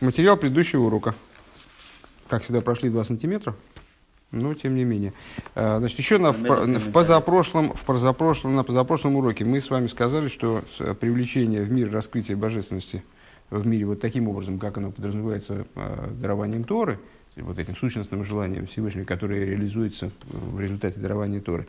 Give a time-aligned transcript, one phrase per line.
[0.00, 1.16] Материал предыдущего урока.
[2.28, 3.56] Как всегда, прошли 2 сантиметра,
[4.30, 5.12] но тем не менее.
[5.56, 9.88] А, значит, еще на, в, в, позапрошлом, в позапрошлом, на позапрошлом уроке мы с вами
[9.88, 10.62] сказали, что
[11.00, 13.02] привлечение в мир раскрытия божественности
[13.50, 17.00] в мире вот таким образом, как оно подразумевается э, дарованием Торы,
[17.34, 21.66] вот этим сущностным желанием Всевышнего, которое реализуется в результате дарования Торы.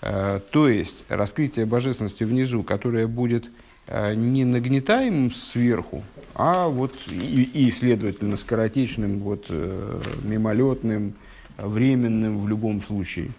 [0.00, 3.50] Э, то есть раскрытие божественности внизу, которое будет Э,
[3.90, 6.02] не нагнетаемым сверху,
[6.34, 11.14] а вот и, и следовательно, скоротечным, вот, э, мимолетным,
[11.56, 13.30] временным в любом случае.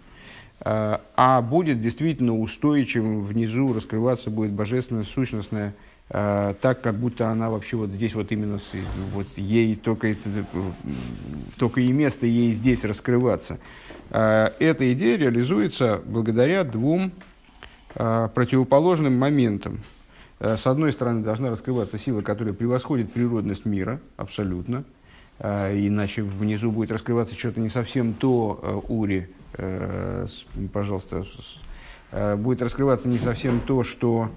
[0.61, 5.73] Э, а будет действительно устойчивым, внизу раскрываться будет божественная, сущностная,
[6.11, 8.57] так, как будто она вообще вот здесь вот именно,
[9.13, 10.15] вот ей только,
[11.59, 13.59] только и место ей здесь раскрываться.
[14.09, 17.11] Эта идея реализуется благодаря двум
[17.93, 19.98] противоположным моментам– Э,
[20.39, 24.83] с одной стороны, должна раскрываться сила, которая превосходит природность мира, абсолютно.
[25.39, 29.29] Э, иначе внизу будет раскрываться что-то не совсем то, э, Ури,
[30.71, 31.25] пожалуйста,
[32.37, 34.29] будет раскрываться не совсем то, что,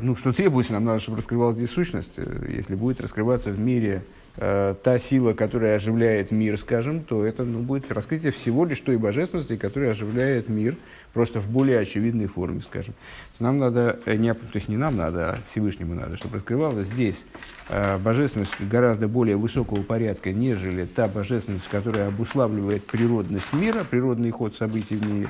[0.00, 2.14] ну, что требуется, нам надо, чтобы раскрывалась здесь сущность.
[2.48, 4.04] Если будет раскрываться в мире
[4.36, 8.96] Э, та сила, которая оживляет мир, скажем, то это ну, будет раскрытие всего лишь той
[8.96, 10.76] божественности, которая оживляет мир,
[11.12, 12.94] просто в более очевидной форме, скажем.
[13.38, 17.24] Нам надо, э, не, то есть не нам надо, а Всевышнему надо, чтобы раскрывалась здесь
[17.68, 24.56] э, божественность гораздо более высокого порядка, нежели та божественность, которая обуславливает природность мира, природный ход
[24.56, 25.28] событий в мире.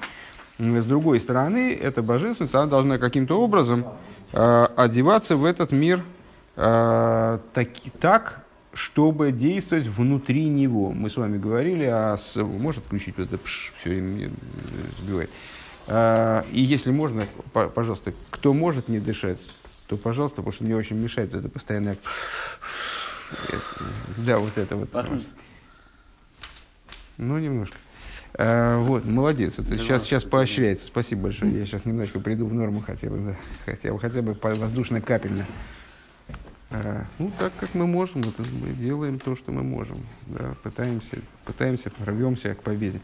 [0.58, 3.86] С другой стороны, эта божественность, она должна каким-то образом
[4.32, 6.02] э, одеваться в этот мир
[6.56, 7.68] э, так,
[8.00, 8.44] так,
[8.74, 10.92] чтобы действовать внутри него.
[10.92, 14.30] Мы с вами говорили, а может включить вот это пш, все время
[15.00, 15.30] сбивает.
[15.88, 19.40] А, и если можно, пожалуйста, кто может не дышать,
[19.86, 21.98] то, пожалуйста, потому что мне очень мешает это постоянное...
[24.18, 24.90] Да, вот это вот.
[27.18, 27.76] Ну, немножко.
[28.34, 29.58] А, вот, молодец.
[29.58, 30.86] Это сейчас, сейчас поощряется.
[30.86, 31.52] Спасибо большое.
[31.52, 33.36] Я сейчас немножко приду в норму хотя бы, да.
[33.64, 35.46] хотя бы, хотя бы воздушно-капельно.
[36.70, 39.98] А, ну, так как мы можем, это мы делаем то, что мы можем.
[40.26, 43.02] Да, пытаемся, пытаемся, рвемся к победе.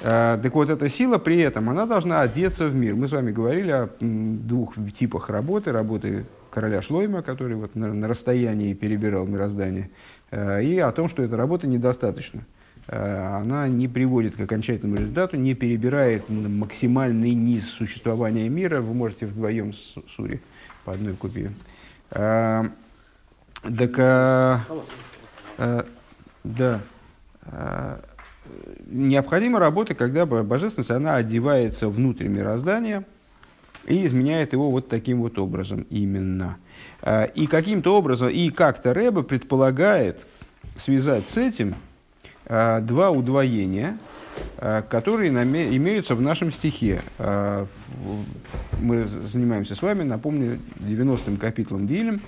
[0.00, 2.94] А, так вот, эта сила при этом, она должна одеться в мир.
[2.94, 5.72] Мы с вами говорили о двух типах работы.
[5.72, 9.90] Работы короля Шлойма, который вот на, на расстоянии перебирал мироздание,
[10.30, 12.42] а, и о том, что эта работа недостаточна.
[12.88, 18.80] А, она не приводит к окончательному результату, не перебирает максимальный низ существования мира.
[18.80, 20.40] Вы можете вдвоем с Сури
[20.84, 21.52] по одной купе.
[22.10, 23.92] Так,
[26.44, 26.80] да.
[28.86, 33.04] Необходима работа, когда божественность, она одевается внутрь мироздания
[33.86, 36.56] и изменяет его вот таким вот образом именно.
[37.00, 40.26] А, и каким-то образом, и как-то Рэба предполагает
[40.76, 41.74] связать с этим
[42.46, 43.98] а, два удвоения,
[44.58, 47.02] а, которые имеются в нашем стихе.
[47.18, 52.20] Мы занимаемся с вами, напомню, 90-м капитлом Дилем,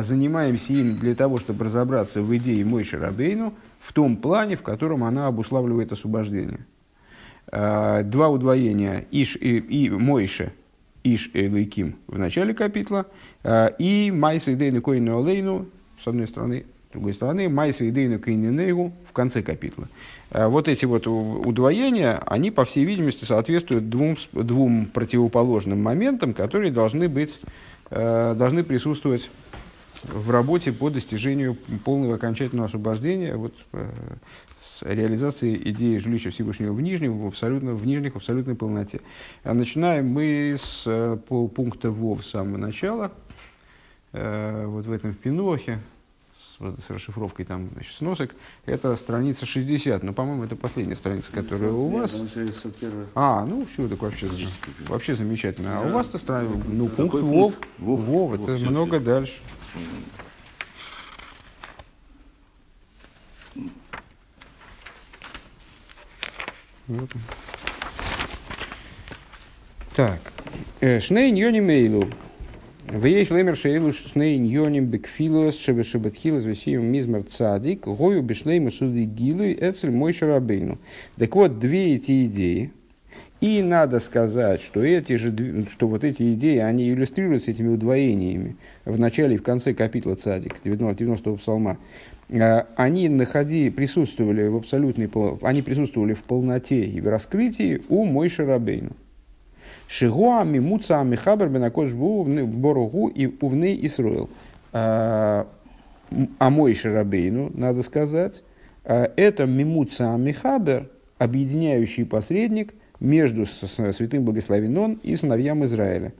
[0.00, 5.04] занимаемся им для того, чтобы разобраться в идее Мойши Рабейну в том плане, в котором
[5.04, 6.60] она обуславливает освобождение.
[7.48, 10.52] А, два удвоения Иш и, и Мойше,
[11.04, 13.06] Иш и Лейким в начале капитла,
[13.44, 15.66] а, и Майса и Дейну Койну Олейну,
[16.00, 19.88] с одной стороны, с другой стороны, Майса и Дейну Койнинейгу в конце капитла.
[20.30, 27.08] Вот эти вот удвоения, они, по всей видимости, соответствуют двум, двум противоположным моментам, которые должны
[27.08, 27.40] быть,
[27.90, 29.30] должны присутствовать
[30.08, 33.88] в работе по достижению полного окончательного освобождения вот, э,
[34.60, 39.00] с реализацией идеи жилища Всевышнего в нижнем, в, абсолютно, в нижних, в абсолютной полноте.
[39.42, 43.12] А начинаем мы с э, полпункта ВОВ с самого начала,
[44.12, 45.78] э, вот в этом пинохе,
[46.58, 48.34] с, с расшифровкой там, значит, сносок,
[48.64, 50.02] это страница 60.
[50.02, 52.22] Но, по-моему, это последняя страница, которая у вас.
[53.14, 54.28] А, ну все, так вообще,
[54.88, 55.80] вообще замечательно.
[55.80, 59.40] А у вас-то страница, ну, пункт ВОВ, ВОВ, это много дальше.
[69.94, 70.20] Так.
[70.80, 72.08] Э, шней ньони мейлу.
[72.88, 79.42] Вееш лемер шейлу шней ньоним бекфилос шебе шебетхилос весием мизмер цадик гою бешлейму суды гилу
[79.42, 80.78] эцель мой шарабейну.
[81.16, 82.70] Так вот, две эти идеи,
[83.40, 85.34] и надо сказать, что, эти же,
[85.70, 90.56] что вот эти идеи, они иллюстрируются этими удвоениями в начале и в конце капитла Цадик,
[90.64, 91.78] 90-го псалма.
[92.30, 95.10] А, они находи, присутствовали в абсолютной,
[95.42, 98.92] они присутствовали в полноте и в раскрытии у Мойши Рабейну.
[99.88, 104.28] Шигуа мимуца михабер бенакош боругу и увны Исруэл.
[104.72, 105.46] А,
[106.38, 108.42] а мой Шарабейну, надо сказать,
[108.84, 110.88] э, это Мимуца Михабер,
[111.18, 116.12] объединяющий посредник между святым благословен и сыновьям Израиля.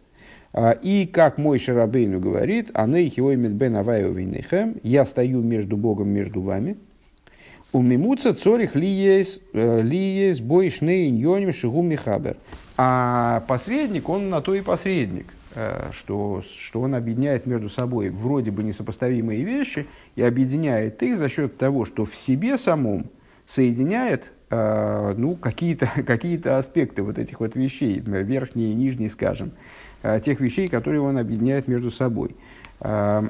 [0.52, 6.08] А, и как мой Шарабейну говорит, «Аней хиоймет бен аваю винейхем» «Я стою между Богом,
[6.08, 6.76] между вами».
[7.73, 12.38] У мимуца цорих ли есть, э, бой шней иньоним шигу михабер.
[12.78, 18.50] А посредник, он на то и посредник, э, что, что он объединяет между собой вроде
[18.50, 23.11] бы несопоставимые вещи и объединяет их за счет того, что в себе самом
[23.46, 29.52] соединяет ну, какие-то какие аспекты вот этих вот вещей, верхние и нижние, скажем.
[30.02, 32.37] Э, тех вещей, которые он объединяет между собой.
[32.81, 33.28] Э,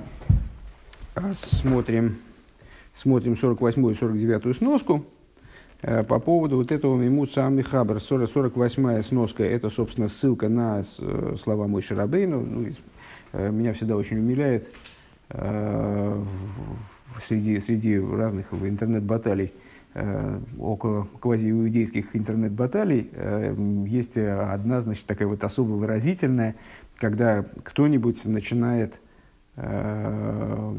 [1.32, 2.16] смотрим,
[2.94, 5.06] смотрим 48 и 49 сноску
[5.80, 8.00] э, по поводу вот этого Мимуца Амихабр.
[8.00, 10.84] 48 сноска– это, собственно, ссылка на
[11.42, 12.40] слова Мой Шарабейну.
[12.42, 12.68] Ну,
[13.52, 14.68] меня всегда очень умиляет
[17.22, 19.65] среди, среди разных интернет-баталий– Э,
[20.58, 23.54] около квазииудейских интернет-баталий э,
[23.86, 26.56] есть одна, значит, такая вот особо выразительная,
[26.98, 29.00] когда кто-нибудь начинает
[29.56, 30.74] э,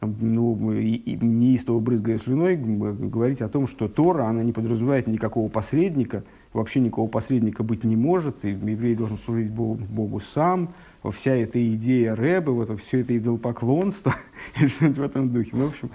[0.00, 6.80] ну, неистово брызгая слюной, говорить о том, что Тора, она не подразумевает никакого посредника, вообще
[6.80, 10.72] никакого посредника быть не может, и еврей должен служить Богу, Богу сам,
[11.12, 14.14] вся эта идея Рэбы, вот все это идолопоклонство,
[14.56, 15.50] в этом духе.
[15.52, 15.90] Ну, в общем,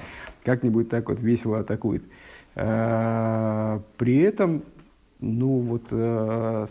[0.49, 2.01] как-нибудь так вот весело атакует.
[2.55, 4.63] А, при этом,
[5.19, 6.65] ну вот, а,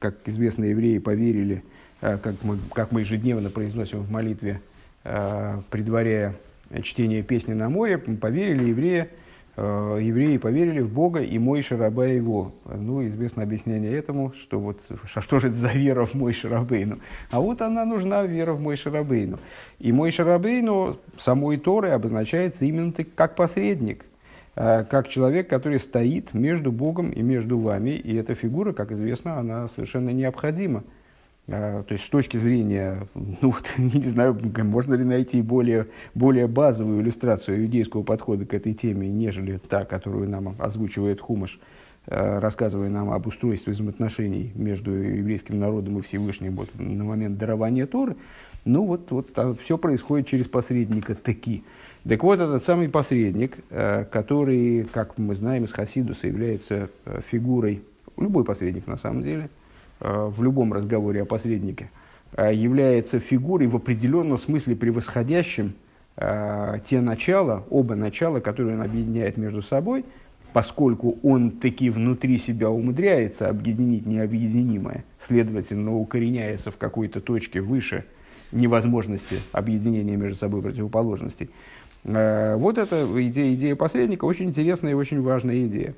[0.00, 1.62] как известно, евреи поверили,
[2.00, 4.60] а, как мы, как мы ежедневно произносим в молитве,
[5.04, 6.36] предваряя
[6.82, 9.08] чтение песни на море, поверили евреи,
[9.56, 12.54] евреи поверили в Бога и мой раба его.
[12.64, 17.00] Ну, известно объяснение этому, что вот, что же это за вера в мой Рабейну?
[17.30, 19.38] А вот она нужна, вера в мой Рабейну.
[19.78, 24.06] И мой Рабейну самой Торы обозначается именно как посредник,
[24.56, 27.90] э, как человек, который стоит между Богом и между вами.
[27.90, 30.82] И эта фигура, как известно, она совершенно необходима.
[31.48, 36.46] А, то есть с точки зрения, ну вот, не знаю, можно ли найти более, более
[36.46, 41.58] базовую иллюстрацию иудейского подхода к этой теме, нежели та, которую нам озвучивает Хумаш,
[42.06, 47.86] а, рассказывая нам об устройстве взаимоотношений между еврейским народом и Всевышним вот, на момент дарования
[47.86, 48.16] Торы.
[48.64, 51.64] Ну вот, вот а все происходит через посредника таки.
[52.08, 56.88] Так вот, этот самый посредник, который, как мы знаем из Хасидуса, является
[57.28, 57.82] фигурой,
[58.16, 59.50] любой посредник на самом деле–
[60.02, 61.90] в любом разговоре о посреднике,
[62.36, 65.74] э, является фигурой в определенном смысле превосходящим
[66.16, 70.04] э, те начала, оба начала, которые он объединяет между собой,
[70.52, 78.04] поскольку он таки внутри себя умудряется объединить необъединимое, следовательно, укореняется в какой-то точке выше
[78.50, 81.48] невозможности объединения между собой противоположностей.
[82.04, 85.94] Вот эта идея, идея посредника очень интересная и очень важная идея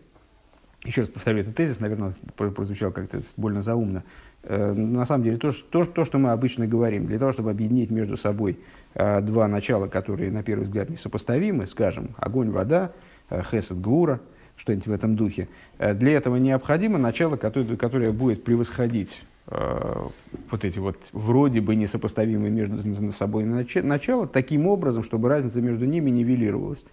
[0.84, 4.04] еще раз повторю этот тезис, наверное, прозвучал как-то больно заумно.
[4.42, 7.90] Э, на самом деле, то, то, то, что мы обычно говорим, для того, чтобы объединить
[7.90, 8.58] между собой
[8.94, 12.92] э, два начала, которые, на первый взгляд, несопоставимы, скажем, огонь, вода,
[13.30, 14.20] э, хесед, гура,
[14.56, 15.48] что-нибудь в этом духе,
[15.80, 23.12] для этого необходимо начало, которое, которое будет превосходить вот эти вот вроде бы несопоставимые между
[23.12, 26.84] собой начала таким образом, чтобы разница между ними нивелировалась.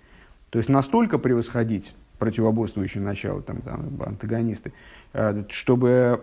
[0.49, 4.73] То есть настолько превосходить противоборствующие начала, там, там, антагонисты,
[5.13, 6.21] э, чтобы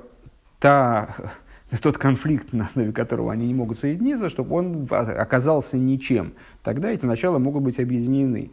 [0.60, 1.16] та,
[1.82, 6.34] тот конфликт, на основе которого они не могут соединиться, чтобы он оказался ничем.
[6.62, 8.52] Тогда эти начала могут быть объединены.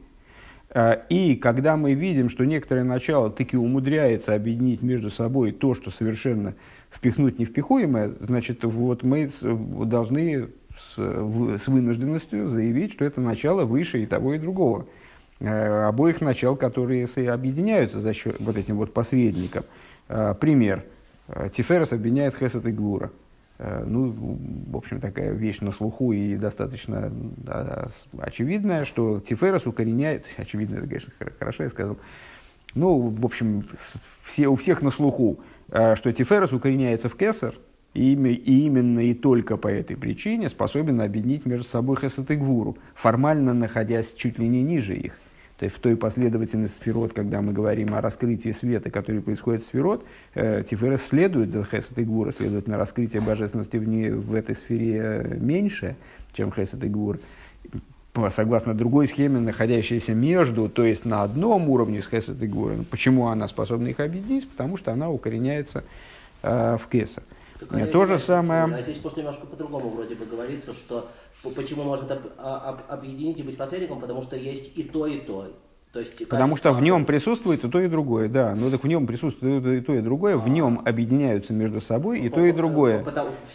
[0.71, 5.91] Э, и когда мы видим, что некоторое начало таки умудряется объединить между собой то, что
[5.91, 6.55] совершенно
[6.89, 14.33] впихнуть невпихуемое, значит, вот мы должны с вынужденностью заявить, что это начало выше и того,
[14.33, 14.87] и другого.
[15.39, 19.63] Э, обоих начал, которые объединяются за счет вот этим вот посредником.
[20.07, 20.85] Э, пример.
[21.27, 23.11] Э, Тиферес объединяет Хесед и Глура.
[23.57, 24.13] Ну,
[24.67, 27.87] в общем, такая вещь на слуху и достаточно да,
[28.17, 31.97] очевидная, что Тиферес укореняет, очевидно, это, конечно, хорошо я сказал,
[32.73, 33.63] ну, в общем,
[34.25, 35.39] все, у всех на слуху,
[35.69, 37.55] что Тиферес укореняется в Кесар,
[37.93, 42.77] и, и именно и только по этой причине способен объединить между собой Хесед и Гвуру,
[42.93, 45.17] формально находясь чуть ли не ниже их.
[45.57, 49.65] То есть в той последовательности сферот, когда мы говорим о раскрытии света, который происходит в
[49.65, 54.53] сферот, э, Тиферес следует за Хесед и Гура, следовательно, раскрытие божественности в, не, в этой
[54.53, 55.95] сфере э, меньше,
[56.33, 57.19] чем Хесед и Гур.
[58.31, 62.71] Согласно другой схеме, находящейся между, то есть на одном уровне с Хесед и Гур.
[62.91, 64.49] Почему она способна их объединить?
[64.49, 65.85] Потому что она укореняется
[66.43, 67.23] э, в Кеса.
[67.59, 68.63] Так, То же самое...
[68.63, 71.09] А здесь просто немножко по-другому вроде бы говорится, что
[71.55, 75.19] почему может об, а, об, объединить и быть посредником, потому что есть и то, и
[75.19, 75.51] то.
[75.95, 78.53] То есть, Потому что в нем присутствует и то, и другое, да.
[78.53, 82.29] Ну так в нем присутствует и то, и другое, в нем объединяются между собой и
[82.29, 83.05] то, и другое.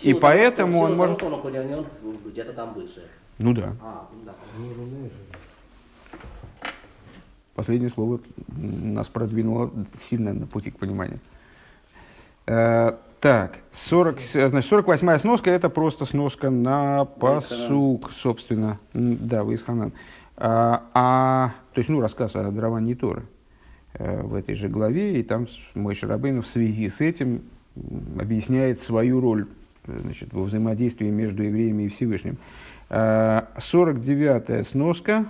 [0.02, 1.18] И поэтому он может...
[1.18, 3.02] Того, он где-то там выше.
[3.36, 3.74] Ну да.
[3.82, 4.34] А, ну да.
[7.54, 9.70] Последнее слово нас продвинуло
[10.08, 11.18] сильно на пути к пониманию.
[13.20, 18.78] Э, так, 40, значит, 48-я сноска это просто сноска на посук, собственно.
[18.94, 19.92] Да, Вейсханан.
[20.36, 23.24] А, а, то есть, ну, рассказ о даровании Торы
[23.94, 27.42] э, в этой же главе, и там мой Шарабейн в связи с этим
[28.18, 29.46] объясняет свою роль
[29.86, 32.38] значит, во взаимодействии между евреями и Всевышним.
[32.88, 35.26] 49-я э, сноска.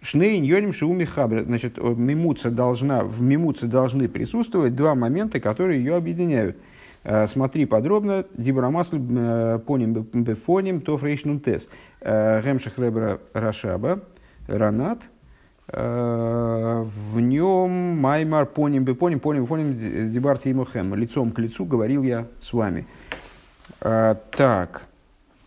[0.00, 1.42] Шнейн йоним шиуми хабр.
[1.42, 6.56] Значит, мимуца должна, в мимуце должны присутствовать два момента, которые ее объединяют.
[7.08, 8.26] Э, смотри подробно.
[8.34, 8.98] Дибрамасль
[9.60, 11.68] поним бефоним то фрейшнун тес.
[12.02, 14.00] Гемших ребра рашаба.
[14.48, 15.00] Ранат,
[15.68, 20.94] э, в нем Маймар поним бы поним, поним, дебарти имухем.
[20.94, 22.86] Лицом к лицу говорил я с вами.
[23.80, 24.86] Э, так.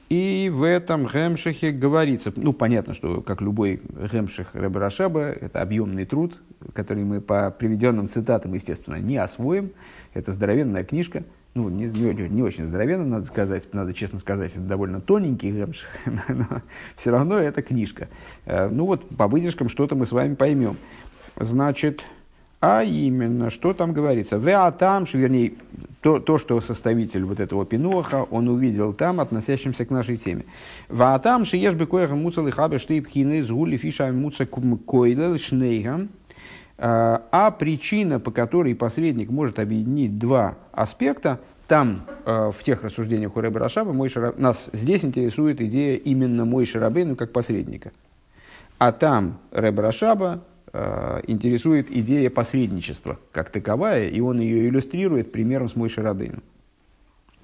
[0.09, 3.79] И в этом Гемшихе говорится, ну, понятно, что, как любой
[4.11, 6.33] Гемших Рабарашаба, это объемный труд,
[6.73, 9.71] который мы по приведенным цитатам, естественно, не освоим.
[10.13, 11.23] Это здоровенная книжка–
[11.55, 15.85] ну, не, не, не очень здоровенно, надо сказать, надо честно сказать, это довольно тоненький гемш,
[16.05, 16.61] но
[16.95, 18.07] все равно это книжка.
[18.45, 20.77] Э, ну вот, по выдержкам что-то мы с вами поймем.
[21.35, 22.05] Значит,
[22.61, 24.37] а именно, что там говорится?
[24.71, 25.53] там, вернее,
[26.01, 30.43] то, то, что составитель вот этого пиноха, он увидел там, относящимся к нашей теме.
[30.89, 36.09] Веатам, шиеш бы коеха муцал и хабе штейб хины, згули фиша муца койлел шнейгам,
[36.81, 43.35] а, а причина, по которой посредник может объединить два аспекта, там, а, в тех рассуждениях
[43.35, 44.37] у Рэба Рашаба, мой Шараб...
[44.39, 47.91] нас здесь интересует идея именно мой Шарабейну как посредника.
[48.77, 55.67] А там Рэба Рашаба э, интересует идея посредничества как таковая, и он ее иллюстрирует примером
[55.67, 56.39] с мой Шарабейну.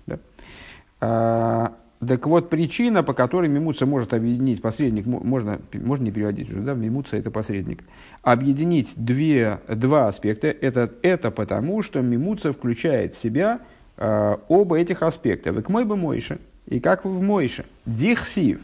[0.08, 1.74] Да?
[2.06, 6.74] Так вот, причина, по которой мимуца может объединить посредник, можно, можно не переводить уже, да,
[6.74, 7.84] мимуца это посредник,
[8.22, 13.60] объединить две, два аспекта, это, это потому, что мимуца включает в себя
[13.98, 15.54] э, оба этих аспекта.
[15.54, 17.66] Вы к мой бы Мойше, и как вы в Мойше.
[17.86, 18.60] Дихсив,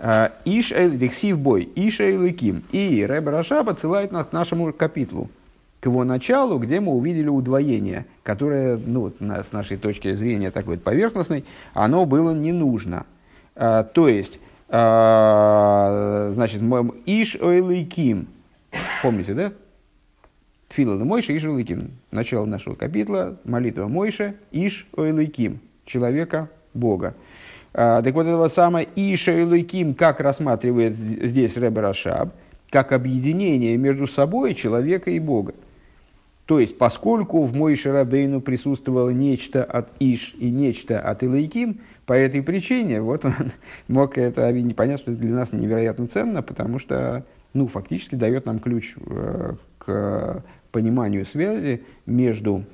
[0.00, 2.64] э, Иш Дихсив бой, Иш Эйликим.
[2.72, 5.30] И Рэб Раша отсылает нас к нашему капитлу
[5.80, 11.44] к его началу, где мы увидели удвоение, которое, ну, с нашей точки зрения такой поверхностной,
[11.72, 13.06] оно было не нужно.
[13.56, 16.60] А, то есть, а, значит,
[17.06, 18.28] Иш Ойлейким,
[19.02, 19.52] помните, да?
[20.68, 21.92] Тфила на Мойша, Иш Ойлейким.
[22.10, 27.14] Начало нашего капитла, молитва Мойша, Иш Ойлейким, человека Бога.
[27.72, 32.34] А, так вот, это вот самое Иш Ойлейким, как рассматривает здесь Ребер Ашаб,
[32.68, 35.54] как объединение между собой человека и Бога.
[36.50, 42.12] То есть, поскольку в Мой Шарабейну присутствовало нечто от Иш и нечто от Илайким, по
[42.12, 43.34] этой причине вот он
[43.86, 44.74] мог это объединить.
[44.74, 49.54] Понятно, что это для нас невероятно ценно, потому что ну, фактически дает нам ключ э,
[49.78, 50.42] к
[50.72, 52.64] пониманию связи между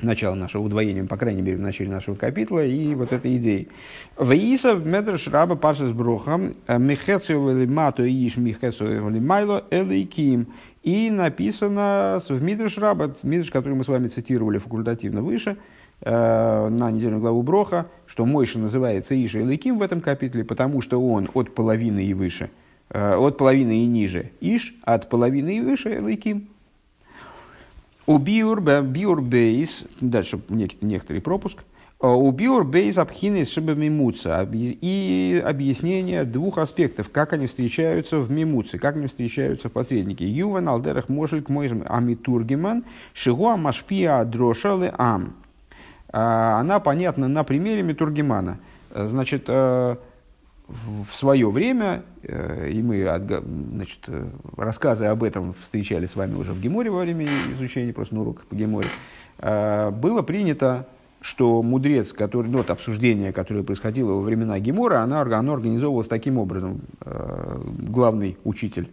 [0.00, 3.68] началом нашего удвоения, по крайней мере, в начале нашего капитла, и вот этой идеей.
[4.16, 8.84] Ваиса в медрш раба паша с брухом э, михецу мату иш михецу
[9.20, 10.46] майло элейким.
[10.88, 15.58] И написано в Мидриш Рабат, Мидриш, который мы с вами цитировали факультативно выше,
[16.00, 20.98] э, на недельную главу Броха, что Мойша называется Иша Илыким в этом капитле, потому что
[20.98, 22.48] он от половины и выше,
[22.88, 26.48] э, от половины и ниже Иш, от половины и выше Илыким.
[28.06, 31.64] У биур, биур бейс, дальше некоторый пропуск,
[32.00, 34.48] Убиур бейз абхинес шиба мимуца.
[34.52, 40.24] И объяснение двух аспектов, как они встречаются в мимуце, как они встречаются в посреднике.
[40.24, 45.34] Юван алдерах мошель мойжем амитургиман шигуа машпия дрошалы ам.
[46.12, 46.18] Э,
[46.60, 48.58] она понятна на примере Митургимана.
[48.90, 53.02] Э, значит, в свое время, и мы
[53.72, 54.06] значит,
[54.54, 58.44] рассказы об этом встречали с вами уже в Геморе во время изучения, просто на уроках
[58.44, 58.88] по Геморе,
[59.38, 60.86] было принято
[61.20, 66.38] что мудрец, который, ну, вот обсуждение, которое происходило во времена Гемора, оно, оно организовывалось таким
[66.38, 66.80] образом.
[67.00, 68.88] Э, главный учитель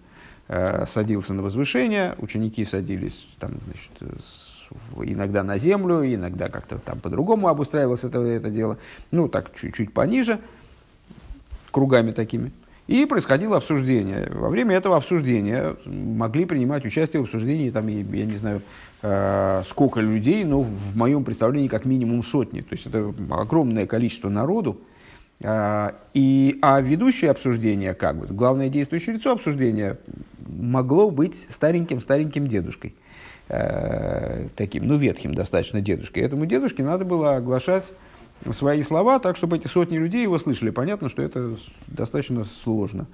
[0.48, 4.24] э, садился на возвышение, ученики садились там, значит,
[5.04, 8.78] иногда на землю, иногда как-то там по-другому обустраивалось это, это дело.
[9.12, 10.40] Ну, так чуть-чуть пониже,
[11.72, 12.52] кругами такими.
[12.88, 14.30] И происходило обсуждение.
[14.32, 18.62] Во время этого обсуждения могли принимать участие в обсуждении, там, я не знаю,
[19.02, 22.62] э, сколько людей, но в моем представлении как минимум сотни.
[22.62, 24.80] То есть это огромное количество народу.
[25.40, 29.98] Э, и, а ведущее обсуждение, как бы, главное действующее лицо обсуждения
[30.48, 32.96] могло быть стареньким-стареньким дедушкой.
[33.48, 36.24] Э, таким, ну, ветхим достаточно дедушкой.
[36.24, 37.86] Этому дедушке надо было оглашать
[38.52, 40.72] свои слова так, чтобы эти сотни людей его слышали.
[40.72, 41.56] Понятно, что это
[41.88, 43.08] достаточно сложно.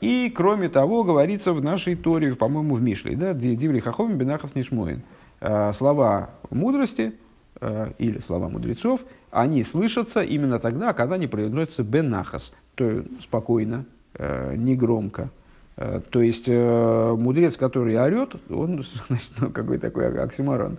[0.00, 5.02] И, кроме того, говорится в нашей Торе, по-моему, в Мишле, да, Диври Хаховим Бенахас Нишмоин.
[5.44, 7.14] А, слова мудрости
[7.60, 9.00] а, или слова мудрецов,
[9.32, 13.84] они слышатся именно тогда, когда они произносятся Бенахас, то есть спокойно,
[14.18, 15.30] негромко.
[15.76, 20.78] То есть мудрец, который орет, он значит, ну, какой такой оксиморон.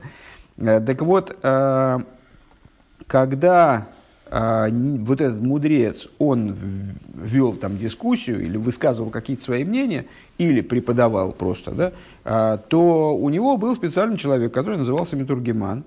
[0.56, 1.92] Так вот, когда
[3.08, 3.88] а,
[4.34, 6.56] вот этот мудрец, он
[7.14, 10.06] вел там дискуссию или высказывал какие-то свои мнения,
[10.40, 11.94] или преподавал просто, да,
[12.26, 15.84] а, то у него был специальный человек, который назывался Метургеман,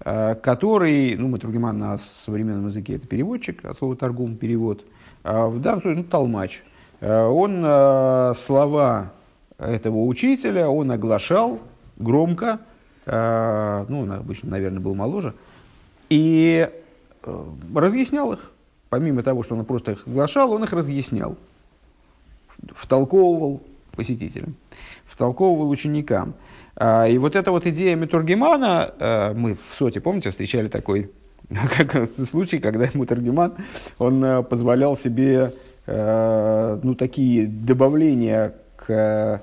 [0.00, 4.84] а, который, ну, Метургеман на современном языке это переводчик, от слова торгум, перевод,
[5.24, 6.62] а, случае, ну, толмач.
[7.00, 9.12] А, он а, слова
[9.58, 11.60] этого учителя, он оглашал
[11.96, 12.60] громко,
[13.06, 15.32] а, ну, он обычно, наверное, был моложе,
[16.10, 16.68] и
[17.74, 18.50] разъяснял их.
[18.88, 21.36] Помимо того, что он просто их оглашал, он их разъяснял.
[22.74, 24.54] Втолковывал посетителям,
[25.06, 26.34] втолковывал ученикам.
[26.76, 31.10] А, и вот эта вот идея Метургемана, э, мы в СОТе, помните, встречали такой
[32.30, 33.54] случай, когда Метургеман,
[33.98, 35.54] он э, позволял себе
[35.88, 39.40] ну, такие добавления к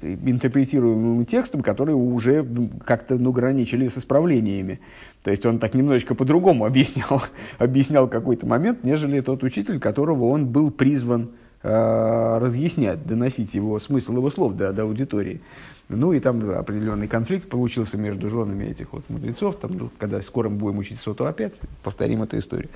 [0.00, 2.46] интерпретируемым текстом, которые уже
[2.84, 4.80] как-то ну, граничили с исправлениями.
[5.22, 7.22] То есть он так немножечко по-другому объяснял,
[7.58, 11.30] объяснял какой-то момент, нежели тот учитель, которого он был призван
[11.62, 15.40] э, разъяснять, доносить его смысл его слов до, до аудитории.
[15.88, 19.56] Ну и там определенный конфликт получился между женами этих вот мудрецов.
[19.56, 22.70] Там, ну, когда скоро мы будем учить соту опять, повторим эту историю.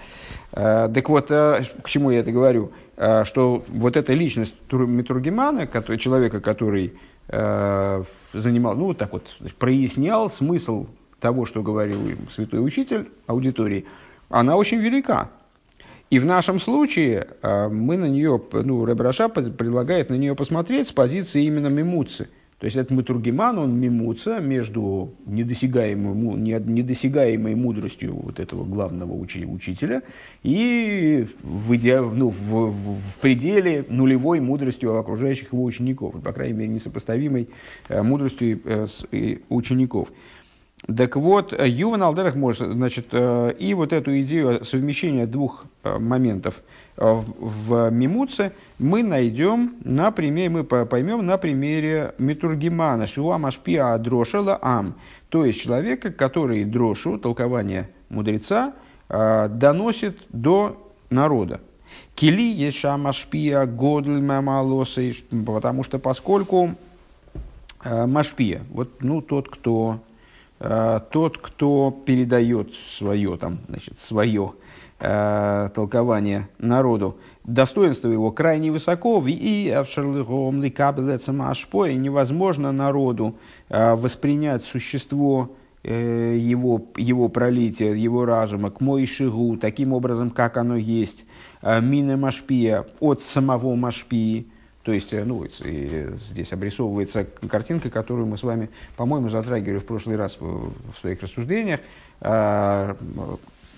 [0.52, 2.70] Э, так вот, э, к чему я это говорю?
[2.96, 6.98] Э, что вот эта личность Митургемана, который, человека, который
[7.28, 10.86] э, занимал, ну так вот, значит, прояснял смысл
[11.18, 13.86] того, что говорил им святой учитель аудитории,
[14.28, 15.30] она очень велика.
[16.10, 20.92] И в нашем случае э, мы на нее, ну, Ребраша предлагает на нее посмотреть с
[20.92, 28.64] позиции именно мимуцы– то есть этот Матургиман, он мимуца между недосягаемой, недосягаемой мудростью вот этого
[28.64, 30.02] главного учи, учителя
[30.42, 36.68] и в, иде, ну, в, в, пределе нулевой мудростью окружающих его учеников, по крайней мере,
[36.70, 37.48] несопоставимой
[37.88, 40.10] э, мудростью э, учеников.
[40.84, 46.60] Так вот, Юван Алдерах может, значит, э, и вот эту идею совмещения двух моментов–
[46.98, 54.58] в, в Мимуце мы найдем на примере, мы поймем на примере Митургимана, Шиуа Машпиа Дрошала
[54.60, 54.94] Ам,
[55.28, 58.72] то есть человека, который дрошу, толкование мудреца,
[59.08, 61.60] э, доносит до народа.
[62.14, 64.20] Кили еша машпия годль
[65.46, 66.74] потому что поскольку
[67.84, 70.00] э, машпия, вот ну, тот, кто,
[70.58, 74.52] э, тот, кто передает свое, там, значит, свое,
[74.98, 80.60] э, толкование народу, достоинство его крайне высоко, и абшарлыгом
[81.86, 83.36] и невозможно народу
[83.68, 85.50] э, воспринять существо
[85.82, 91.26] э, его, его пролития, его разума к Мойшигу, таким образом, как оно есть,
[91.62, 94.46] э, мина Машпия, от самого Машпии,
[94.82, 100.16] то есть, э, ну, здесь обрисовывается картинка, которую мы с вами, по-моему, затрагивали в прошлый
[100.16, 101.80] раз в, своих рассуждениях.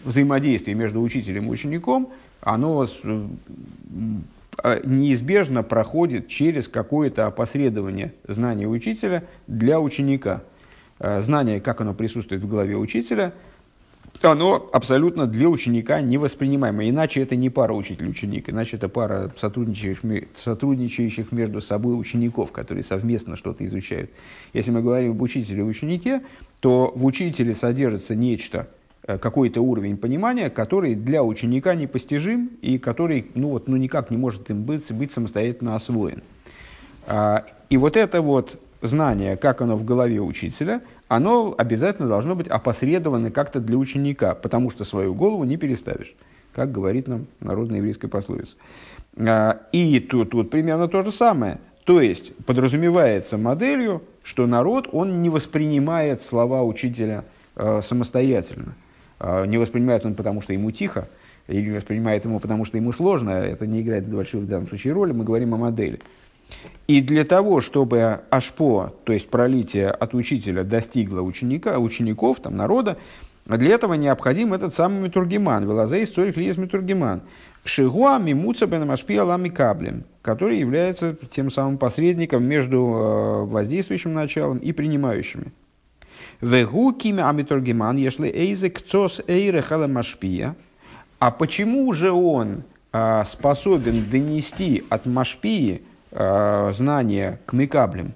[0.05, 2.11] Взаимодействие между учителем и учеником,
[2.41, 3.27] оно э,
[4.63, 10.43] а, неизбежно проходит через какое-то опосредование знания учителя для ученика.
[10.99, 13.33] Э, знание, как оно присутствует в голове учителя,
[14.23, 16.89] оно абсолютно для ученика невоспринимаемо.
[16.89, 23.37] Иначе это не пара учитель-ученик, иначе это пара сотрудничающих, сотрудничающих между собой учеников, которые совместно
[23.37, 24.11] что-то изучают.
[24.53, 26.23] Если мы говорим об учителе и ученике,
[26.61, 28.69] то в учителе содержится нечто–
[29.07, 34.51] какой-то уровень понимания, который для ученика непостижим и который ну, вот, ну, никак не может
[34.51, 36.23] им быть, быть самостоятельно освоен.
[37.07, 42.49] А, и вот это вот знание, как оно в голове учителя, оно обязательно должно быть
[42.49, 46.15] опосредовано как-то для ученика, потому что свою голову не переставишь,
[46.55, 48.57] как говорит нам народная еврейская пословица.
[49.17, 51.59] А, и тут, тут примерно то же самое.
[51.85, 57.25] То есть подразумевается моделью, что народ, он не воспринимает слова учителя
[57.57, 58.75] э, самостоятельно.
[59.21, 61.09] А, не воспринимает он потому, что ему тихо,
[61.47, 65.13] или воспринимает ему, потому что ему сложно, это не играет большой в данном случае роли,
[65.13, 66.01] мы говорим о модели.
[66.89, 72.97] И для того, чтобы ашпо, то есть пролитие от учителя, достигло ученика, учеников, там, народа,
[73.47, 77.23] для этого необходим этот самый метургиман, велазей сторик лиес метургиман,
[77.65, 84.73] шигуа мимуца бенамашпия лами каблем, который является тем самым посредником между э, воздействующим началом и
[84.73, 85.53] принимающими.
[86.41, 90.57] Вегу киме амитургиман, если эйзек цос эйре машпия.
[91.19, 98.15] А почему же он а, способен донести от машпии а, знания к микаблям?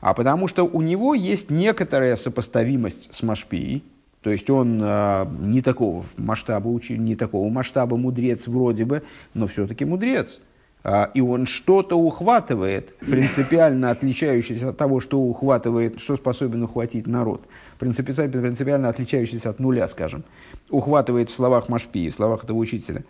[0.00, 3.84] А потому что у него есть некоторая сопоставимость с машпией,
[4.20, 9.02] то есть он э, не такого масштаба не такого масштаба мудрец вроде бы,
[9.34, 10.40] но все-таки мудрец.
[10.84, 17.46] Э, и он что-то ухватывает, принципиально отличающееся от того, что ухватывает, что способен ухватить народ.
[17.78, 20.24] Принципиально, принципиально отличающееся от нуля, скажем.
[20.70, 23.04] Ухватывает в словах Машпи, в словах этого учителя.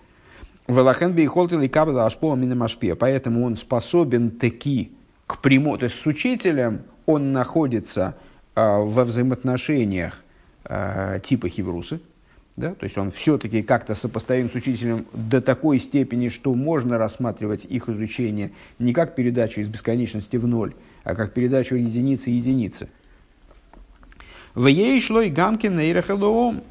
[0.69, 2.95] Велахенби и холтил и кабела ашпо Машпи.
[2.95, 4.93] Поэтому он способен таки
[5.27, 8.15] к прямому, то есть с учителем он находится
[8.55, 10.23] э, во взаимоотношениях
[10.65, 12.01] э, типа хиврусы,
[12.57, 12.75] да?
[12.75, 17.89] то есть он все-таки как-то сопоставим с учителем до такой степени, что можно рассматривать их
[17.89, 22.89] изучение не как передачу из бесконечности в ноль, а как передачу единицы единицы.
[24.55, 26.63] В ей шло и Гамкин Нейрахелоом.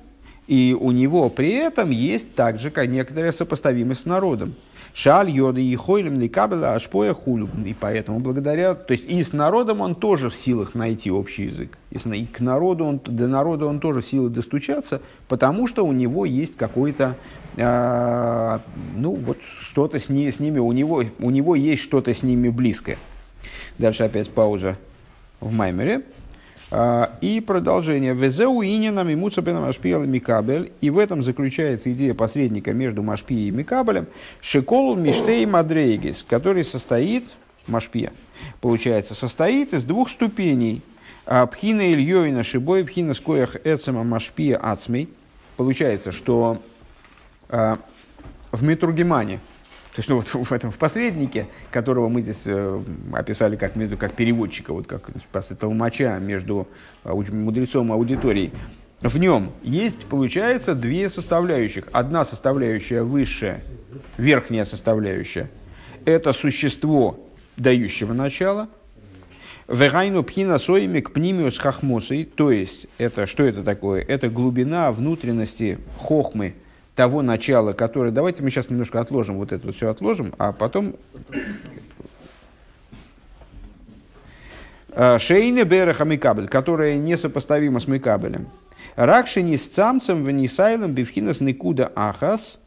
[0.46, 4.56] И у него при этом есть также некоторая сопоставимость с народом.
[4.94, 7.50] Шаль, йода и хойлем ликабела ашпоя хулю.
[7.66, 11.78] И поэтому благодаря, то есть и с народом он тоже в силах найти общий язык.
[11.90, 16.26] И к народу он, до народа он тоже в силах достучаться, потому что у него
[16.26, 17.16] есть какой-то,
[17.58, 18.60] э,
[18.96, 22.50] ну вот что-то с, не, с ними, у него, у него есть что-то с ними
[22.50, 23.00] близкое.
[23.80, 24.78] Дальше опять пауза
[25.40, 26.04] в Маймере.
[26.76, 28.16] А, и продолжение.
[28.16, 30.72] Везеу инина мимуца бена машпиел микабель.
[30.82, 34.08] И в этом заключается идея посредника между машпией и микабелем.
[34.42, 37.26] Шикол миштей мадрейгис, который состоит,
[37.68, 38.12] машпия,
[38.60, 40.82] получается, состоит из двух ступеней.
[41.28, 45.10] А, пхина ильёйна шибой, пхина скоях эцема машпия ацмей.
[45.58, 46.58] Получается, что
[47.50, 47.78] а,
[48.52, 49.40] в Метургемане–
[49.94, 52.82] то есть, ну, вот в этом в посреднике, которого мы здесь э,
[53.14, 55.12] описали как, как переводчика, вот как
[55.60, 56.68] толмача между
[57.04, 58.52] э, мудрецом и аудиторией,
[59.02, 61.90] в нем есть, получается, две составляющих.
[61.92, 63.64] Одна составляющая высшая,
[64.18, 65.52] верхняя составляющая.
[66.06, 67.20] Это существо
[67.56, 68.70] дающего начала.
[69.68, 72.24] Вегайну пхина соими к пнимиус хахмосой.
[72.24, 74.02] То есть, это, что это такое?
[74.02, 76.56] Это глубина внутренности хохмы,
[76.96, 78.12] того начала, которое...
[78.12, 80.96] Давайте мы сейчас немножко отложим, вот это вот все отложим, а потом...
[84.92, 88.48] А, Шейне Береха Микабель, которая несопоставима с Микабелем.
[88.96, 92.60] Ракшини с цамцем венисайлом бифхинас никуда ахас.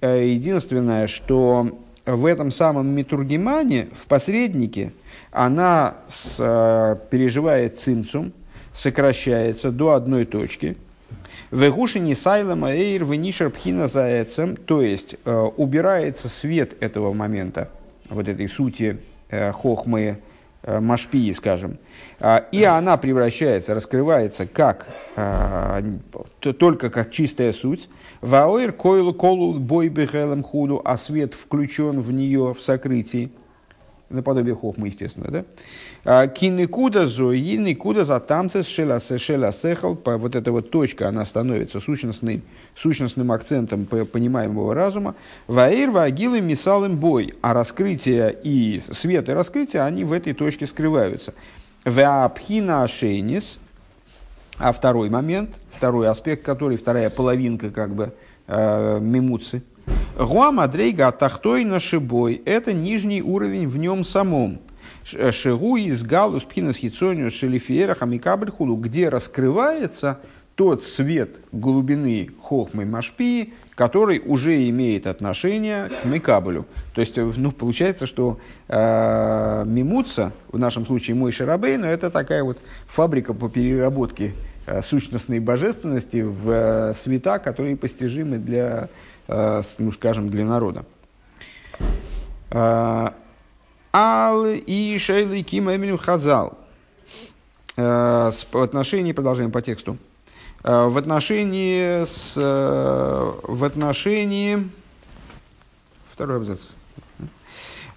[0.00, 4.92] Э, единственное, что в этом самом Митургимане, в посреднике,
[5.30, 8.32] она с, э, переживает цинцум,
[8.72, 10.78] сокращается до одной точки–
[11.54, 17.68] Вегушини сайлама эйр венишер пхина заэцем, то есть э, убирается свет этого момента,
[18.08, 20.18] вот этой сути э, хохмы
[20.64, 21.78] э, машпии, скажем,
[22.18, 24.88] э, и она превращается, раскрывается как,
[26.40, 27.88] только как чистая суть.
[28.20, 33.30] Ваоир койлу колу бой бехелем худу, а свет включен в нее в сокрытии
[34.08, 35.44] наподобие хохмы, естественно, да?
[36.04, 42.42] Кинекуда зои, никуда за тамцес шела шела сехал, вот эта вот точка, она становится сущностным,
[42.76, 45.14] сущностным акцентом понимаемого разума.
[45.46, 51.32] Ваир вагилы мисалым бой, а раскрытие и свет и раскрытие, они в этой точке скрываются.
[51.86, 53.58] Ваапхина ашейнис,
[54.58, 58.12] а второй момент, второй аспект, который, вторая половинка как бы
[58.46, 59.62] э, мимуцы–
[60.16, 64.60] Гуама дрейга тахтой на шибой– это нижний уровень в нем самом.
[65.12, 70.20] Э, Шигу из галус пхинас хитсонию шелифиера хамикабль худу, где раскрывается
[70.54, 76.66] тот свет глубины хохмы машпии, который уже имеет отношение к Микаблю.
[76.94, 78.38] То есть, э, ну, получается, что
[78.68, 84.34] э, Мимуца, в нашем случае мой Шарабейну, это такая вот фабрика по переработке
[84.66, 88.88] э, сущностной божественности в э, света, которые постижимы для
[89.26, 90.84] Э, ну, скажем, для народа.
[93.94, 96.58] Э, Ал и Шейли Ким Эминем Хазал.
[97.76, 99.96] Э, в отношении, продолжаем по тексту.
[100.62, 104.70] В отношении, с, в отношении,
[106.10, 106.60] второй абзац.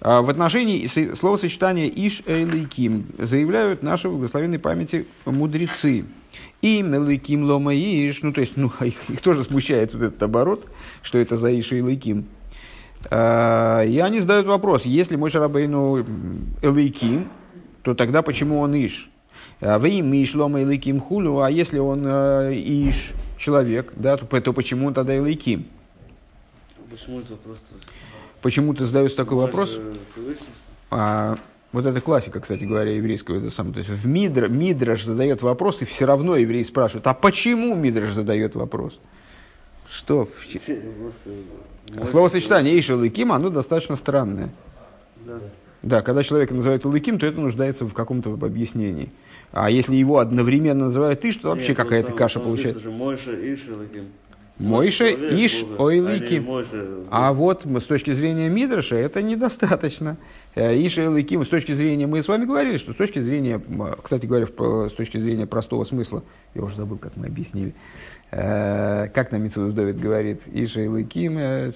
[0.02, 6.06] В отношении словосочетания Иш Эйлейким заявляют наши благословенной памяти мудрецы–
[6.62, 10.66] И Мелыким Лома Иш, ну то есть ну, их, их тоже смущает вот этот оборот,
[11.02, 12.26] что это за Иша и Лыким.
[12.26, 12.28] А,
[13.06, 16.06] и они задают вопрос, если мой Шарабейну
[16.62, 17.30] Элейким,
[17.84, 19.10] то тогда почему он Иш?
[19.62, 24.42] А вы им Иш Лома Элейким Хулю, а если он э, Иш, человек, да, то,
[24.42, 25.66] то почему он тогда Элейким?
[26.90, 27.58] Почему это вопрос?
[28.42, 29.80] Почему ты задаешь такой вопрос?
[30.92, 31.38] А,
[31.72, 33.38] вот это классика, кстати говоря, еврейского.
[33.38, 33.74] Это самое.
[33.76, 38.12] То есть в Мидр, Мидраш задает вопрос, и все равно еврей спрашивает, а почему Мидраш
[38.12, 39.00] задает вопрос?
[39.98, 40.30] Что?
[42.06, 44.50] Словосочетание Ишел и Ким, оно достаточно странное.
[45.26, 45.40] Да.
[45.82, 49.10] да, когда человека называют Улыким, то это нуждается в каком-то объяснении.
[49.52, 52.88] А если его одновременно называют Иш, то вообще какая-то каша получается.
[52.90, 54.06] Мойша Иш Улыким.
[54.60, 56.44] Мойша Иш Ойлики.
[57.12, 60.18] А вот с точки зрения Мидраша это недостаточно.
[60.56, 63.62] Э, Иш Ойликим, с точки зрения, мы с вами говорили, что с точки зрения,
[64.02, 66.24] кстати говоря, с точки зрения простого смысла,
[66.56, 71.72] я уже забыл, как мы объяснили, э, как нам Митсус Довид говорит, Иш Ойликим, э,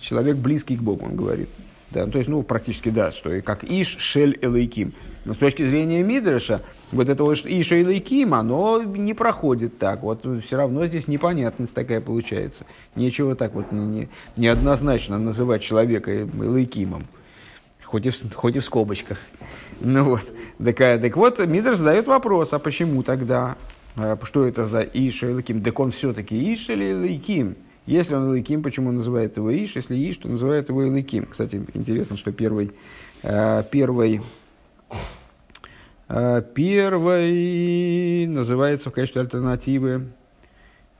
[0.00, 1.50] человек близкий к Богу, он говорит.
[1.90, 4.94] Да, то есть, ну, практически да, что как Иш Шель Элейким.
[5.24, 10.02] Но с точки зрения Мидраша, вот это вот Иша и оно не проходит так.
[10.02, 12.64] Вот все равно здесь непонятность такая получается.
[12.94, 17.06] Нечего так вот не, не, неоднозначно называть человека Лейкимом.
[17.84, 19.18] Хоть и, в, хоть и в скобочках.
[19.80, 20.22] Ну вот.
[20.64, 23.56] Так, так вот, Мидраш задает вопрос, а почему тогда?
[23.96, 25.62] А что это за Иша и Лейким?
[25.62, 27.56] Так он все-таки Иш или Лейким?
[27.86, 29.76] Если он Лейким, почему называет его Иш?
[29.76, 31.26] Если Иш, то называет его Лейким.
[31.26, 32.72] Кстати, интересно, что первый,
[33.22, 34.22] э, первый
[36.12, 40.08] а, первый называется в качестве альтернативы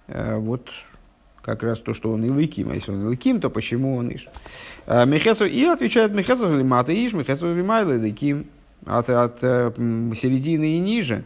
[0.07, 0.71] вот
[1.43, 2.71] как раз то, что он Илыким.
[2.71, 4.29] А если он Илыким, то почему он Иш?
[4.87, 8.47] Мехесов, и отвечает Мехесов Лимата Иш, Мехесов Лимайла Илыким.
[8.87, 9.73] От, от э,
[10.19, 11.25] середины и ниже.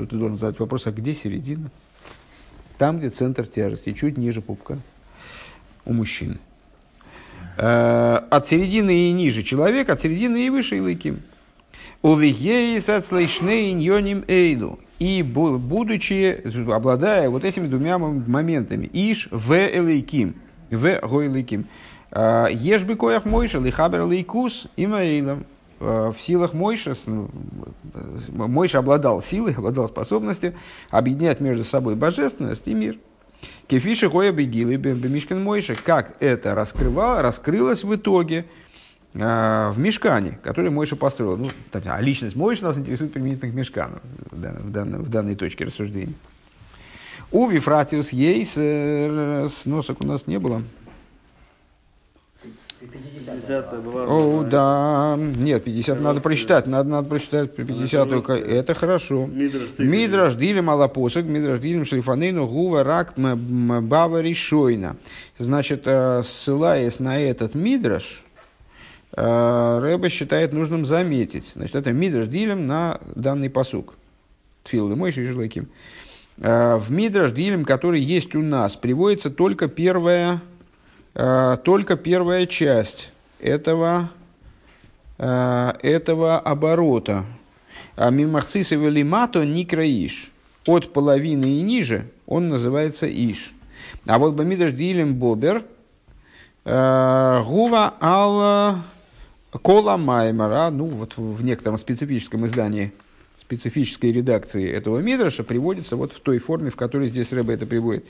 [0.00, 1.70] Тут ты должен задать вопрос, а где середина?
[2.78, 4.78] Там, где центр тяжести, чуть ниже пупка
[5.84, 6.38] у мужчины.
[7.58, 11.20] От середины и ниже человек, от середины и выше Илыким.
[12.00, 13.74] Увигейсацлейшней
[14.26, 14.78] эйду.
[14.98, 20.36] И будучи, обладая вот этими двумя моментами, иш в элейким,
[20.70, 21.66] в гойлейким,
[22.10, 25.44] а, ешь бы коях мойша, лихабер лейкус и маэйлом.
[25.80, 26.94] А, в силах Мойша,
[28.28, 30.54] Мойша обладал силой, обладал способностью
[30.90, 32.98] объединять между собой божественность и мир.
[33.66, 38.44] Кефиши гоя бегилы бемишкин Мойша, как это раскрывало, раскрылось в итоге
[39.14, 41.38] а, в Мешкане, который Мойша построил.
[41.38, 45.36] Ну, а личность Мойша нас интересует применительно к Мешкану в данной, в данной, в данной
[45.36, 46.14] точке рассуждения.
[47.32, 48.52] У Вифратиус Ейс,
[49.62, 50.62] сносок у нас не было.
[52.80, 53.72] 50
[54.08, 55.16] О, да.
[55.18, 56.66] Нет, 50 надо прочитать.
[56.66, 58.32] Надо, надо прочитать 50 только.
[58.32, 59.26] Это хорошо.
[59.26, 64.96] Мидраш дилем алапосок, мидраш дилем шлифанейну гува рак бава решойна.
[65.38, 68.24] Значит, э, ссылаясь на этот мидраш,
[69.16, 71.52] Э, Рэба считает нужным заметить.
[71.54, 73.94] Значит, это Мидраш Дилем на данный посук.
[74.64, 75.12] Тфил и мой.
[76.38, 80.40] Э, в Мидраш Дилем, который есть у нас, приводится только первая,
[81.12, 84.10] только первая часть этого,
[85.18, 87.24] этого оборота.
[87.96, 90.30] А мимахцис и мато никра иш.
[90.66, 93.52] От половины и ниже он называется иш.
[94.06, 95.64] А вот Бамидраш Дилем Бобер
[96.64, 98.82] Гува ал
[99.62, 102.92] Кола Маймара, ну вот в некотором специфическом издании,
[103.40, 108.04] специфической редакции этого Мидраша приводится вот в той форме, в которой здесь Рэба это приводит.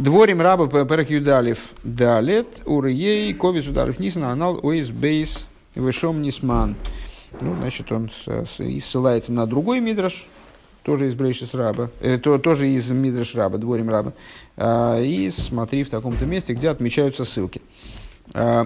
[0.00, 6.74] Дворим раба перек юдалев далет, урьей, ковис удалев нисан, анал оис бейс вышом нисман.
[7.42, 10.26] Ну, значит, он ссылается на другой мидраш,
[10.84, 14.14] тоже из Брейшис Раба, э, то, тоже из Мидраш Раба, Дворим Раба.
[14.56, 17.60] Э, и смотри в таком-то месте, где отмечаются ссылки.
[18.32, 18.64] Э,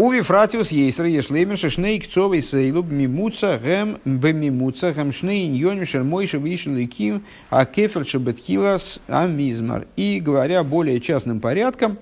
[0.00, 6.74] у Вифратиус есть ешлемер шней кцовый сейлуб мимуца гэм бемимуца гэм шней ньоним шермойша вишел
[6.88, 9.86] ким а кефер шебетхилас амизмар.
[9.96, 11.98] И говоря более частным порядком,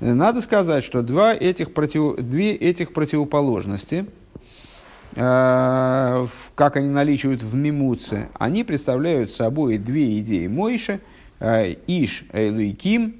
[0.00, 4.06] надо сказать, что два этих против, две этих противоположности–
[5.14, 11.00] Э, как они наличивают в Мимуце, они представляют собой две идеи Мойши,
[11.38, 13.16] э, Иш Эйлуиким,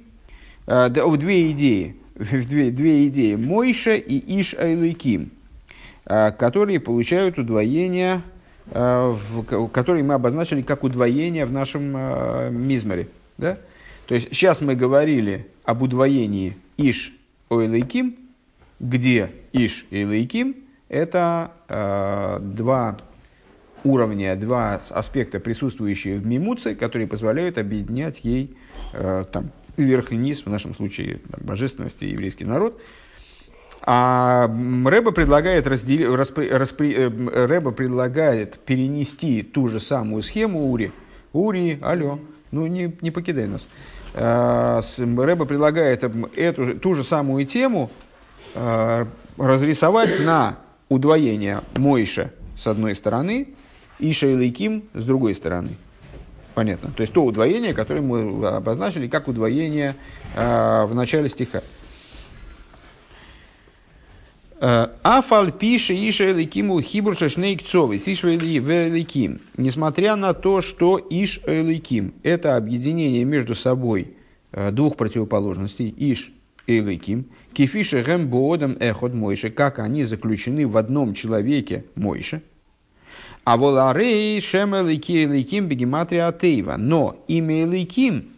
[0.65, 5.31] э, две идеи, две, две идеи Мойша и Иш Эйлуиким,
[6.05, 8.21] которые получают удвоение,
[8.71, 13.07] которые мы обозначили как удвоение в нашем мизморе.
[13.37, 13.57] Да?
[14.07, 17.13] То есть сейчас мы говорили об удвоении Иш
[17.49, 18.15] Эйлуиким,
[18.79, 20.55] где Иш Эйлуиким–
[20.89, 22.97] это э, два
[23.83, 28.55] уровня, два аспекта, присутствующие в мимуце, которые позволяют объединять ей
[28.93, 32.79] э, там, вверх и низ, в нашем случае там, божественность и еврейский народ.
[33.85, 34.47] А
[34.85, 40.93] Рэба предлагает, раздели, распри, распри, э, Рэба предлагает перенести ту же самую схему Ури.
[41.33, 42.19] Ури, алло,
[42.51, 43.67] ну не, не покидай нас.
[44.13, 46.03] Э, Рэба предлагает
[46.35, 47.91] эту, ту же самую тему
[48.53, 49.05] э,
[49.37, 53.49] разрисовать на удвоение Мойша с одной стороны
[53.99, 55.71] и Шейликим с другой стороны.
[56.53, 56.91] Понятно.
[56.95, 59.95] То есть то удвоение, которое мы обозначили как удвоение
[60.35, 61.63] э, в начале стиха.
[64.59, 69.41] Э, Афаль пише Иша Эликиму Хибур Шашнейк Цовис, Эликим.
[69.57, 74.15] Несмотря на то, что Иш Эликим– это объединение между собой
[74.51, 76.31] э, двух противоположностей, Иш
[76.67, 82.43] и Эликим, Кефиша Гэм Боодам Эхот Мойше, как они заключены в одном человеке Мойше–
[83.43, 86.75] а воларей шем эликим бегематрия атеева.
[86.77, 88.29] Но имя эликим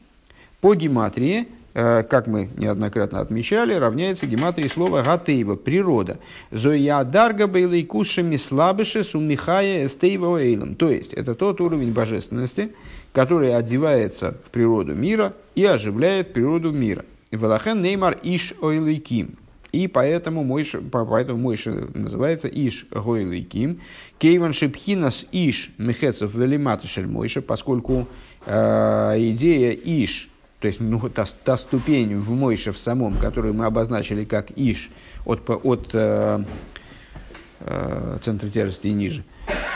[0.61, 6.17] по гематрии, э, как мы неоднократно отмечали, равняется гематрии слова гатеева, природа.
[6.51, 10.75] Зоя дарга бейлейкушами слабыше сумихая эстейва эйлом.
[10.75, 12.71] То есть, это тот уровень божественности,
[13.13, 17.05] который одевается в природу мира и оживляет природу мира.
[17.31, 19.37] Велахен неймар иш ойлейким.
[19.75, 23.81] И поэтому Мойша, поэтому Мойша называется Иш Гойликим.
[24.19, 28.07] Кейван Шипхинас Иш Мехецов Велиматышель Мойша, поскольку
[28.45, 30.29] э, идея Иш,
[30.61, 34.89] то есть ну, та, та ступень в Мойше в самом, которую мы обозначили как Иш
[35.25, 36.43] от, от э,
[37.59, 39.25] э, центра тяжести и ниже,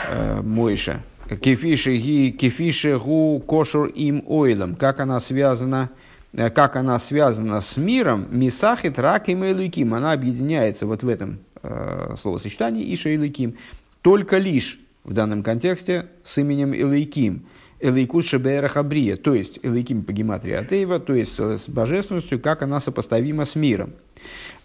[0.08, 1.02] э, Мойша,
[1.42, 5.90] Кефиши гу кошур им ойлом, как она связана?
[5.92, 11.40] Э, как она связана с миром, мисахит рак и мейлуким, она объединяется вот в этом
[11.62, 13.54] э, словосочетании Иша и
[14.02, 17.46] только лишь в данном контексте с именем Элейким.
[17.80, 22.78] Элейкус Шебера Хабрия, то есть Элейким по гематрии Атеева, то есть с божественностью, как она
[22.78, 23.94] сопоставима с миром.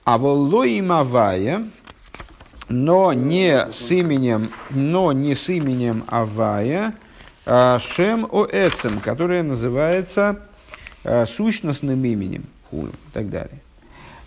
[0.04, 1.70] А воллоим Авая,
[2.68, 6.94] но не с именем, но не с именем Авая,
[7.46, 10.55] а Шем Оэцем, которое называется Э,
[11.28, 13.60] сущностным именем и так далее.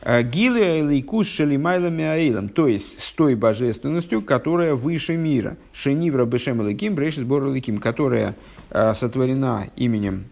[0.00, 5.56] Э, Гиле лейкус шелимайлами аилом, то есть с той божественностью, которая выше мира.
[5.72, 8.36] Шенивра бешем лейким, брейшис бор лейким, которая
[8.70, 10.24] э, сотворена именем,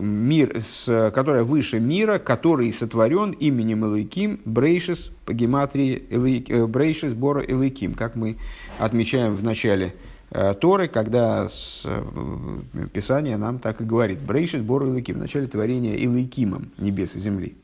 [0.00, 7.94] мир, с, которая выше мира, который сотворен именем Элейким, Брейшис, по гематрии Брейшис, Бора Элейким,
[7.94, 8.36] как мы
[8.78, 12.58] отмечаем в начале Э, Торы, когда с, э,
[12.92, 14.18] Писание нам так и говорит.
[14.20, 17.56] Брейшит бор Илыки, в начале творения Илыкимом небес и земли.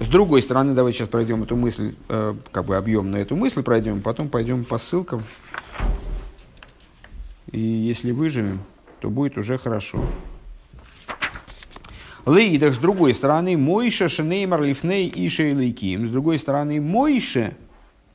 [0.00, 4.00] С другой стороны, давайте сейчас пройдем эту мысль, э, как бы объемно эту мысль пройдем,
[4.00, 5.22] потом пойдем по ссылкам.
[7.50, 8.60] И если выживем,
[9.00, 10.04] то будет уже хорошо.
[12.24, 17.52] Лейдах, с другой стороны, Мойша, Шенеймар, Лифней, и С другой стороны, Мойша–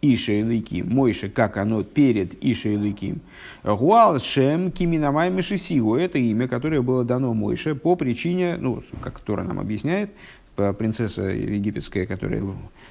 [0.03, 3.21] Иша Илыким, Мойша, как оно перед Иша Илыким.
[3.63, 9.43] Гуал Шем Киминамай Мишисигу, это имя, которое было дано Мойше по причине, ну, как Тора
[9.43, 10.11] нам объясняет,
[10.55, 12.43] принцесса египетская, которая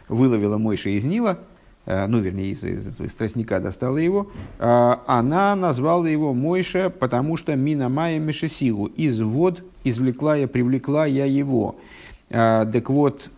[0.09, 1.39] выловила Мойша из Нила,
[1.85, 7.37] э, ну, вернее, из, из, из тростника достала его, э, она назвала его Мойша, потому
[7.37, 11.77] что Минамая Мишесигу, из вод извлекла я, привлекла я его.
[12.31, 13.29] Э, так вот,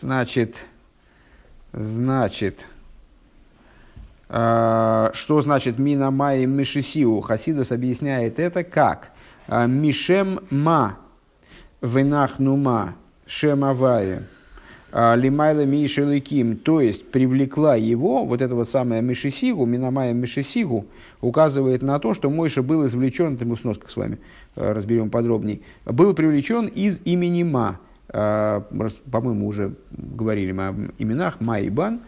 [0.00, 0.56] Значит,
[1.74, 2.64] значит,
[4.30, 7.20] э, что значит мина майи мишисиу?
[7.20, 9.10] Хасидус объясняет это как
[9.46, 10.96] а, мишем ма
[11.82, 12.94] венахнума
[13.26, 14.22] шемавая
[14.90, 20.86] а, лимайла мишеликим, то есть привлекла его, вот это вот самое мишисигу, минамая мишисигу,
[21.20, 24.18] указывает на то, что Мойша был извлечен, это мы в сносках с вами
[24.54, 27.80] разберем подробнее, был привлечен из имени Ма.
[28.12, 28.64] А,
[29.10, 32.00] по-моему, уже говорили мы об именах Майбан,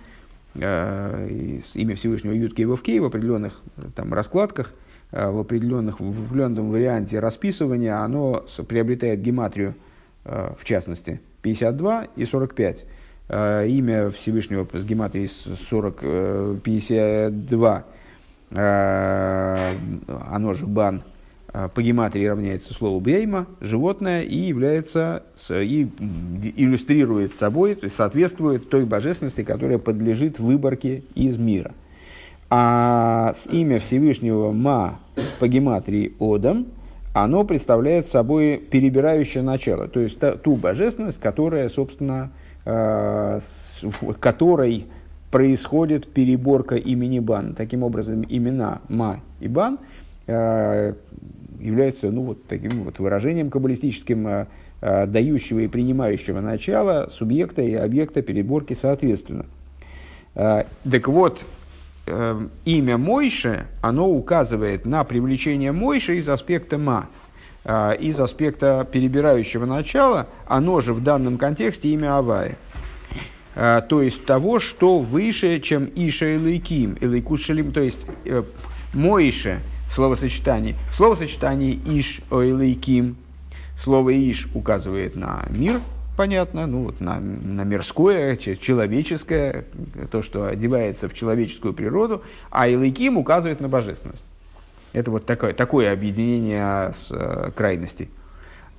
[0.61, 1.27] а,
[1.75, 3.61] имя Всевышнего Юткеева в определенных
[3.95, 4.73] там, раскладках,
[5.13, 9.75] а, в, определенных, в определенном варианте расписывания, оно приобретает гематрию,
[10.25, 12.87] в частности, 52 и 45.
[13.29, 17.85] Имя Всевышнего с гематрией 40, 52,
[18.51, 21.03] оно же Бан,
[21.53, 25.87] по гематрии равняется слову бейма, животное, и является, и
[26.57, 31.73] иллюстрирует собой, то есть соответствует той божественности, которая подлежит выборке из мира.
[32.49, 34.99] А имя Всевышнего Ма
[35.41, 36.67] по гематрии Одам,
[37.13, 42.31] оно представляет собой перебирающее начало, то есть ту божественность, которая, собственно,
[42.65, 43.41] э,
[43.83, 44.87] в которой
[45.31, 47.55] происходит переборка имени Бан.
[47.55, 49.79] Таким образом, имена Ма и Бан
[51.63, 54.47] являются ну, вот таким вот выражением каббалистическим э,
[54.81, 59.47] э, дающего и принимающего начала субъекта и объекта переборки соответственно.
[60.35, 61.45] Э, Так вот,
[62.07, 67.09] э, имя Мойше, оно указывает на привлечение Мойше из аспекта Ма.
[67.65, 72.57] Из аспекта перебирающего начала, оно же в данном контексте имя Авая.
[73.55, 78.43] То есть того, что выше, чем Иша Элейким, Элейкус Шалим, то есть э,
[78.95, 79.61] Мойше
[79.95, 80.77] словосочетании.
[80.93, 83.17] В словосочетании Иш Элейким,
[83.79, 85.81] слово Иш указывает на мир,
[86.17, 89.65] понятно, ну вот на, на мирское, че- человеческое,
[90.11, 94.25] то, что одевается в человеческую природу, а Элейким указывает на божественность.
[94.93, 98.11] Это вот такое, такое объединение с э, крайностей.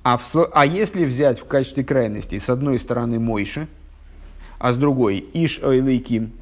[0.04, 3.68] А, в а если взять в качестве крайностей с одной стороны Мойше,
[4.58, 6.32] а с другой Иш Ойлейким,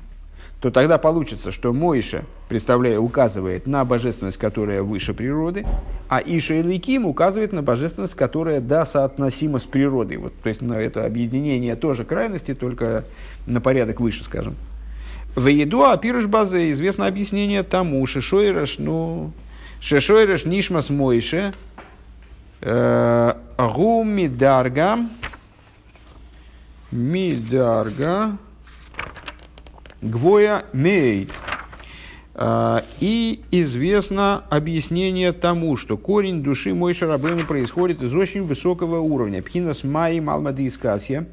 [0.62, 5.66] то тогда получится, что Мойша, представляя, указывает на божественность, которая выше природы,
[6.08, 10.18] а Иша Иликим указывает на божественность, которая, да, соотносима с природой.
[10.18, 13.04] Вот, то есть, на это объединение тоже крайности, только
[13.44, 14.54] на порядок выше, скажем.
[15.34, 19.32] В еду апирыш базе известно объяснение тому, шишойраш, ну,
[19.80, 21.54] шишойраш нишмас мойше,
[22.60, 24.98] э, гу мидарга,
[26.92, 28.38] мидарга,
[30.02, 31.28] гвоя мей.
[32.34, 39.42] А, И известно объяснение тому, что корень души мой Шарабейну происходит из очень высокого уровня.
[39.42, 41.26] Пхинас май малмады искасия.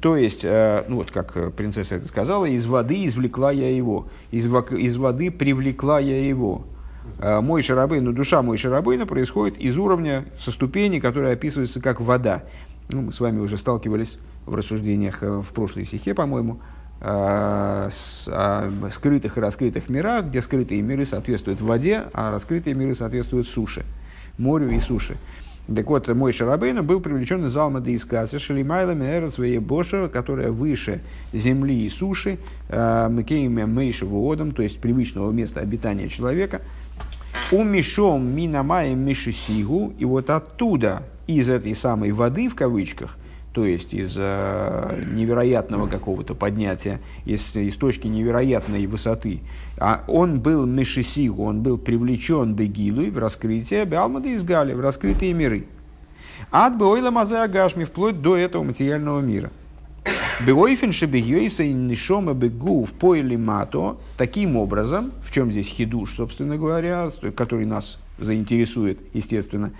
[0.00, 4.08] То есть, э, ну вот как э, принцесса это сказала, из воды извлекла я его,
[4.30, 6.66] из, из воды привлекла я его.
[7.18, 12.44] А, Мой Шарабейну, душа мой Шарабейну происходит из уровня, со ступени, которая описывается как вода.
[12.90, 16.60] Ну, мы с вами уже сталкивались в рассуждениях э, в прошлой стихе, по-моему,
[17.06, 17.90] о
[18.90, 23.84] скрытых и раскрытых мирах, где скрытые миры соответствуют воде, а раскрытые миры соответствуют суше,
[24.38, 25.16] морю и суше.
[25.74, 31.00] Так вот, мой Шарабейна был привлечен из Алмада из Касы, Шалимайла Меэрос Боша, которая выше
[31.32, 32.38] земли и суши,
[32.68, 36.60] э, Мекейме Мейшеву Одам, то есть привычного места обитания человека,
[37.50, 43.16] Умишом минамаем мишисигу, и вот оттуда, из этой самой воды, в кавычках,
[43.54, 49.42] то есть из э, невероятного какого-то поднятия, из, из точки невероятной высоты,
[49.78, 55.34] а он был мишисигу, он был привлечен бегилуй в раскрытие Беалмада из Гали, в раскрытые
[55.34, 55.66] миры.
[56.50, 59.52] От Беойла Мазе Агашми, вплоть до этого материального мира.
[60.44, 63.98] Беойфен шебегьёйса и нишома бегу в поэле мато.
[64.16, 69.70] Таким образом, в чем здесь хидуш, собственно говоря, который нас заинтересует, естественно,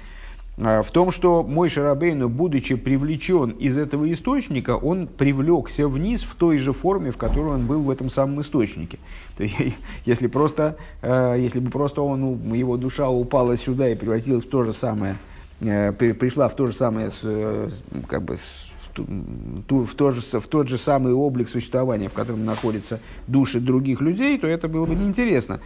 [0.56, 6.58] в том, что мой Шарабейну, будучи привлечен из этого источника, он привлекся вниз в той
[6.58, 8.98] же форме, в которой он был в этом самом источнике.
[9.36, 9.56] То есть,
[10.04, 14.62] если, просто, э, если бы просто он, его душа упала сюда и превратилась в то
[14.62, 15.18] же самое,
[15.60, 17.68] э, при- пришла в то же самое, э,
[18.06, 23.58] как бы, в то же, в тот же самый облик существования, в котором находятся души
[23.58, 25.58] других людей, то это было бы неинтересно.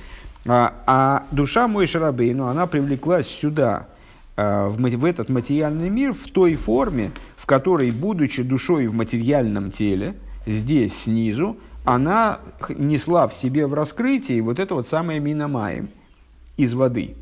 [0.46, 3.97] А, а душа мой Шарабейну, она привлеклась сюда, а,
[4.38, 9.72] в, мати- в этот материальный мир в той форме, в которой, будучи душой в материальном
[9.72, 10.14] теле,
[10.46, 15.88] здесь снизу, она несла в себе в раскрытии вот это вот самое миномаем
[16.56, 17.16] из воды.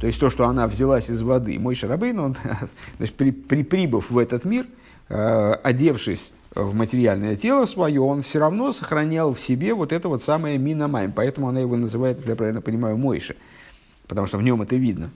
[0.00, 1.58] То есть то, что она взялась из воды.
[1.58, 2.36] Мой Шарабейн, он,
[2.96, 4.66] значит, при, при, прибыв в этот мир,
[5.08, 10.22] э, одевшись в материальное тело свое, он все равно сохранял в себе вот это вот
[10.22, 11.12] самое миномайм.
[11.12, 13.36] Поэтому она его называет, если я правильно понимаю, Мойши.
[14.06, 15.10] Потому что в нем это видно.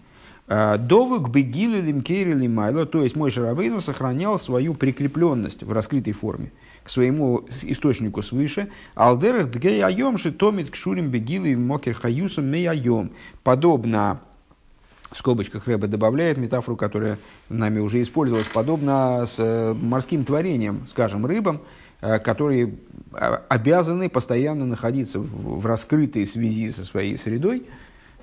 [0.48, 6.50] Довык бегилы лимкейри лимайло, то есть мой Шарабейну сохранял свою прикрепленность в раскрытой форме
[6.82, 8.68] к своему источнику свыше.
[8.94, 13.10] Алдерах дгей айом томит кшурим бегилы мокер хаюсом мей айом.
[13.42, 14.20] Подобно
[15.10, 17.18] в скобочках Рэба добавляет метафору, которая
[17.48, 21.60] нами уже использовалась, подобно с э, морским творением, скажем, рыбам,
[22.00, 22.74] э, которые
[23.12, 27.62] э, обязаны постоянно находиться в, раскрытой связи со своей средой, э,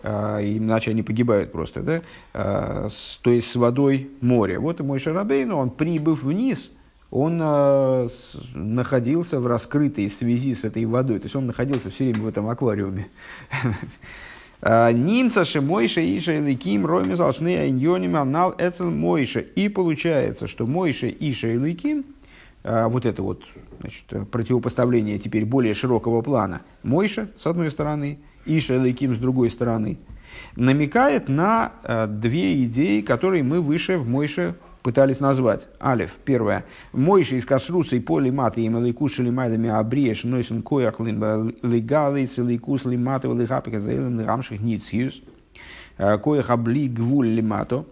[0.03, 2.01] иначе они погибают просто, да?
[2.89, 4.59] С- то есть с водой моря.
[4.59, 6.71] Вот и мой Шарабейн, он прибыв вниз,
[7.11, 12.21] он с- находился в раскрытой связи с этой водой, то есть он находился все время
[12.21, 13.07] в этом аквариуме.
[14.61, 19.39] А, Нимца Мойша Иша Иликим Роми Залшны Айньоним Анал Эцел Мойша.
[19.39, 22.03] И получается, что Мойша Иша Иликим,
[22.63, 23.43] а, вот это вот
[23.79, 28.19] значит, противопоставление теперь более широкого плана, Мойша с одной стороны,
[28.57, 29.97] Иша Иликим с другой стороны,
[30.55, 35.67] намекает на а, две идеи, которые мы выше в Мойше пытались назвать.
[35.81, 36.65] Алиф, первое.
[36.93, 43.27] Мойши из кашруса и поли маты им лейкуш лимайдами абриеш нойсен коях легалы целикус лиматы
[43.27, 45.21] лихапика заилен рамших нициус
[45.97, 47.85] коях обли гвуль лимато.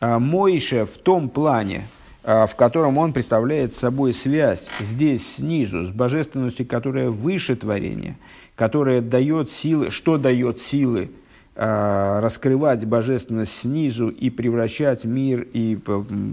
[0.00, 1.82] Мойше в том плане,
[2.22, 8.16] в котором он представляет собой связь здесь снизу с божественностью, которая выше творения,
[8.56, 11.10] которая дает силы, что дает силы
[11.58, 15.78] Э, раскрывать божественность снизу и превращать мир и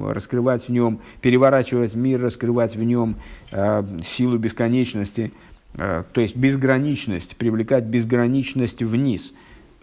[0.01, 3.15] раскрывать в нем, переворачивать мир, раскрывать в нем
[3.49, 5.31] э, силу бесконечности,
[5.75, 9.31] э, то есть безграничность, привлекать безграничность вниз.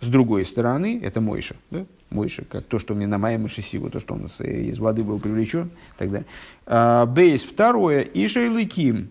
[0.02, 1.86] С другой стороны, это Мойша, да?
[2.10, 5.98] Мойша, как то, что на моей Машисиву, то, что он из воды был привлечен и
[5.98, 7.06] так далее.
[7.06, 9.08] Бейс второе, Иша и Лыким,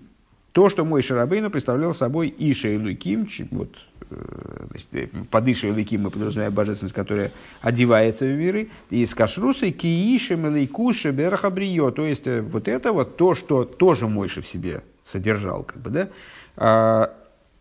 [0.60, 3.78] то, что мой Шарабейну представлял собой Иша и Луким, вот,
[4.10, 7.32] э, значит, э, под Иша и Луким мы подразумеваем божественность, которая
[7.62, 13.16] одевается в миры, и с Кашрусой Кииша Мелейкуша Берахабрио, то есть э, вот это вот
[13.16, 16.10] то, что тоже Мойша в себе содержал, как бы, да,
[16.58, 17.14] а,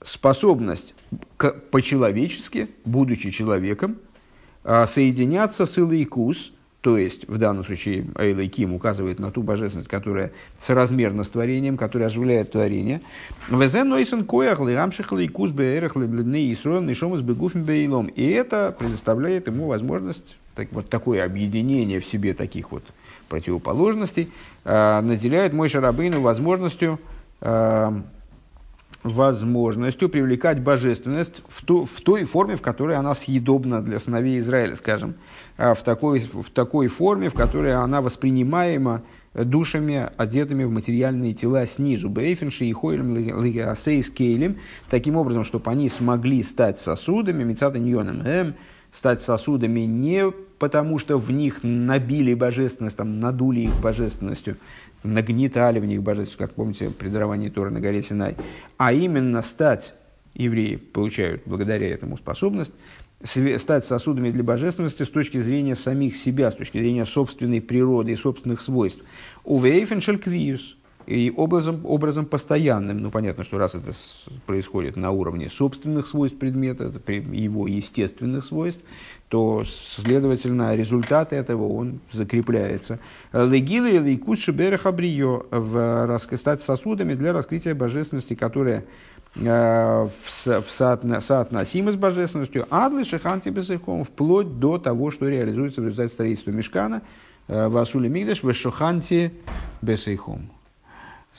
[0.02, 0.96] способность
[1.70, 3.98] по-человечески, будучи человеком,
[4.64, 6.50] а, соединяться с Илайкус–
[6.80, 11.76] то есть, в данном случае Эйла Ким указывает на ту божественность, которая соразмерна с творением,
[11.76, 13.00] которая оживляет творение.
[18.06, 22.84] И это предоставляет ему возможность, так, вот такое объединение в себе таких вот
[23.28, 24.30] противоположностей,
[24.64, 27.00] э, наделяет мой Шарабейну возможностью
[27.40, 27.90] э,
[29.02, 34.76] возможностью привлекать божественность в, ту, в той форме, в которой она съедобна для сыновей Израиля,
[34.76, 35.14] скажем,
[35.56, 39.02] а в такой, в такой форме, в которой она воспринимаема
[39.34, 42.08] душами, одетыми в материальные тела снизу.
[42.08, 44.56] Бейфенши и Хойлем Кейлем,
[44.90, 48.54] таким образом, чтобы они смогли стать сосудами, Мецата Ньоном Эм,
[48.90, 54.56] стать сосудами не потому, что в них набили божественность, там, надули их божественностью,
[55.02, 58.36] нагнетали в них божественность, как помните, при даровании Торы на горе Синай,
[58.76, 59.94] а именно стать,
[60.34, 62.72] евреи получают благодаря этому способность,
[63.58, 68.16] стать сосудами для божественности с точки зрения самих себя, с точки зрения собственной природы и
[68.16, 69.02] собственных свойств.
[69.44, 70.76] Увейфеншель квиус,
[71.08, 72.98] и образом, образом постоянным.
[72.98, 73.92] Ну, понятно, что раз это
[74.44, 78.82] происходит на уровне собственных свойств предмета, его естественных свойств,
[79.28, 82.98] то, следовательно, результат этого он закрепляется.
[83.32, 88.84] Легилы и лейкуши берехабрио в стать сосудами для раскрытия божественности, которая
[89.34, 95.80] э, в, в соотно, соотносимы с божественностью, адлы шиханти бесыхом, вплоть до того, что реализуется
[95.80, 97.00] в результате строительства мешкана,
[97.48, 99.32] э, в Асуле Мигдаш, в Шуханти
[99.80, 100.50] бесыхом.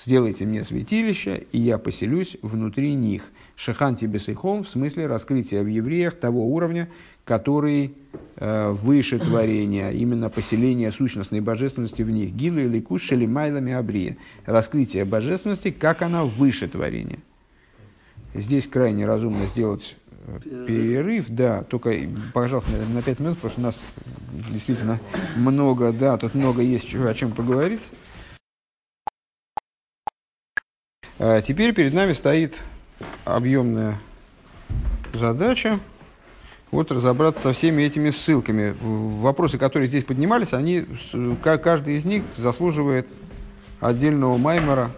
[0.05, 3.23] Сделайте мне святилище, и я поселюсь внутри них.
[3.55, 6.87] Шаханти бесыхом, в смысле раскрытия в евреях того уровня,
[7.25, 7.93] который
[8.37, 12.31] э, выше творения, именно поселение сущностной божественности в них.
[12.31, 14.15] Гилу или кушали майлами абрия.
[14.45, 17.19] Раскрытие божественности, как она выше творения.
[18.33, 19.97] Здесь крайне разумно сделать
[20.27, 21.93] э, перерыв, да, только,
[22.33, 23.83] пожалуйста, на 5 минут, потому что у нас
[24.49, 24.99] действительно
[25.35, 27.81] много, да, тут много есть о чем поговорить.
[31.03, 32.57] А теперь перед нами стоит
[33.25, 33.99] объемная
[35.13, 35.79] задача
[36.71, 38.75] вот разобраться со всеми этими ссылками.
[38.81, 40.85] Вопросы, которые здесь поднимались, они,
[41.41, 43.07] каждый из них заслуживает
[43.79, 44.91] отдельного маймера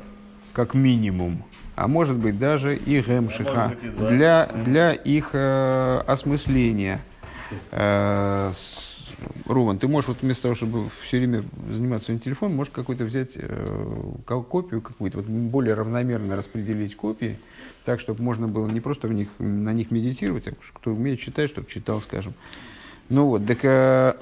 [0.54, 1.44] как минимум,
[1.76, 7.00] а может быть даже и гемшиха для, для их э, осмысления.
[7.72, 8.52] Э,
[9.46, 13.32] Руван, ты можешь вот вместо того, чтобы все время заниматься своим телефоном, можешь какой-то взять
[13.36, 17.38] э, копию какую-то, вот более равномерно распределить копии,
[17.86, 21.50] так, чтобы можно было не просто в них, на них медитировать, а кто умеет читать,
[21.50, 22.34] чтобы читал, скажем.
[23.10, 23.60] Ну вот, так...
[23.64, 24.16] Э,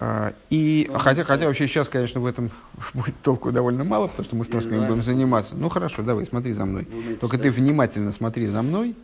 [0.00, 2.50] э, и хотя, хотя вообще сейчас, конечно, в этом
[2.94, 5.56] будет толку довольно мало, потому что мы с Носками будем заниматься.
[5.56, 6.86] Ну хорошо, давай, смотри за мной.
[7.20, 8.94] Только ты внимательно смотри за мной,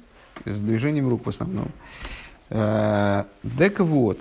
[0.45, 1.67] с движением рук в основном.
[1.67, 2.22] Э,
[2.53, 4.21] так вот,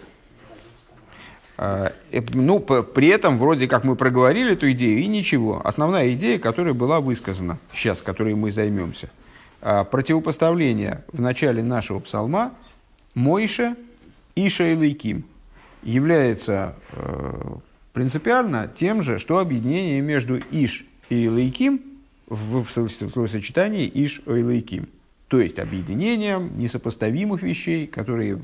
[1.58, 1.92] э,
[2.34, 5.62] ну, при этом, вроде как мы проговорили эту идею, и ничего.
[5.66, 9.10] Основная идея, которая была высказана сейчас, которой мы займемся.
[9.62, 12.54] Э, противопоставление в начале нашего псалма
[13.16, 13.76] Мойша
[14.36, 15.26] и Шейлайким
[15.84, 16.76] является
[17.92, 21.82] принципиально тем же, что объединение между Иш и Лейким
[22.28, 24.88] в, в словосочетании Иш и Лейким
[25.32, 28.38] то есть объединением несопоставимых вещей, которые,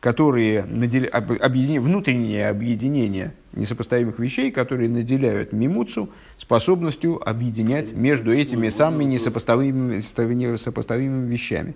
[0.00, 1.04] которые надел...
[1.12, 1.82] объедин...
[1.82, 11.74] внутреннее объединение несопоставимых вещей, которые наделяют мимуцу способностью объединять между этими самыми несопоставимыми, несопоставимыми вещами.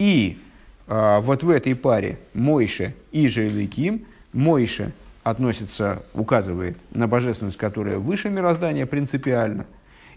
[0.00, 0.40] И
[0.88, 4.92] а, вот в этой паре Мойше и Желиким, Мойше
[5.22, 9.66] относится, указывает на божественность, которая выше мироздания принципиально,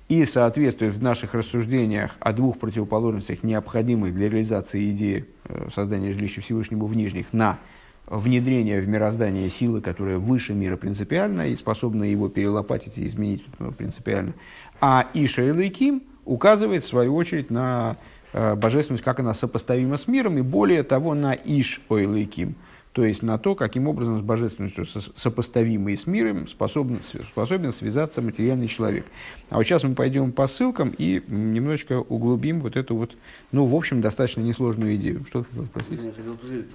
[0.07, 6.41] и соответствует в наших рассуждениях о двух противоположностях, необходимых для реализации идеи э, создания жилища
[6.41, 7.59] Всевышнего в нижних, на
[8.05, 13.43] внедрение в мироздание силы, которая выше мира принципиально и способна его перелопатить и изменить
[13.77, 14.33] принципиально.
[14.79, 17.97] А Иша Элайким указывает, в свою очередь, на
[18.31, 22.55] э, божественность, как она сопоставима с миром, и более того, на Иш Ойлайким–
[22.95, 28.69] то есть на то, каким образом с божественностью сопоставимый с миром способен, способен связаться материальный
[28.69, 29.05] человек.
[29.49, 33.17] А вот сейчас мы пойдем по ссылкам и немножечко углубим вот эту вот,
[33.51, 35.25] ну, в общем, достаточно несложную идею.
[35.27, 36.03] Что ты хотел спросить?
[36.03, 36.67] Я хотел спросить,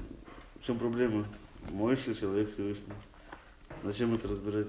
[0.61, 1.25] в чем проблема?
[1.71, 2.93] Моешься человек Всевышний.
[3.83, 4.66] Зачем это разбирать?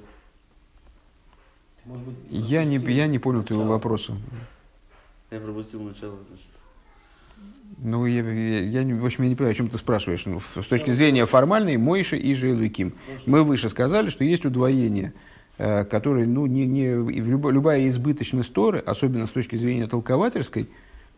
[2.29, 4.15] Я не, я не понял твоего вопроса.
[5.31, 6.47] Я пропустил начало, значит.
[7.83, 10.25] Ну, я, я, я, в общем, я не понимаю, о чем ты спрашиваешь.
[10.25, 12.93] Ну, с точки зрения формальной, Мойша и Желуиким.
[13.25, 15.13] Мы выше сказали, что есть удвоение,
[15.57, 20.69] э, которое, ну, не, не, любая, любая избыточность Торы, особенно с точки зрения толковательской,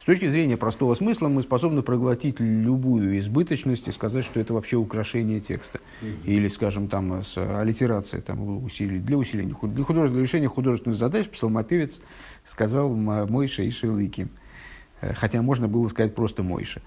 [0.04, 4.76] с точки зрения простого смысла, мы способны проглотить любую избыточность и сказать, что это вообще
[4.76, 5.80] украшение текста.
[6.26, 11.28] Или, скажем, там, с аллитерацией там, усилий, для усиления, для, художественного, для решения художественных задач
[11.30, 12.02] псалмопевец
[12.46, 14.30] сказал Мойша и Шелыким.
[15.04, 16.82] Э, хотя можно было сказать просто Мойша.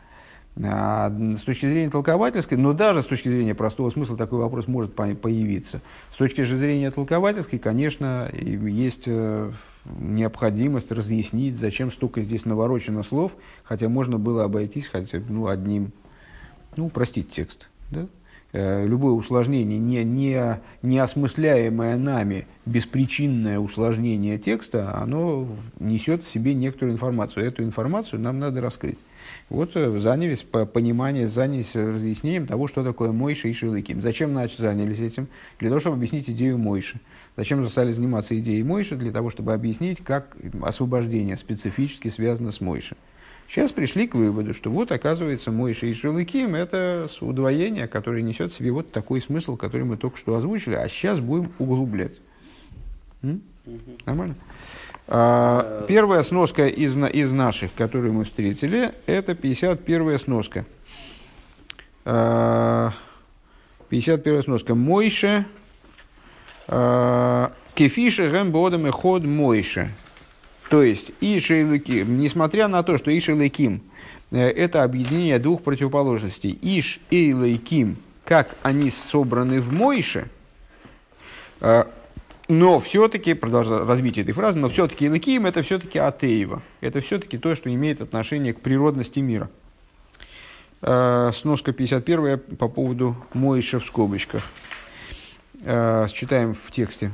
[0.65, 4.95] А с точки зрения толковательской, но даже с точки зрения простого смысла такой вопрос может
[4.95, 5.83] появиться.
[6.15, 9.53] С точки зрения толковательской, конечно, есть э,
[9.85, 13.33] необходимость разъяснить, зачем столько здесь наворочено слов,
[13.65, 15.93] хотя можно было обойтись хотя ну, одним,
[16.75, 17.69] ну, простить текст.
[17.91, 18.07] Да?
[18.59, 25.47] Э, любое усложнение, не, не, не осмысляемое нами беспричинное усложнение текста, оно
[25.79, 27.45] несет в себе некоторую информацию.
[27.45, 28.99] Эту информацию нам надо раскрыть.
[29.51, 34.01] Вот э, занялись по пониманию, занялись разъяснением того, что такое Мойша и Шилыким.
[34.01, 35.29] Зачем значит, занялись этим?
[35.59, 36.99] Для того, чтобы объяснить идею Мойши.
[37.37, 38.97] Зачем стали заниматься идеей Мойши?
[38.97, 42.97] Для того, чтобы объяснить, как освобождение специфически связано с Мойшей.
[43.49, 48.57] Сейчас пришли к выводу, что вот, оказывается, мой и Шелыким– это удвоение, которое несет в
[48.57, 52.15] себе вот такой смысл, который мы только что озвучили, а сейчас будем углублять.
[53.23, 53.41] М?
[54.05, 54.35] Нормально?
[55.09, 60.65] А, первая сноска из, из наших, которую мы встретили, это 51-я сноска.
[62.05, 62.93] А,
[63.91, 64.75] 51-я сноска.
[64.75, 65.47] Мойше,
[66.67, 69.93] а, кефише гэм ход Мойше.
[70.69, 73.81] То есть, Иша и несмотря на то, что Иша и
[74.33, 80.29] э, это объединение двух противоположностей, Иш и как они собраны в Мойше,
[81.61, 81.85] э,
[82.49, 86.63] но все-таки, продолжая развитие этой фразы, но все-таки Илыким это все-таки Атеева.
[86.81, 89.51] Это все-таки то, что имеет отношение к природности мира.
[90.83, 94.43] Э, сноска 51 по поводу Моиша в скобочках.
[96.13, 97.11] Считаем в тексте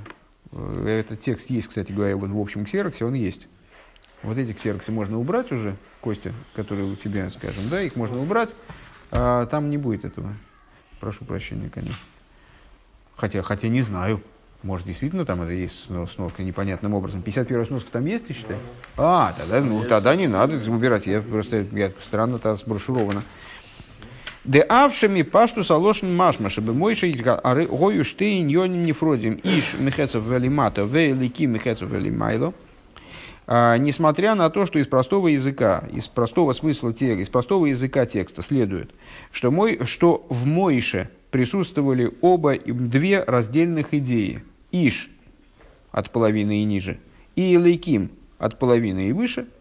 [0.52, 3.48] этот текст есть, кстати говоря, вот в общем ксероксе, он есть.
[4.22, 8.50] Вот эти ксероксы можно убрать уже, Костя, которые у тебя, скажем, да, их можно убрать.
[9.10, 10.32] А там не будет этого.
[11.00, 11.98] Прошу прощения, конечно.
[13.16, 14.22] Хотя, хотя не знаю.
[14.62, 17.20] Может, действительно там это есть сноска непонятным образом.
[17.22, 18.62] 51 сноска там есть, ты считаешь?
[18.96, 21.06] А, тогда, ну, тогда не надо убирать.
[21.06, 23.24] Я просто я странно то сброшировано.
[24.44, 26.94] Де авшами пашту салошен машма, чтобы мой
[27.44, 32.52] ары гою штейн йоним нефродим иш мехецов велимата велики мехецов велимайло.
[33.46, 38.04] А, несмотря на то, что из простого языка, из простого смысла текста, из простого языка
[38.04, 38.90] текста следует,
[39.30, 44.42] что, мой, что в Моише присутствовали оба две раздельных идеи.
[44.72, 45.08] Иш
[45.92, 46.98] от половины и ниже,
[47.36, 49.46] и Элейким от половины и выше–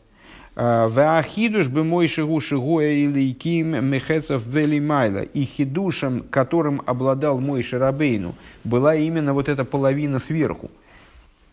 [0.55, 2.39] Ваахидуш бы мой шигу
[2.81, 5.19] или ким мехецов велимайла.
[5.21, 10.69] И хидушем, которым обладал мой Шарабейну, была именно вот эта половина сверху.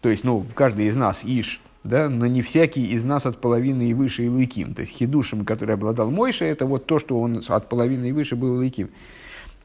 [0.01, 3.89] То есть, ну, каждый из нас иш, да, но не всякий из нас от половины
[3.89, 4.75] и выше и лыким.
[4.75, 8.37] То есть, хидушем, который обладал Мойша, это вот то, что он от половины и выше
[8.37, 8.91] был лыким.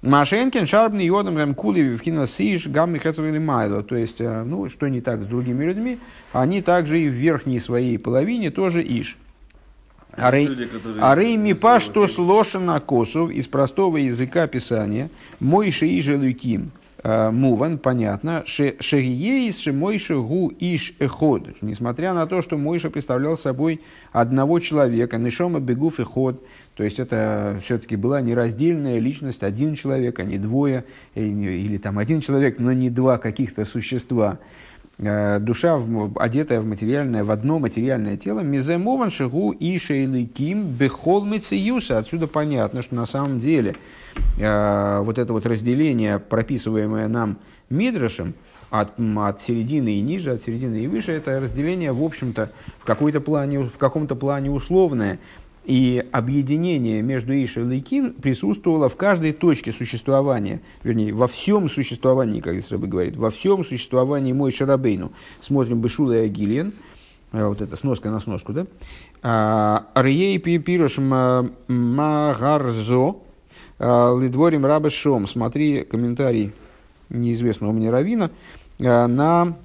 [0.03, 3.83] Машенкин, Шарбный, Йодом, Рамкули, Вивхина, Сиш, Гамми, или Майло.
[3.83, 5.97] То есть, ну, что не так с другими людьми,
[6.33, 9.17] они также и в верхней своей половине тоже иш.
[10.15, 15.09] Арей мипа, что сложено косов из простого языка писания,
[15.39, 16.71] мой шииже люким,
[17.03, 21.49] э, муван, понятно, шериейс мойша гу иш эход.
[21.61, 26.43] Несмотря на то, что Мойша представлял собой одного человека, нишома бегуф эход,
[26.75, 30.85] то есть это все-таки была нераздельная личность, один человек, а не двое,
[31.15, 34.39] или, или там один человек, но не два каких-то существа.
[34.99, 35.79] Э, душа,
[36.17, 41.97] одетая в материальное, в одно материальное тело, миземован шигу и шейликим бехол мициюса.
[41.97, 43.75] Отсюда понятно, что на самом деле
[44.37, 47.37] э, вот это вот разделение, прописываемое нам
[47.69, 48.35] Мидрашем,
[48.69, 53.21] от, от середины и ниже, от середины и выше, это разделение, в общем-то, в, какой-то
[53.21, 55.19] плане, в каком-то плане условное.
[55.65, 62.41] И объединение между Иш и Лейким присутствовало в каждой точке существования, вернее, во всем существовании,
[62.41, 65.13] как здесь Рабы говорит, во всем существовании мой Шарабейну.
[65.39, 66.73] Смотрим Бешула и Агилиен,
[67.31, 68.67] э, вот это сноска на сноску, да?
[69.21, 70.97] А, Арьей пирош
[71.67, 73.15] магарзо,
[73.79, 75.27] а, лидворим рабешом.
[75.27, 76.51] Смотри комментарий
[77.09, 78.31] неизвестного мне равина
[78.79, 79.55] э, на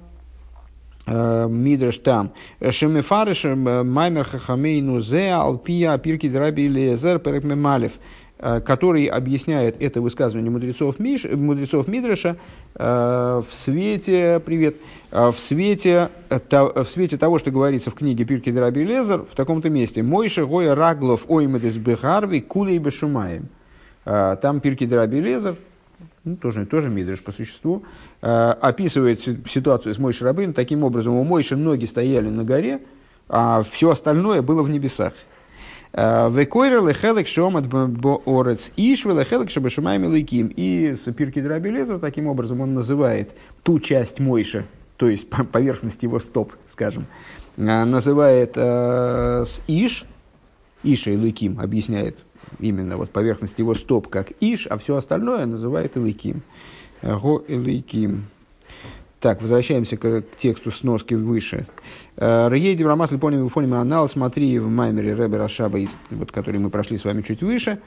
[1.09, 2.31] Мидраш там.
[2.61, 7.93] Шемефарыш э, маймер хахамейну зе алпия пирки драби лезер перек мемалев
[8.37, 12.37] э, который объясняет это высказывание мудрецов, Миш, мудрецов Мидраша
[12.75, 14.75] в свете, привет,
[15.11, 20.03] в свете, в свете того, что говорится в книге Пирки Драби Лезер, в таком-то месте.
[20.03, 23.49] Мойша Гоя Раглов Оймедес Бехарви Кулей Бешумаем.
[24.05, 25.55] Там Пирки Драби Лезер,
[26.29, 27.83] ну, тоже, тоже Мидриш по существу,
[28.21, 31.15] э, описывает ситуацию с Мойшей Рабын таким образом.
[31.15, 32.81] У Мойши ноги стояли на горе,
[33.27, 35.13] а все остальное было в небесах.
[35.93, 37.65] Э, Векойра лехелек шомат
[38.25, 40.51] орец иш велехелек шабашумаем лейким.
[40.55, 44.65] И Пирки Драбелеза таким образом он называет ту часть Мойши,
[44.97, 47.07] то есть поверхность его стоп, скажем,
[47.57, 50.05] э, называет э, с иш,
[50.83, 52.23] Иша и Луким объясняет
[52.59, 56.41] именно вот поверхность его стоп как Иш, а все остальное называет Илыким.
[57.01, 58.25] Го Илыким.
[59.19, 61.67] Так, возвращаемся к, к тексту сноски выше.
[62.15, 65.79] Э, Рейди Брамас Липоним Вифоним Анал, смотри в Маймере Ребе Рашаба,
[66.11, 67.79] вот, который мы прошли с вами чуть выше.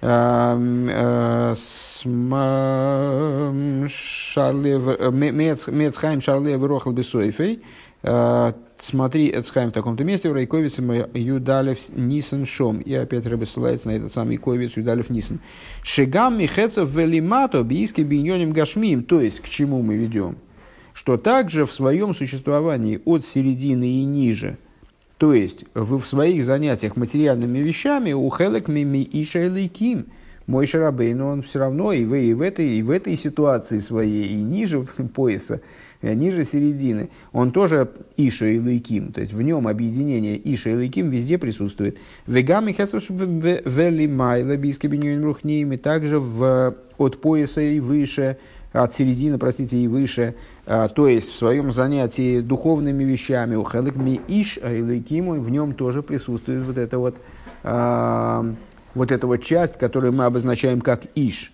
[0.00, 1.54] Эм, э,
[5.72, 7.62] Мецхайм Шарлев Рохал Бесойфей.
[8.02, 10.82] Э, смотри Эцхайм в таком-то месте, в Райковице
[11.14, 12.78] Юдалев Нисан Шом.
[12.80, 15.40] И опять Рэбе ссылается на этот самый Ковиц Юдалев Нисан.
[15.82, 19.02] Шигам Михецев Велимато Бийски Биньоним Гашмим.
[19.02, 20.36] То есть, к чему мы ведем?
[20.92, 24.58] Что также в своем существовании от середины и ниже,
[25.16, 30.06] то есть в, в своих занятиях материальными вещами, у Хелек Мими Иша Элейким,
[30.48, 34.28] мой Шарабейн, он все равно и в, и, в этой, и в этой ситуации своей,
[34.28, 34.80] и ниже
[35.14, 35.60] пояса,
[36.02, 41.10] ниже середины, он тоже Иша и Лейким, то есть в нем объединение Иша и Лейким
[41.10, 41.98] везде присутствует.
[42.26, 48.38] Вели майла бискабинюин также в, от пояса и выше,
[48.72, 50.34] от середины, простите, и выше,
[50.66, 55.74] а, то есть в своем занятии духовными вещами, у Хеликми Иш и Лейким, в нем
[55.74, 57.16] тоже присутствует вот эта вот,
[57.64, 58.44] а,
[58.94, 61.52] вот эта вот часть, которую мы обозначаем как Иш.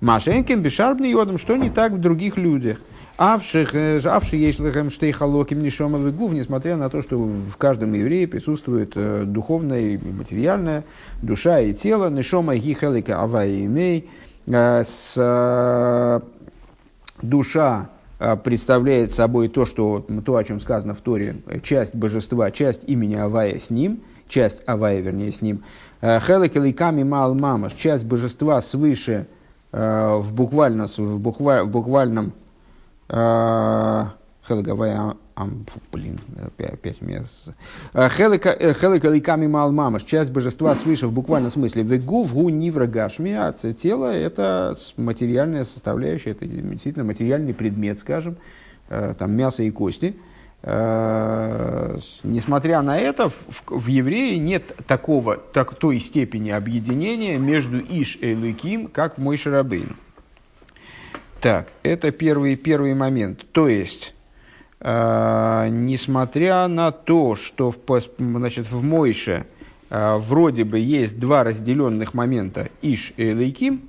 [0.00, 2.80] Машенкин бешарбный йодом, что не так в других людях–
[3.18, 8.28] Авших, э, авши есть лехем штейхалоким нишома гув, несмотря на то, что в каждом еврее
[8.28, 10.84] присутствует э, духовная и материальная
[11.22, 14.10] душа и тело, нишома гихелика авай имей,
[14.46, 16.22] э, с
[17.22, 17.88] душа
[18.44, 23.58] представляет собой то, что, то, о чем сказано в Торе, часть божества, часть имени Авая
[23.58, 25.62] с ним, часть Авая, вернее, с ним.
[26.00, 29.26] Хелек эликами мал мамаш, часть божества свыше
[29.70, 32.32] в, буквально, в, буквальном
[33.08, 34.12] а,
[34.46, 35.14] Хелгавая,
[35.92, 36.20] блин,
[36.58, 37.22] опять, у меня...
[38.08, 41.82] Хелека ликами малмамаш, часть божества свыше в буквальном смысле.
[41.82, 48.36] Вегув гу нивра гашми, а тело это материальная составляющая, это действительно материальный предмет, скажем,
[48.88, 50.16] э, там мясо и кости.
[50.62, 58.16] Э, несмотря на это, в, в евреи нет такого, так, той степени объединения между Иш
[58.20, 59.96] и Лыким, как в Мой Шарабейн.
[61.40, 63.44] Так, это первый, первый момент.
[63.52, 64.14] То есть,
[64.80, 67.78] э, несмотря на то, что в,
[68.18, 69.46] значит, в Мойше
[69.90, 73.82] э, вроде бы есть два разделенных момента Иш и Лейким,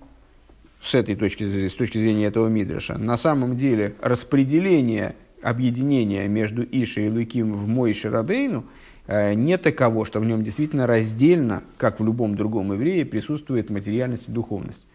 [0.82, 6.98] с этой точки, с точки зрения этого Мидраша, на самом деле распределение объединения между Иш
[6.98, 8.66] и Лейким в Мойше Рабейну
[9.08, 14.28] э, не таково, что в нем действительно раздельно, как в любом другом еврее, присутствует материальность
[14.28, 14.87] и духовность.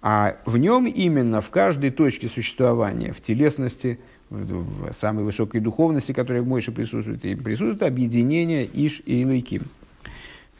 [0.00, 3.98] А в нем именно в каждой точке существования, в телесности,
[4.30, 9.62] в самой высокой духовности, которая в Мойше присутствует, и присутствует объединение Иш и Илайким.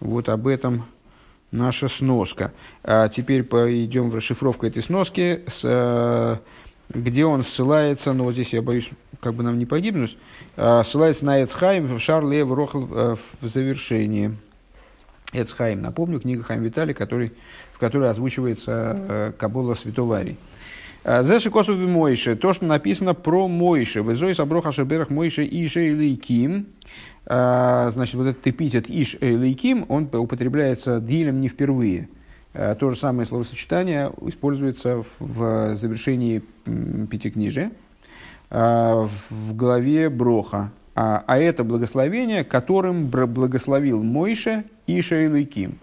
[0.01, 0.85] Вот об этом
[1.51, 2.53] наша сноска.
[2.83, 6.37] А теперь пойдем в расшифровку этой сноски, с, э,
[6.89, 10.17] где он ссылается, ну вот здесь я боюсь, как бы нам не погибнуть,
[10.57, 14.37] а, ссылается на Эцхайм в Шарле в Рохл э, в завершении.
[15.33, 17.33] Эцхайм, напомню, книга Хайм Виталий, который
[17.79, 20.37] в которой озвучивается э, Кабула Святого Арии.
[21.05, 24.01] Э, Зеши Косов Мойше, то, что написано про Мойше.
[24.01, 26.67] Везой Саброха Шаберах Мойше Ише Илейким.
[27.27, 32.09] Э, значит, вот этот эпитет Иш Илейким, он употребляется Дилем не впервые.
[32.53, 37.71] То же самое словосочетание используется в завершении Пятикнижия
[38.51, 40.73] в главе Броха.
[40.97, 45.79] А, а это благословение, которым благословил Мойша и Шейлыким,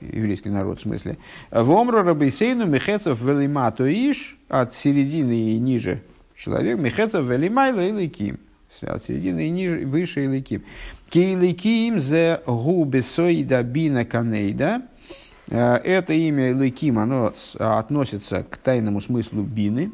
[0.00, 1.16] еврейский народ в смысле.
[1.50, 6.02] В Омру Рабейсейну Мехецов Велимато Иш от середины и ниже
[6.36, 8.38] человек, Мехецов Велимайла и Лыким.
[8.82, 10.62] От середины и ниже, выше и Лыким.
[11.10, 14.82] Кейлыким зе губесоида бина канейда.
[15.48, 19.90] Э, это имя Лыким, оно относится к тайному смыслу бины.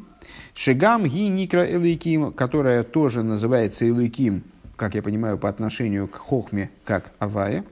[0.53, 4.43] Шигам ги никра Элейким, которая тоже называется Элейким,
[4.75, 7.63] как я понимаю, по отношению к Хохме, как Авая.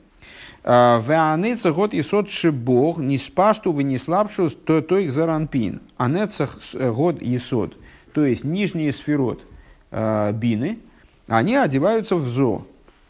[0.66, 5.82] А, Веанеца год и сот шибог, не спашту, вы не слабшу, то, то их заранпин.
[5.97, 7.38] Анецах э, год и
[8.14, 9.41] то есть нижние сферот
[9.91, 10.80] а, бины,
[11.28, 12.66] они одеваются в зо.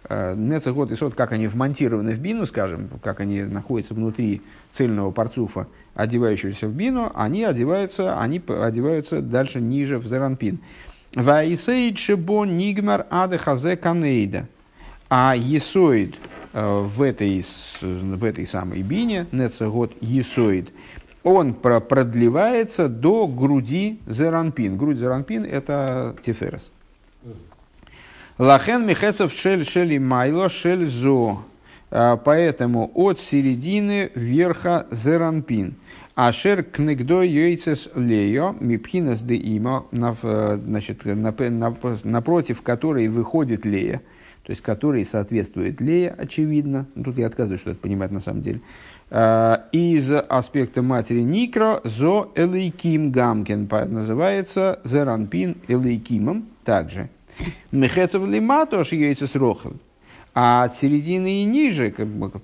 [0.06, 4.41] А, Нецах год и как они вмонтированы в бину, скажем, как они находятся внутри
[4.72, 10.60] цельного парцуфа, одевающегося в бину, они одеваются, они одеваются дальше ниже в заранпин.
[11.16, 14.47] Ваисейд шибо нигмар ады хазе канейда.
[15.10, 17.43] А есоид э, в этой,
[17.82, 20.72] в этой самой бине, нецегот есоид,
[21.24, 24.78] он продлевается до груди зеранпин.
[24.78, 26.72] Грудь зеранпин– это тиферес.
[28.38, 31.43] Лахен михесов шель шели майло шель зо.
[31.91, 35.76] Э, поэтому от середины верха зеранпин–
[36.16, 44.01] Ашер книгдой йойцес лео мипхинас де има, значит, напротив которой выходит лея,
[44.44, 46.86] то есть которой соответствует лея, очевидно.
[47.02, 48.62] Тут я отказываюсь что это понимать на самом деле.
[49.10, 57.10] А, из аспекта матери Никро зо элейким гамкен называется зеранпин элейкимом также.
[57.72, 59.72] Мехецев лиматош йойцес рохл.
[60.36, 61.94] А от середины и ниже,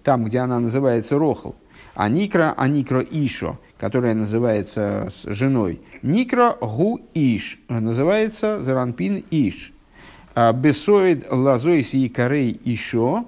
[0.03, 1.55] там, где она называется рохл,
[1.95, 5.81] а Никра, а Никро Ишо, которая называется с женой.
[6.03, 9.73] Никро Гу Иш, называется Заранпин Иш.
[10.41, 13.25] А Бесоид Лазойс и Карей Ишо,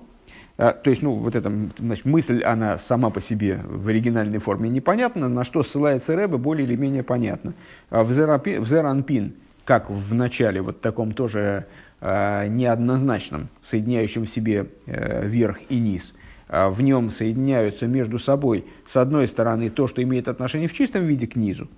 [0.57, 4.69] а, то есть, ну, вот эта значит, мысль, она сама по себе в оригинальной форме
[4.69, 7.53] непонятна, на что ссылается Рэбе, более или менее понятно.
[7.89, 9.33] А в, Зеранпин,
[9.65, 11.67] как в начале, вот таком тоже
[11.99, 16.15] неоднозначном, соединяющем в себе э, верх и низ–
[16.47, 21.25] в нем соединяются между собой, с одной стороны, то, что имеет отношение в чистом виде
[21.25, 21.69] к низу,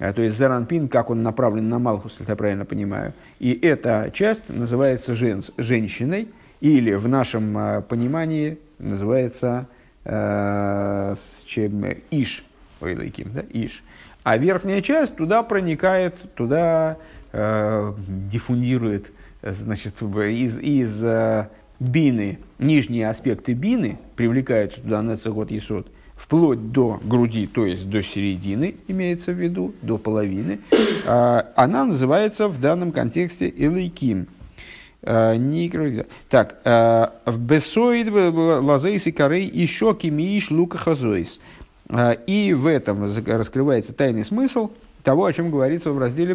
[0.00, 3.12] то есть Заранпин, как он направлен на Малхус, если я правильно понимаю.
[3.38, 6.28] И эта часть называется жен, женщиной,
[6.62, 9.66] или в нашем а, понимании называется
[10.04, 12.44] э, чем, Иш,
[12.80, 13.82] ой, да, Иш.
[14.22, 16.96] А верхняя часть туда проникает, туда
[17.32, 21.04] э, диффундирует, значит, из, из
[21.78, 25.88] бины, нижние аспекты бины привлекаются туда на цегот есот,
[26.20, 30.60] вплоть до груди, то есть до середины, имеется в виду, до половины,
[31.06, 34.26] а, она называется в данном контексте элейким.
[35.02, 35.34] А,
[36.28, 41.40] так, а, в бесоид лазейс и корей еще кимииш лука хазоис.
[42.26, 44.70] И в этом раскрывается тайный смысл
[45.02, 46.34] того, о чем говорится в разделе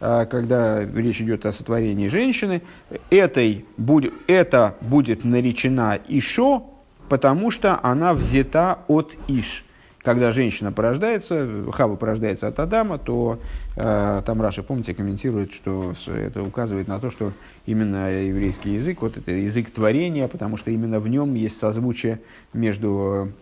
[0.00, 2.62] а, когда речь идет о сотворении женщины,
[3.10, 6.73] этой будет, это будет наречена Ишо,
[7.08, 9.64] потому что она взята от Иш.
[10.02, 13.38] Когда женщина порождается, Хава порождается от Адама, то
[13.74, 17.32] э, там Раша, помните, комментирует, что это указывает на то, что
[17.64, 22.20] именно еврейский язык, вот это язык творения, потому что именно в нем есть созвучие
[22.52, 23.32] между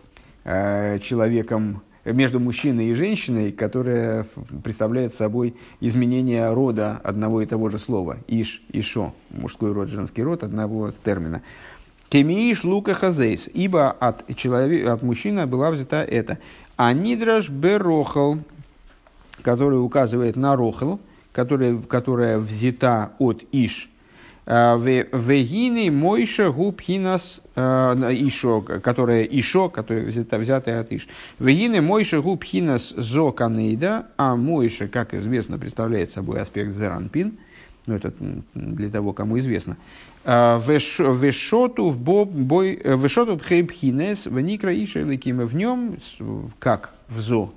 [0.45, 4.25] э, человеком, между мужчиной и женщиной, которая
[4.63, 8.17] представляет собой изменение рода одного и того же слова.
[8.27, 11.41] Иш, ишо, мужской род, женский род одного термина.
[12.13, 16.37] Кемииш лука хазейс, ибо от, человека, от мужчины была взята это.
[16.77, 18.37] А нидраш берохал,
[19.41, 20.99] который указывает на рохал,
[21.31, 23.89] которая, которая взята от иш,
[24.45, 31.07] Э, Вегины Мойша Губхинас э, Ишо, которая Ишо, которая взята, взятая от Иш.
[31.39, 37.37] Вегины Мойша Губхинас Зо Канейда, а Мойша, как известно, представляет собой аспект Зеранпин,
[37.85, 38.13] ну это
[38.53, 39.77] для того, кому известно.
[40.23, 45.97] Э, Вешоту в бой, Вешоту Бхейбхинес, в Никра Иша Лекима, в нем,
[46.59, 47.53] как в Зо,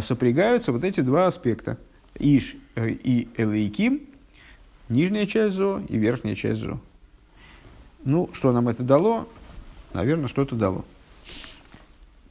[0.00, 1.76] сопрягаются вот эти два аспекта.
[2.18, 4.00] Иш и Элейким–
[4.90, 6.80] Нижняя часть ЗО и верхняя часть ЗО.
[8.04, 9.28] Ну, что нам это дало?
[9.92, 10.84] Наверное, что-то дало.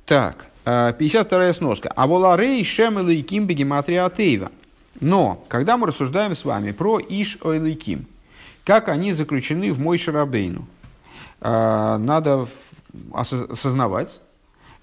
[0.05, 1.89] Так, 52-я э, сноска.
[1.95, 4.51] А воларей шем элейким бегематрия атеева.
[4.99, 8.07] Но, когда мы рассуждаем с вами про иш ойлейким,
[8.70, 10.67] как они заключены в мой шарабейну,
[11.41, 12.45] э, надо
[13.11, 14.22] осознавать,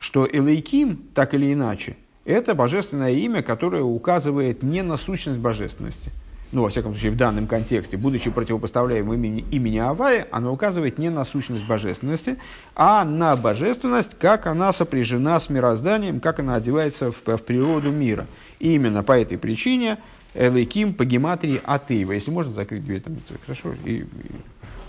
[0.01, 6.11] что Элейким, так или иначе, это божественное имя, которое указывает не на сущность божественности.
[6.51, 11.09] Ну, во всяком случае, в данном контексте, будучи противопоставляемым имени, имени Авая, оно указывает не
[11.09, 12.39] на сущность божественности,
[12.75, 18.27] а на божественность, как она сопряжена с мирозданием, как она одевается в, в природу мира.
[18.59, 19.99] И именно по этой причине
[20.37, 22.13] Элейким по гематрии Атеева.
[22.13, 23.75] Если можно закрыть дверь, там хорошо.
[23.85, 24.07] И, и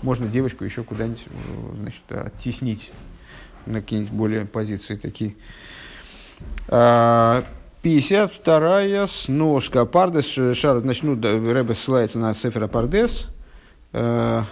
[0.02, 1.24] можно девочку еще куда-нибудь
[1.76, 2.92] значит, оттеснить
[3.66, 5.34] на какие-нибудь более позиции такие.
[6.68, 9.84] 52-я а, сноска.
[9.84, 13.26] Пардес, шар, начну, Рэбе ссылается на Сефера Пардес,
[13.92, 14.44] а,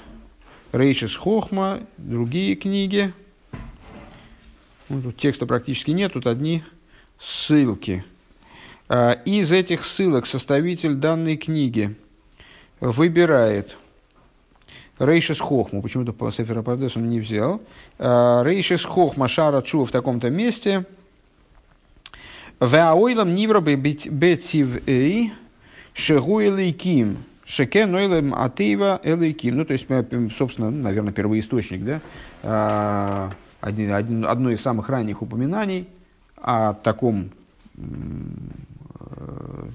[0.72, 3.12] Рейшис Хохма, другие книги.
[4.88, 6.62] Ну, тут текста практически нет, тут одни
[7.18, 8.04] ссылки.
[8.88, 11.96] А, из этих ссылок составитель данной книги
[12.80, 13.76] выбирает
[14.98, 17.60] Рейшис Хохму, почему-то по Сефера Пардес он не взял.
[17.98, 20.84] Рейшис Хохма Шара Чу в таком-то месте–
[22.60, 25.32] Ваойлам нивра бетив эй
[25.92, 27.18] шегу элейким.
[27.44, 29.58] Шеке нойлем атеева элейким.
[29.58, 29.86] Ну, то есть,
[30.36, 32.00] собственно, наверное, первоисточник, да,
[32.42, 33.30] а,
[33.60, 35.86] один, один, одно из самых ранних упоминаний
[36.36, 37.30] о таком,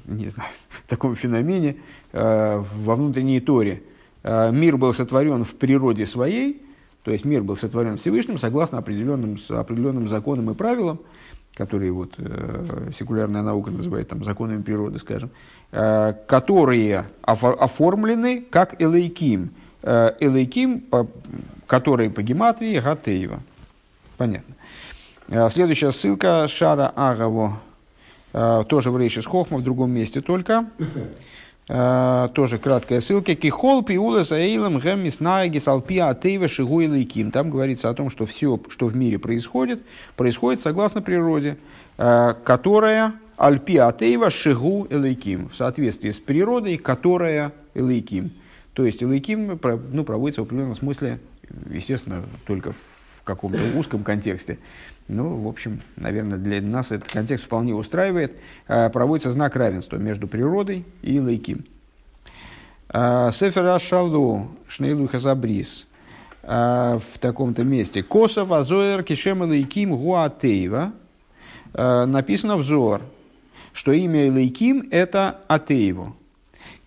[0.06, 0.52] не знаю,
[0.88, 1.78] таком феномене
[2.14, 3.84] во внутренней Торе.
[4.24, 6.62] Мир был сотворен в природе своей,
[7.04, 11.00] то есть мир был сотворен Всевышним согласно определенным, определенным законам и правилам,
[11.56, 15.32] которые вот, э, секулярная наука называет там, законами природы, скажем,
[15.72, 19.52] э, которые оформлены как элейким.
[19.84, 21.08] Э, элейким, по,
[21.68, 23.42] который по гематрии Гатеева.
[24.18, 24.56] Понятно.
[25.28, 27.71] Э, следующая ссылка Шара Агаво, э,
[28.32, 30.66] тоже в Рейшис Хохма, в другом месте только.
[31.68, 33.34] Uh, тоже краткая ссылка.
[33.34, 38.60] Кихол пиула заэйлам гэмис наагис алпи атеева шигу и Там говорится о том, что все,
[38.68, 39.82] что в мире происходит,
[40.18, 41.58] происходит согласно природе,
[41.98, 45.50] uh, которая альпи атеева шигу элейким.
[45.50, 48.32] В соответствии с природой, которая элейким.
[48.74, 49.60] То есть элейким
[49.92, 51.20] ну, проводится в определенном смысле,
[51.70, 54.60] естественно, только в каком-то узком контексте.
[55.12, 58.32] Ну, в общем, наверное, для нас этот контекст вполне устраивает.
[58.70, 61.66] А, проводится знак равенства между природой и лейким.
[62.88, 65.86] А, Сефер Ашалу Шнейлу Хазабрис
[66.44, 68.04] а, в таком-то месте.
[68.04, 70.94] Косов Азоэр Кишем Лейким Гуатеева
[71.74, 73.02] написано взор,
[73.74, 76.16] что имя Лейким это Атееву.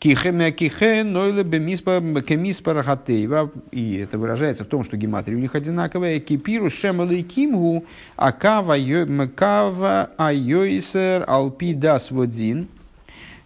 [0.05, 3.51] Кихемя кихе нойле бемиспа рахатейва.
[3.71, 6.21] И это выражается в том, что гематрия у них одинаковая.
[6.21, 8.75] Кипиру шемалы кимгу акава
[10.19, 12.69] айойсер алпи дас водин.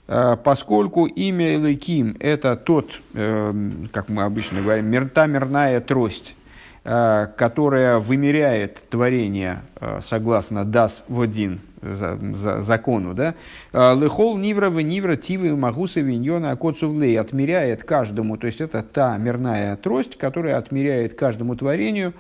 [0.09, 6.35] Э, поскольку имя Элейким– это тот, эм, как мы обычно говорим, та мирная трость,
[6.83, 13.35] э, которая вымеряет творение э, согласно дас водин, за, за, закону, да,
[13.73, 19.17] а, лехол нивра в нивра тивы магуса виньона акоцувлей отмеряет каждому, то есть это та
[19.17, 22.15] мирная трость, которая отмеряет каждому творению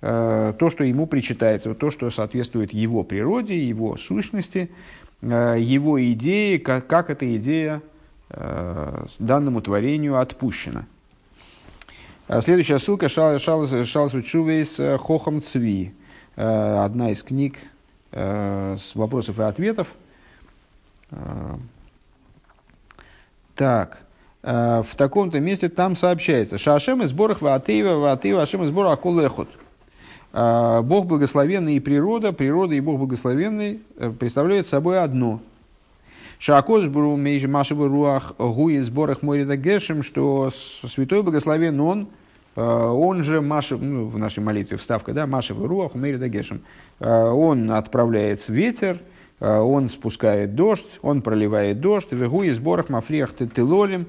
[0.00, 4.70] э, то, что ему причитается, то, что соответствует его природе, его сущности,
[5.20, 7.82] э, его идее, как, как эта идея
[8.30, 10.86] э, данному творению отпущена.
[12.40, 15.92] Следующая ссылка Шалас Чувейс Хохам Цви,
[16.34, 17.71] одна из книг Э,
[18.12, 19.88] с вопросов и ответов.
[21.10, 21.56] Э,
[23.54, 24.00] так,
[24.42, 26.58] э, в таком-то месте там сообщается.
[26.58, 29.48] Шашем из сборах ватеева, ватеева, ашем из сбора акулехот.
[30.34, 33.82] Бог благословенный и природа, природа и Бог благословенный
[34.18, 35.42] представляют собой одно.
[36.38, 42.08] Шакош бру мейж машевы руах гуи сборах морида гешем, что святой благословен он,
[42.54, 46.62] он же Маша, ну, в нашей молитве вставка, да, Машевы руах морида гешем,
[47.02, 49.00] Э, он отправляет ветер,
[49.40, 54.06] э, он спускает дождь, он проливает дождь, вегу и сборах мафриях тылолим,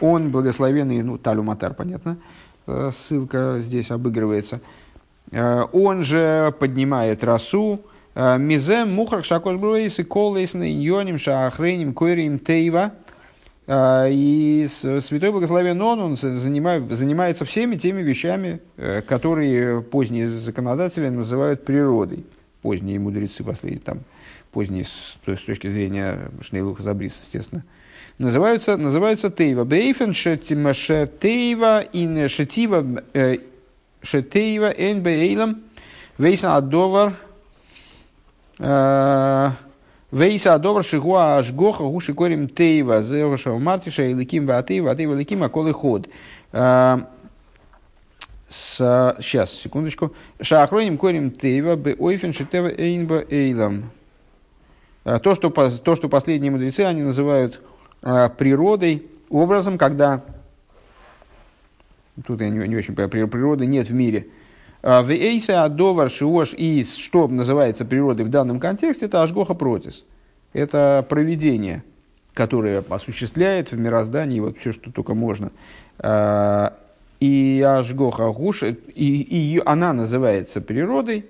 [0.00, 2.18] он благословенный, ну, талюматар, понятно,
[2.68, 4.60] э, ссылка здесь обыгрывается,
[5.32, 7.80] он же поднимает росу,
[8.14, 12.92] мизем мухрак шакош бруэйс и колэйс на иньоним шаахрейним койрим тейва,
[13.68, 22.26] и Святой Благословен Он, он занимается всеми теми вещами, э, которые поздние законодатели называют природой.
[22.62, 24.00] Поздние мудрецы, последние, там,
[24.50, 27.64] поздние с, с точки зрения Шнейлуха Забрис, естественно,
[28.18, 29.64] называются, называются Тейва.
[29.64, 33.38] Бейфен Шетейва ин Шетива э,
[34.02, 35.62] Шетейва эн Бейлам
[36.18, 37.14] Вейса Адовар
[38.58, 39.50] э,
[40.12, 45.48] Вейса добр шигуа ашгоха гуши корим тейва зеуша мартиша и ликим ватейва, ватейва ликим а
[45.48, 46.06] колы ход.
[48.46, 50.12] Сейчас, секундочку.
[50.38, 53.90] Шахроним корим тейва бе ойфен шитева эйнба эйлам.
[55.04, 57.62] То что, то, что последние мудрецы, они называют
[58.02, 60.22] природой, образом, когда
[62.26, 64.26] тут я не, не очень понимаю, природы нет в мире.
[64.82, 70.04] В эйса адовар шиош и что называется природой в данном контексте, это ажгоха протис.
[70.52, 71.84] Это проведение,
[72.34, 75.52] которое осуществляет в мироздании вот все, что только можно.
[75.98, 76.74] А,
[77.20, 81.26] и ажгоха гуш, и, и она называется природой,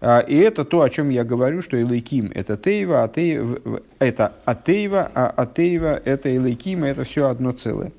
[0.00, 4.34] а, и это то, о чем я говорю, что Илайким– это Тейва, а Тейва– это
[4.44, 7.90] Атеева, а Атеева– это Илайким, это все одно целое.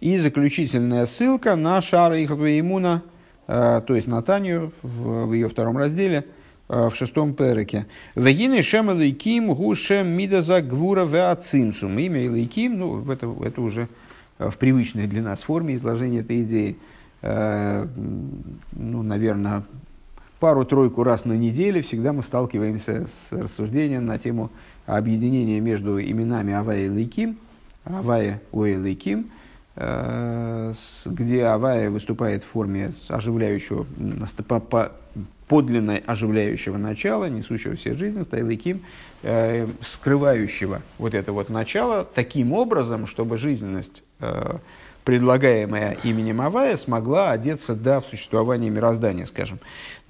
[0.00, 3.02] И заключительная ссылка на Шара Ихатвеймуна,
[3.46, 6.24] то есть на Танию в, ее втором разделе,
[6.68, 7.86] в шестом переке.
[8.14, 11.98] Вегины шем Илайким гу шем мидаза гвура веацимсум.
[11.98, 13.88] Имя Илайким, ну, это, это уже
[14.38, 16.76] в привычной для нас форме изложения этой идеи.
[17.22, 17.86] Э,
[18.72, 19.64] ну, наверное,
[20.38, 24.50] пару-тройку раз на неделю всегда мы сталкиваемся с рассуждением на тему
[24.86, 27.38] объединения между именами Авая и Лейким,
[27.84, 29.37] Авая Уэ Лейким, э,
[31.04, 33.86] где Авая выступает в форме оживляющего,
[35.46, 38.82] подлинно оживляющего начала, несущего все жизнь, Лейким,
[39.22, 44.02] э, скрывающего вот это вот начало таким образом, чтобы жизненность
[45.08, 49.58] предлагаемая именем Авая, смогла одеться да, в существование мироздания, скажем.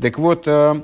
[0.02, 0.80] Так вот, э,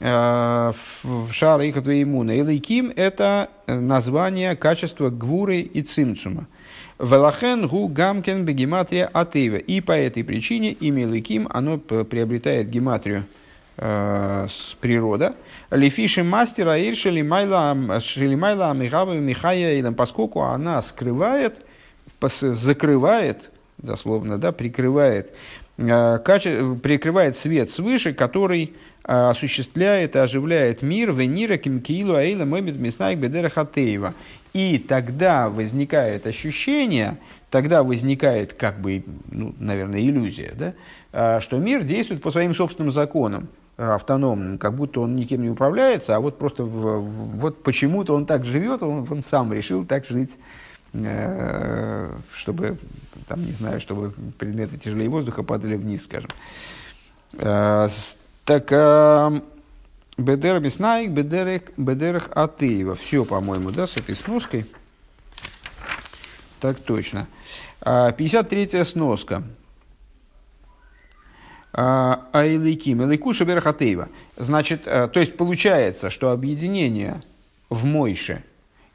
[0.00, 6.46] э, в Шара Ихатва Имуна Илайким– это название качества гвуры и цимцума.
[7.02, 9.56] Велахен гу гамкен бегематрия атеева.
[9.56, 13.24] И по этой причине имя Илайким, оно приобретает гематрию
[13.76, 15.34] э, с природа.
[15.70, 21.66] Лефиши мастера ир шелимайла амихава михая поскольку она скрывает–
[22.28, 25.32] закрывает, дословно, да, прикрывает,
[25.78, 26.18] э,
[26.82, 28.74] прикрывает свет свыше, который
[29.04, 34.14] э, осуществляет и оживляет мир венира кимкиилу аила мэмид миснайк бедера хатеева.
[34.52, 37.16] И тогда возникает ощущение,
[37.50, 40.74] тогда возникает, как бы, ну, наверное, иллюзия, да,
[41.12, 46.14] э, что мир действует по своим собственным законам, автономным, как будто он никем не управляется,
[46.14, 50.32] а вот просто вот почему-то он так живет, он, он сам решил так жить
[50.94, 52.76] Э, чтобы,
[53.26, 56.30] там, не знаю, чтобы предметы тяжелее воздуха падали вниз, скажем.
[57.32, 57.88] Э,
[58.44, 59.40] так, э,
[60.18, 62.94] Бедер Беснаик, Бедерах Атеева.
[62.94, 64.66] Все, по-моему, да, с этой сноской.
[66.60, 67.26] Так точно.
[67.80, 69.42] 53-я сноска.
[71.72, 74.08] Айликим, Айлику Шаберах Атеева.
[74.36, 77.22] Значит, то есть получается, что объединение
[77.70, 78.44] в Мойше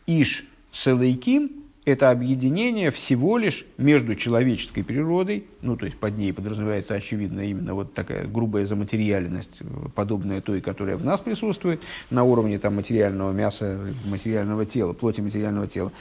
[0.05, 1.51] Иш с Айликим–
[1.87, 7.75] это объединение всего лишь между человеческой природой, ну, то есть под ней подразумевается, очевидно, именно
[7.75, 9.59] вот такая грубая заматериальность,
[9.95, 15.67] подобная той, которая в нас присутствует, на уровне там, материального мяса, материального тела, плоти материального
[15.67, 15.93] тела,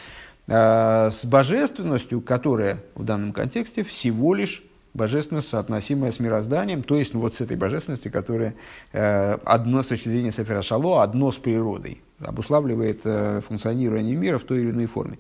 [0.49, 7.15] а, с божественностью, которая в данном контексте всего лишь божественность, соотносимая с мирозданием, то есть
[7.15, 8.55] ну, вот с этой божественностью, которая
[8.93, 14.45] э, одно с точки зрения Сафира Шало, одно с природой, обуславливает э, функционирование мира в
[14.45, 15.19] той или иной форме.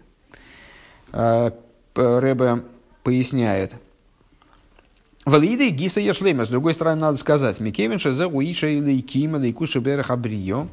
[1.13, 1.51] Э,
[1.95, 2.63] Рэбе
[3.03, 3.75] поясняет.
[5.25, 6.45] Валиды гиса ешлема.
[6.45, 10.69] С другой стороны, надо сказать, Микевин шаза уиша или кима лейкуша берах абрио.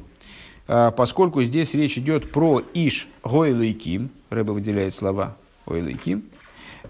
[0.68, 6.24] Э, поскольку здесь речь идет про иш гойлейким, Рэбе выделяет слова гойлейким,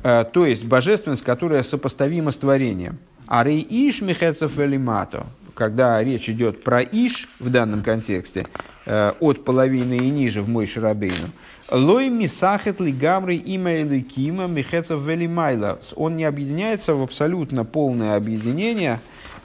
[0.03, 2.99] э, то есть божественность, которая сопоставима с творением.
[3.27, 8.47] А рей иш михецов велимато, когда речь идет про иш в данном контексте,
[8.87, 11.31] от половины и ниже в мой шарабейну,
[11.71, 15.81] Лой мисахет ли гамры има или кима михецов велимайла.
[15.97, 19.01] Он не объединяется в абсолютно полное объединение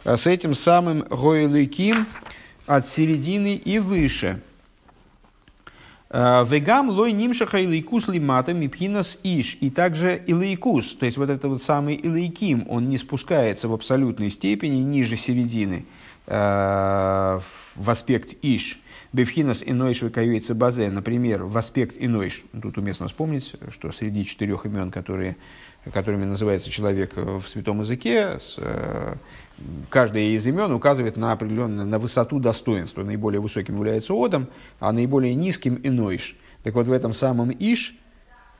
[0.05, 2.05] а с этим самым гойлыким
[2.65, 4.41] от середины и выше.
[6.09, 9.57] А, вегам лой нимшаха илайкус лимата мипхинас иш.
[9.59, 14.29] И также илайкус, то есть вот это вот самый илайким, он не спускается в абсолютной
[14.29, 15.85] степени ниже середины
[16.27, 17.41] а,
[17.75, 18.79] в аспект иш.
[19.11, 22.43] Бевхинас инойш выкаюется базе, например, в аспект инойш.
[22.61, 25.35] Тут уместно вспомнить, что среди четырех имен, которые,
[25.91, 29.15] которыми называется человек в святом языке, с, э,
[29.89, 33.03] каждое из имен указывает на определенную на высоту достоинства.
[33.03, 34.47] Наиболее высоким является Одом,
[34.79, 36.35] а наиболее низким инойш.
[36.63, 37.95] Так вот в этом самом иш–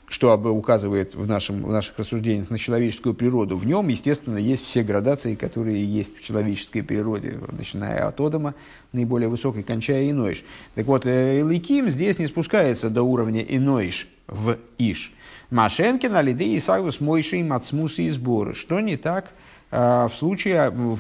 [0.10, 4.84] что указывает в, нашем, в наших рассуждениях на человеческую природу, в нем, естественно, есть все
[4.84, 8.56] градации, которые есть в человеческой природе, начиная от Одама,
[8.92, 10.44] наиболее высокой, кончая Иноиш.
[10.76, 15.14] Так вот, Эликим здесь не спускается до уровня Иноиш, в Иш.
[15.52, 18.54] Машенкин, Алиды и Сагус Мойши Мацмусы и сборы.
[18.54, 19.32] Что не так
[19.72, 20.98] э, в случае в,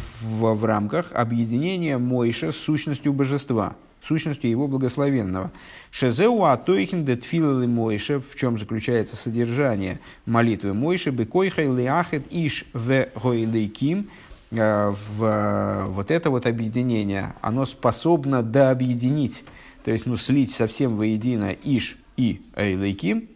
[0.56, 3.76] в, рамках объединения Мойша с сущностью божества,
[4.06, 5.52] сущностью его благословенного.
[5.92, 14.10] Шезеу атоихин детфилы Мойша, в чем заключается содержание молитвы Мойши, бекойхай лиахет иш в гойлейким,
[14.52, 19.44] э, в вот это вот объединение, оно способно дообъединить,
[19.84, 23.28] то есть ну, слить совсем воедино иш и эйлейким,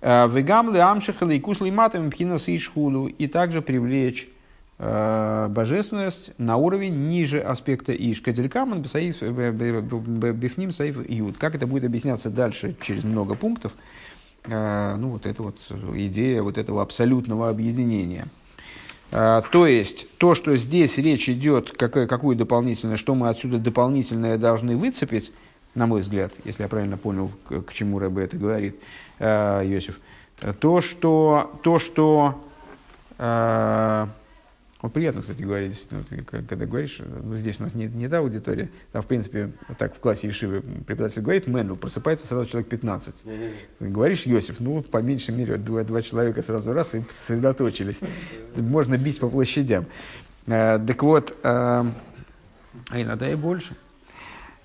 [0.00, 4.35] э, вегам леамших лейкус лейматам пхинас ишхулу, и также привлечь Э,
[4.78, 8.20] божественность на уровень ниже аспекта Иш.
[8.20, 11.38] Кадилькаман бифним саиф юд.
[11.38, 13.72] Как это будет объясняться дальше через много пунктов?
[14.48, 15.58] Э, ну, вот это вот
[15.94, 18.26] идея вот этого абсолютного объединения.
[19.10, 24.38] Э, то есть, то, что здесь речь идет, какое, какую дополнительное, что мы отсюда дополнительное
[24.38, 25.32] должны выцепить,
[25.74, 28.76] на мой взгляд, если я правильно понял, к, к чему Рэбе это говорит,
[29.18, 29.98] Иосиф,
[30.60, 32.42] то, что, то, что
[34.82, 38.18] вот приятно, кстати говоря, действительно, вот, когда говоришь, ну, здесь у нас не, не та
[38.18, 43.14] аудитория, там, в принципе, так в классе Ишивы преподаватель говорит, Мендел, просыпается сразу человек 15.
[43.24, 43.52] Mm-hmm.
[43.80, 48.00] Говоришь, Йосиф, ну, по меньшей мере, два, два человека сразу раз и сосредоточились.
[48.54, 49.86] Можно бить по площадям.
[50.46, 51.92] Э, так вот, э, а
[52.94, 53.74] иногда и больше.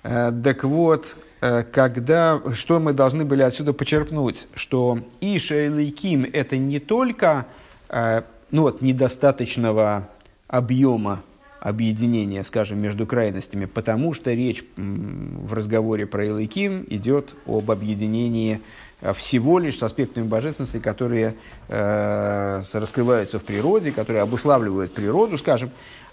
[0.02, 6.28] Э, так вот, э, когда, что мы должны были отсюда почерпнуть, что Иша и Лейким
[6.30, 7.46] это не только
[7.88, 8.22] э,
[8.52, 10.08] ну вот, недостаточного
[10.46, 11.22] объема
[11.58, 18.60] объединения, скажем, между крайностями, потому что речь в разговоре про Илайким идет об объединении
[19.00, 21.34] э, всего лишь с аспектами божественности, которые
[21.68, 25.70] э, раскрываются в природе, которые обуславливают природу, скажем,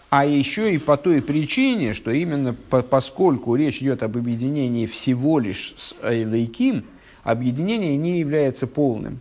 [0.09, 5.39] а еще и по той причине, что именно по, поскольку речь идет об объединении всего
[5.39, 6.85] лишь с Эйлайким,
[7.23, 9.19] объединение не является полным.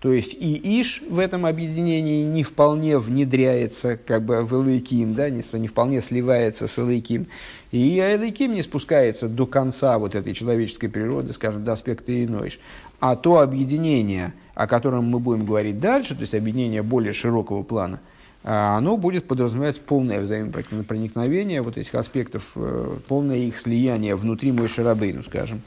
[0.00, 5.28] То есть и Иш в этом объединении не вполне внедряется как бы в Элейким, да,
[5.28, 7.26] не, не вполне сливается с Элейким.
[7.72, 12.60] И Элейким не спускается до конца вот этой человеческой природы, скажем, до аспекта Иноиш.
[13.00, 17.98] А то объединение, о котором мы будем говорить дальше, то есть объединение более широкого плана,
[18.44, 24.68] а, оно будет подразумевать полное взаимопроникновение вот этих аспектов, э, полное их слияние внутри Мой
[24.68, 25.60] Шарабейну, скажем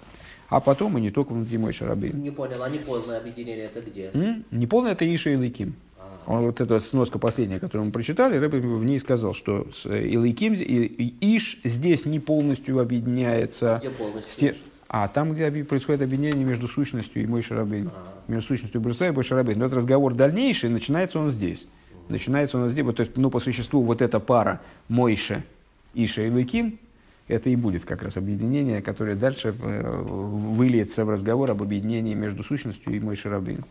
[0.51, 2.21] а потом и не только внутри мой шарабейн.
[2.21, 4.11] Не понял, а неполное объединение это где?
[4.13, 4.43] М?
[4.51, 5.75] Неполное это Иша и Лейким.
[5.97, 6.41] А.
[6.41, 11.15] Вот эта сноска последняя, которую мы прочитали, Рэб в ней сказал, что с Илайким, и
[11.21, 13.77] Иш здесь не полностью объединяется.
[13.79, 14.39] Где полностью?
[14.39, 14.57] Те,
[14.89, 17.89] а там, где происходит объединение между сущностью и мой шарабейн.
[17.95, 18.21] А.
[18.27, 19.57] Между сущностью Бруста и мой шарабейн.
[19.57, 21.65] Но этот разговор дальнейший, начинается он здесь.
[22.09, 24.59] Начинается он здесь, вот, ну, по существу, вот эта пара
[24.89, 25.45] Мойше,
[25.93, 26.77] Иша и Лейким,
[27.27, 32.43] это и будет как раз объединение, которое дальше э, выльется в разговор об объединении между
[32.43, 33.63] сущностью и мой шарабин.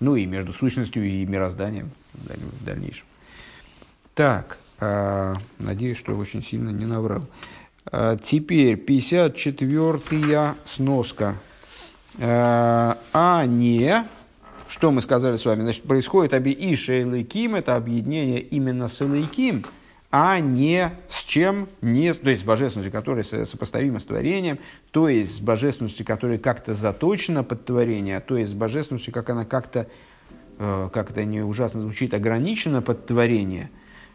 [0.00, 3.06] Ну и между сущностью и мирозданием в дальнейшем.
[4.14, 7.26] Так, э, надеюсь, что очень сильно не наврал.
[7.90, 11.36] Э, теперь 54-я сноска.
[12.18, 14.04] Э, а не,
[14.68, 19.64] что мы сказали с вами, значит, происходит оби и Лейким, это объединение именно с Лейким–
[20.10, 24.58] а не с чем, не, то есть с божественностью, которая сопоставима с творением,
[24.90, 29.44] то есть с божественностью, которая как-то заточена под творение, то есть с божественностью, как она
[29.44, 29.86] как-то,
[30.58, 33.70] э, как это не ужасно звучит, ограничена под творение,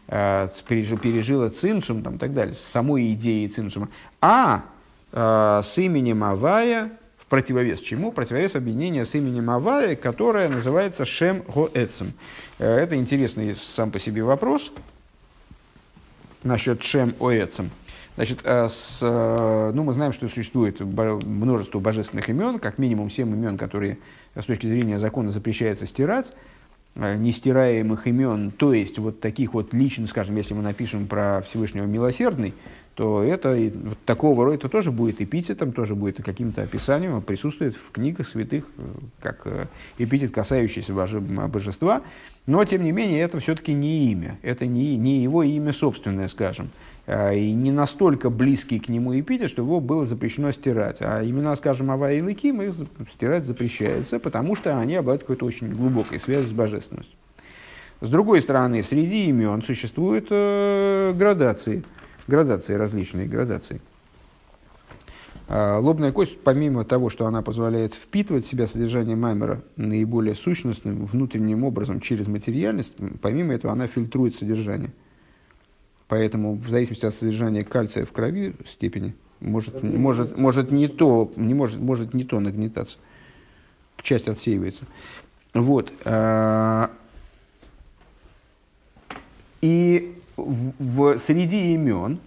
[0.08, 3.88] э, пережила цинцум там, так далее, с самой идеей цинцума,
[4.20, 4.64] а
[5.12, 8.10] э, с именем Авая, в противовес чему?
[8.10, 12.12] Противовес объединения с именем Авая, которое называется Шем Гоэцем.
[12.58, 14.72] Это интересный сам по себе вопрос,
[16.44, 17.70] насчет Шем Оэцем.
[18.16, 23.30] Значит, э, с, э, ну, мы знаем, что существует множество божественных имен, как минимум семь
[23.30, 23.98] имен, которые
[24.36, 26.32] с точки зрения закона запрещается стирать,
[26.94, 31.86] э, нестираемых имен, то есть вот таких вот личных, скажем, если мы напишем про Всевышнего
[31.86, 32.54] Милосердный,
[32.94, 37.90] то это вот такого рода это тоже будет эпитетом, тоже будет каким-то описанием, присутствует в
[37.90, 38.64] книгах святых,
[39.20, 39.68] как
[39.98, 42.02] эпитет, касающийся божества.
[42.46, 46.70] Но, тем не менее, это все-таки не имя, это не, не его имя собственное, скажем.
[47.06, 50.98] А, и не настолько близкий к нему эпитет, что его было запрещено стирать.
[51.00, 52.74] А имена, скажем, Ава и Лыким, их
[53.12, 57.16] стирать запрещается, потому что они обладают какой-то очень глубокой связью с божественностью.
[58.00, 61.84] С другой стороны, среди имен существуют э, градации,
[62.26, 63.80] градации различные градации.
[65.46, 71.04] А, лобная кость, помимо того, что она позволяет впитывать в себя содержание маймера наиболее сущностным,
[71.06, 74.92] внутренним образом через материальность, помимо этого она фильтрует содержание.
[76.08, 81.54] Поэтому в зависимости от содержания кальция в крови степени может, может, может, не то, не
[81.54, 82.96] может, может не то нагнетаться.
[84.02, 84.84] часть отсеивается.
[85.52, 85.92] Вот.
[86.04, 86.88] э,
[89.60, 92.18] И в, среди имен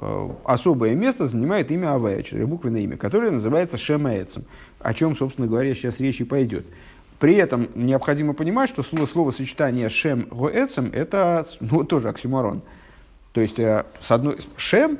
[0.00, 4.44] э, особое место занимает имя Авая, четырехбуквенное имя, которое называется Шемаэцем,
[4.78, 6.66] о чем, собственно говоря, сейчас речь и пойдет.
[7.20, 12.62] При этом необходимо понимать, что слово, словосочетание Шем Гоэцем– это ну, тоже оксюморон.
[13.32, 14.98] То есть, э, с одной, Шем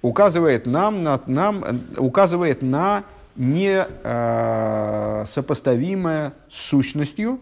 [0.00, 3.04] указывает нам на, нам, э, указывает на
[3.36, 7.38] не э, сопоставимое с сущностью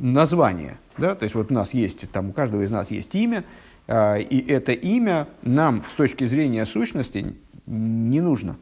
[0.00, 0.78] название.
[0.98, 1.14] Да?
[1.14, 3.44] То есть вот у нас есть, там у каждого из нас есть имя,
[3.86, 7.34] э, и это имя нам с точки зрения сущности
[7.66, 8.56] не нужно.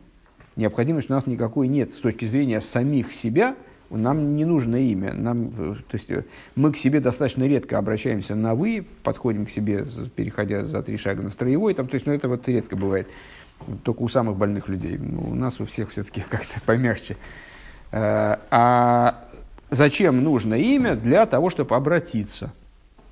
[0.56, 3.56] Необходимости у нас никакой нет с точки зрения самих себя.
[3.90, 5.12] Нам не нужно имя.
[5.12, 9.50] Нам, э, то есть, э, мы к себе достаточно редко обращаемся на «вы», подходим к
[9.50, 11.74] себе, переходя за три шага на строевой.
[11.74, 13.09] Там, то есть, ну, это вот редко бывает.
[13.82, 14.98] Только у самых больных людей.
[14.98, 17.16] Ну, У нас у всех все-таки как-то помягче.
[17.90, 19.26] Э, А
[19.73, 20.94] зачем нужно имя?
[20.94, 22.53] Для того, чтобы обратиться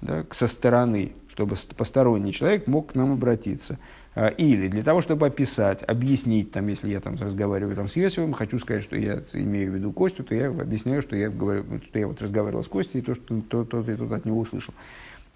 [0.01, 3.79] да, со стороны, чтобы посторонний человек мог к нам обратиться.
[4.15, 8.33] А, Или для того, чтобы описать, объяснить, там, если я там разговариваю там, с Йосифом,
[8.33, 11.99] хочу сказать, что я имею в виду Костю, то я объясняю, что я, говорю, что
[11.99, 14.75] я вот разговаривал с Костей, и то, что то, то, я тут от него услышал.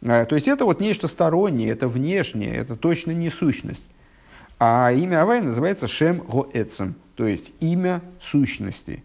[0.03, 3.83] А, То есть это вот нечто стороннее, это внешнее, это точно не сущность.
[4.59, 9.03] А имя Авай называется Шем Гоэцем, то есть имя сущности.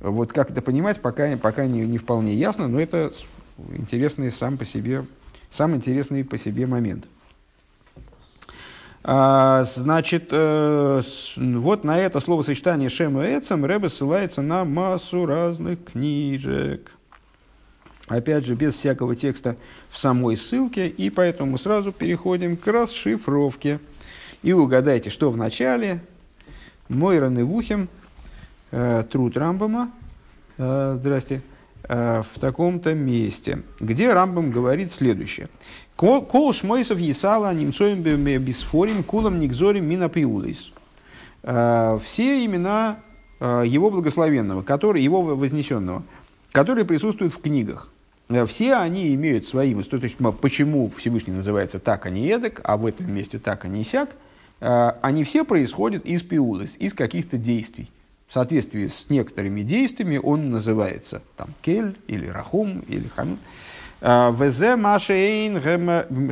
[0.00, 3.12] Вот как это понимать, пока, пока не, не вполне ясно, но это
[3.72, 5.04] интересный сам по себе,
[5.50, 7.06] сам интересный по себе момент.
[9.06, 15.26] А, значит, э, с- вот на это словосочетание Шем и Эцем Рэбе ссылается на массу
[15.26, 16.90] разных книжек.
[18.08, 19.56] Опять же, без всякого текста
[19.90, 23.78] в самой ссылке, и поэтому сразу переходим к расшифровке.
[24.42, 26.00] И угадайте, что в начале
[26.88, 28.03] Мойрон и Вухим, э,
[29.10, 29.90] труд Рамбама,
[30.58, 31.42] э, здрасте,
[31.88, 35.48] э, в таком-то месте, где Рамбам говорит следующее.
[35.96, 38.02] «Кол шмойсов есала немцоем
[38.42, 40.72] бисфорим кулам никзорим минапиулейс».
[41.44, 42.96] Э, Все имена
[43.38, 46.02] э, его благословенного, которые, его вознесенного,
[46.50, 47.92] которые присутствуют в книгах,
[48.28, 52.76] э, все они имеют свои, то есть почему Всевышний называется так, а не эдак, а
[52.76, 54.10] в этом месте так, а не сяк,
[54.60, 57.88] э, они все происходят из пиулыс, из каких-то действий.
[58.34, 63.38] В соответствии с некоторыми действиями он называется там кель или рахум или ханут.
[64.00, 65.62] Э, Везе машейн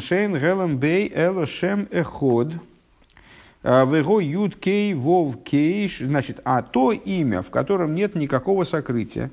[0.01, 2.55] шейн гелем бей эло шем эход.
[3.63, 5.89] Вего юд кей вов кей.
[6.01, 9.31] Значит, а то имя, в котором нет никакого сокрытия,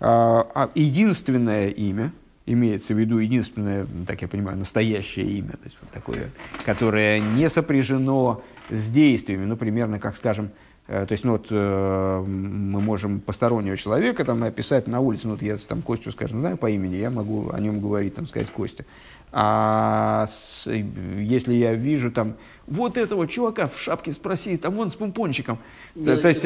[0.00, 2.10] а, а единственное имя,
[2.46, 6.30] имеется в виду единственное, так я понимаю, настоящее имя, то есть вот такое,
[6.64, 10.52] которое не сопряжено с действиями, ну, примерно, как скажем,
[10.86, 15.42] то есть, ну, вот, э, мы можем постороннего человека там описать на улице, ну, вот
[15.42, 18.84] я там Костю, скажем, знаю по имени, я могу о нем говорить, там, сказать Костя.
[19.34, 22.34] А с- если я вижу там
[22.66, 25.58] вот этого чувака в шапке спроси, там он с помпончиком.
[25.94, 26.44] То- то есть.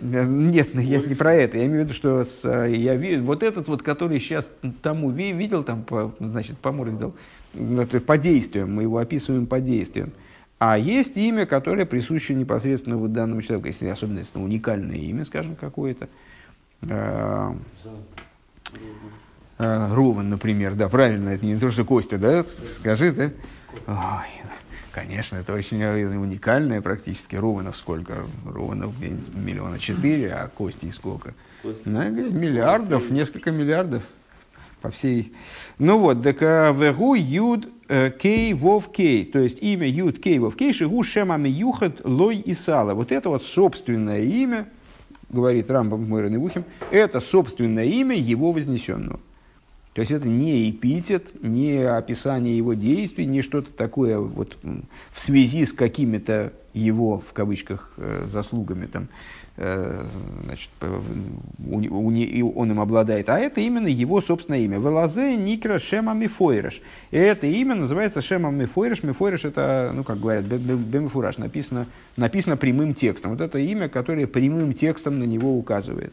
[0.00, 1.58] Э, Нет, ну, я не про это.
[1.58, 4.46] Я имею в виду, что с, э, я вижу, вот этот вот, который сейчас
[4.82, 7.14] тому ви- видел, там, по, значит, по морде дал,
[7.54, 10.12] ну, по действиям, мы его описываем по действиям.
[10.58, 15.54] А есть имя, которое присуще непосредственно вот данному человеку, если особенно если уникальное имя, скажем,
[15.54, 16.08] какое-то.
[16.82, 17.52] Э,
[19.58, 23.30] э, Рован, например, да, правильно, это не то, что Костя, да, скажи, да?
[23.86, 24.26] Ой,
[24.90, 27.36] конечно, это очень уникальное практически.
[27.36, 28.26] Рованов сколько?
[28.44, 31.34] Рованов миллиона четыре, а Костей сколько?
[31.62, 31.88] Костя.
[31.88, 34.02] Ну, миллиардов, несколько миллиардов
[34.80, 35.32] по всей...
[35.78, 40.56] Ну вот, так а, вегу юд кей вов кей, то есть имя юд кей вов
[40.56, 42.94] кей, шигу шемами юхат лой и сала.
[42.94, 44.68] Вот это вот собственное имя,
[45.30, 49.20] говорит Рамбам Мойрон Вухим, это собственное имя его вознесенного.
[49.94, 54.56] То есть это не эпитет, не описание его действий, не что-то такое вот
[55.12, 60.86] в связи с какими-то его, в кавычках, э, заслугами, там, э, значит, п-
[61.66, 64.78] у у не- он им обладает, а это именно его собственное имя.
[64.78, 66.80] Велазе Никра Шема Мифойреш.
[67.10, 69.02] И это имя называется Шема Мифойреш.
[69.02, 71.86] Мифойреш это, ну, как говорят, бе- бе- Бемифураж, написано,
[72.16, 73.32] написано прямым текстом.
[73.32, 76.12] Вот это имя, которое прямым текстом на него указывает.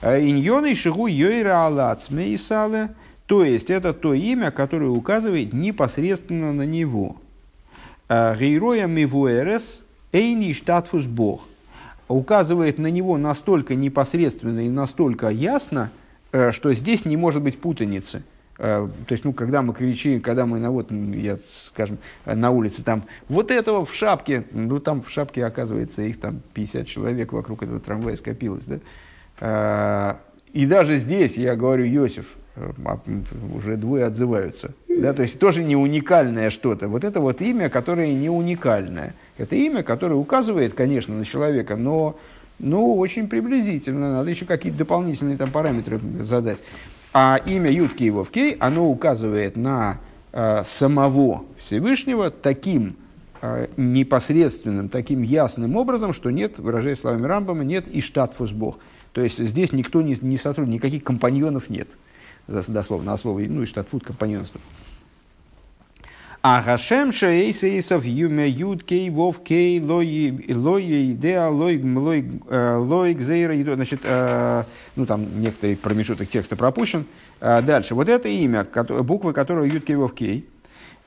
[0.00, 2.90] Иньоны шигу йойра алацме исале,
[3.26, 7.16] то есть это то имя, которое указывает непосредственно на него.
[8.08, 11.47] Гейроя мивуэрес эйни штатфус бог.
[12.08, 15.90] Указывает на него настолько непосредственно и настолько ясно,
[16.32, 18.22] э, что здесь не может быть путаницы.
[18.58, 22.82] Э, то есть, ну, когда мы кричим, когда мы, на, вот, я, скажем, на улице
[22.82, 27.62] там, вот этого в шапке, ну, там в шапке, оказывается, их там 50 человек вокруг
[27.62, 28.78] этого трамвая скопилось, да.
[29.40, 30.14] Э,
[30.52, 32.26] и даже здесь я говорю, Йосиф,
[33.54, 34.72] уже двое отзываются.
[34.88, 36.88] Да, то есть тоже не уникальное что-то.
[36.88, 39.14] Вот это вот имя, которое не уникальное.
[39.36, 42.18] Это имя, которое указывает, конечно, на человека, но
[42.58, 44.12] ну, очень приблизительно.
[44.14, 46.58] Надо еще какие-то дополнительные там параметры задать.
[47.12, 49.98] А имя Юд Кей оно указывает на
[50.32, 52.96] э, самого Всевышнего таким
[53.40, 58.78] э, непосредственным, таким ясным образом, что нет, выражаясь словами Рамбама, нет и штатфус Бог.
[59.12, 61.88] То есть здесь никто не, не сотрудник, никаких компаньонов нет.
[62.48, 64.60] Дословно, на слово, ну и штатфут компаньонство.
[66.40, 74.62] А Гашем Шаэйсейсов Юме Юд Кей Вов Кей Лой Идеа Лой Лой Гзейра Значит, э,
[74.94, 77.06] ну там некоторый промежуток текста пропущен.
[77.40, 77.96] Э, дальше.
[77.96, 78.64] Вот это имя,
[79.02, 80.46] буквы которого Юд Кей Вов Кей.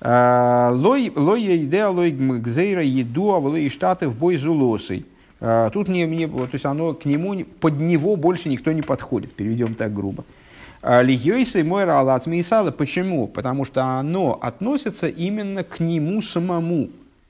[0.01, 5.05] Э, лой Идеа Лой Гзейра Еду Авлой Штаты в бой зулосой.
[5.73, 9.73] Тут не, не, то есть оно к нему, под него больше никто не подходит, переведем
[9.73, 10.23] так грубо.
[10.83, 12.71] Льёйса и Мойра Алацми Исала.
[12.71, 13.27] Почему?
[13.27, 16.89] Потому что оно относится именно к нему самому,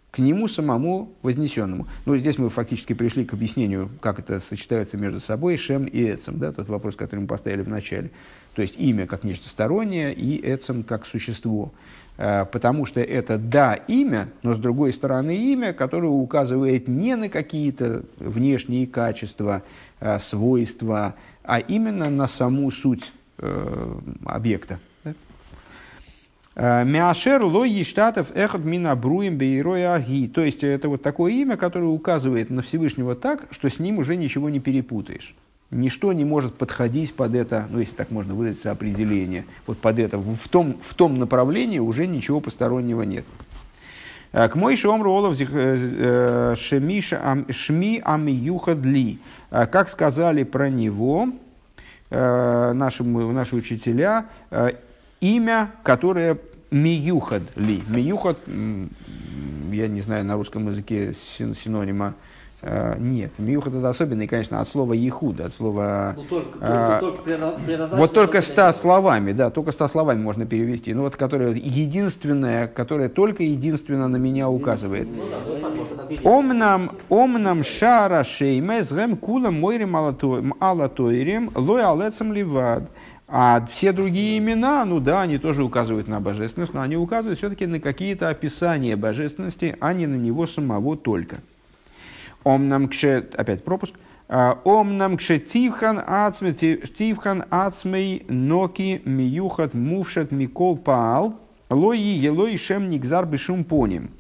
[0.10, 1.88] к нему самому вознесенному.
[2.06, 6.40] Ну, здесь мы фактически пришли к объяснению, как это сочетается между собой, Шем и Эцем,
[6.40, 8.12] да, тот вопрос, который мы поставили в начале.
[8.56, 11.72] То есть имя как нечто стороннее и Эцем как существо.
[12.18, 17.28] Э, потому что это да имя, но с другой стороны имя, которое указывает не на
[17.28, 19.64] какие-то внешние качества,
[20.00, 23.12] э, свойства, а именно на саму суть
[24.26, 24.80] объекта.
[26.56, 30.28] Э, Мяшер лои штатов эхот мина бруем бейроя аги.
[30.28, 34.16] То есть это вот такое имя, которое указывает на Всевышнего так, что с ним уже
[34.16, 35.34] ничего не перепутаешь.
[35.70, 39.46] Ничто не может подходить под это, ну если так можно выразиться, определение.
[39.66, 43.24] Вот под это, в том, в том направлении уже ничего постороннего нет.
[44.34, 49.20] Э, к мой шомру олов э, шми амиюхадли.
[49.50, 51.32] Как сказали про него, э,
[52.12, 54.74] наши, наши учителя э,
[55.22, 56.38] имя, которое
[56.72, 57.84] Миюхад ли.
[57.88, 62.14] Миюхад, я не знаю на русском языке синонима,
[62.64, 66.14] нет, миюхат это особенный, конечно, от слова ехуда, от слова...
[66.16, 70.94] Ну, только, uh, только, только вот только ста словами, да, только ста словами можно перевести.
[70.94, 75.08] Ну, вот которое единственное, которое только единственно на меня указывает.
[75.10, 75.24] Ну
[76.24, 79.96] омнам, омнам шара шеймес гэм кула мойрим
[80.60, 82.84] алатойрим лой алецам ливад.
[83.34, 87.66] А все другие имена, ну да, они тоже указывают на божественность, но они указывают все-таки
[87.66, 91.38] на какие-то описания божественности, а не на него самого только.
[92.44, 93.96] Ом нам кше, опять пропуск.
[94.28, 101.40] А, Ом нам кше тивхан ацмей, тивхан ацмей ноки миюхат мувшат микол паал,
[101.70, 104.12] лои елой шем нигзар бешум поним.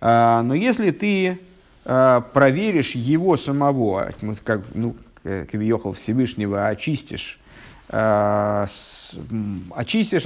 [0.00, 1.38] А, но если ты
[1.84, 4.12] а, проверишь его самого,
[4.44, 7.40] как, ну, Кавиохал Всевышнего, очистишь,
[7.88, 9.06] очистишь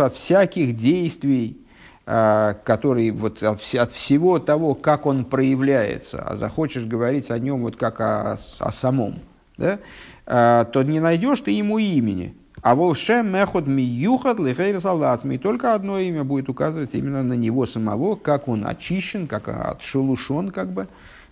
[0.00, 1.56] от всяких действий,
[2.04, 7.76] который вот от, от всего того, как он проявляется, а захочешь говорить о нем вот
[7.76, 9.20] как о, о самом,
[9.56, 9.78] да,
[10.26, 12.34] а, то не найдешь ты ему имени.
[12.62, 15.38] А волшем мехот миюхат лихейр салатми.
[15.38, 20.70] Только одно имя будет указывать именно на него самого, как он очищен, как отшелушен, как
[20.70, 20.86] бы,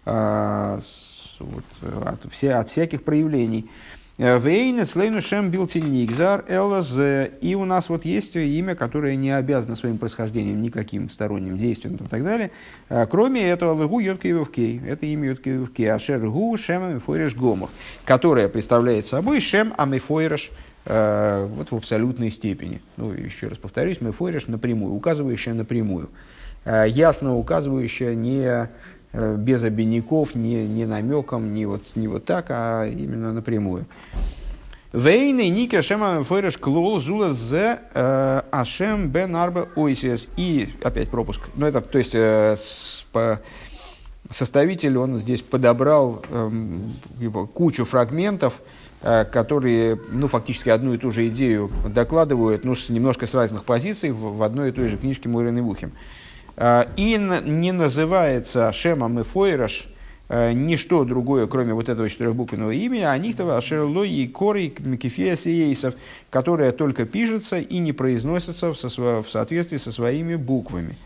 [0.07, 0.79] а,
[2.07, 3.71] от, все, от всяких проявлений.
[4.19, 6.91] Вейна слейну шем билтинигзар элаз.
[7.41, 12.09] И у нас вот есть имя, которое не обязано своим происхождением никаким сторонним действием и
[12.09, 12.51] так далее.
[12.89, 14.83] А, кроме этого, вегу йоткивевкей.
[14.85, 15.93] Это имя йоткивевкей.
[15.93, 17.71] Ашер гу шем амифойреш гомов.
[18.05, 20.51] Которое представляет собой шем амифойреш
[20.85, 22.81] вот в абсолютной степени.
[22.97, 26.09] Ну, еще раз повторюсь, мефойреш напрямую, указывающая напрямую.
[26.65, 28.67] Ясно указывающая не Э,
[29.13, 33.87] без обиняков, не, не намеком, не вот, не вот так, а именно напрямую.
[34.93, 40.29] Вейны ники Ашем Фойреш Клол Зула Зе э, Ашем Бен Арба Ойсес.
[40.37, 41.43] И опять пропуск.
[41.57, 43.39] Ну, это, то есть, э, с, по,
[44.31, 46.51] составитель, он здесь подобрал э,
[47.53, 48.63] кучу фрагментов,
[49.03, 53.65] э, которые, ну, фактически одну и ту же идею докладывают, ну, с, немножко с разных
[53.65, 55.93] позиций в, в одной и той же книжке Мурин и Вухим.
[55.93, 55.97] А,
[56.97, 59.89] и не называется Шемом и Фойраш
[60.29, 65.95] э, ничто другое, кроме вот этого четырехбуквенного имени, а нихтова Ашерло и Кори Микефея Сиейсов,
[66.31, 70.97] которое только пишется и не произносится в соответствии со своими буквами.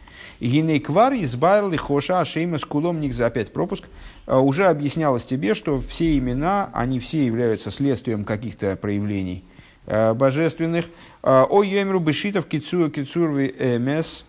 [0.40, 3.84] Гинейквар избавил хоша ашейма с кулом за опять пропуск.
[4.26, 9.44] Э, уже объяснялось тебе, что все имена, они все являются следствием каких-то проявлений
[9.86, 10.86] э, божественных.
[11.22, 14.24] Э, о Йемру Бешитов Кицур Кицурви Эмес.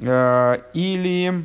[0.00, 1.44] Э, или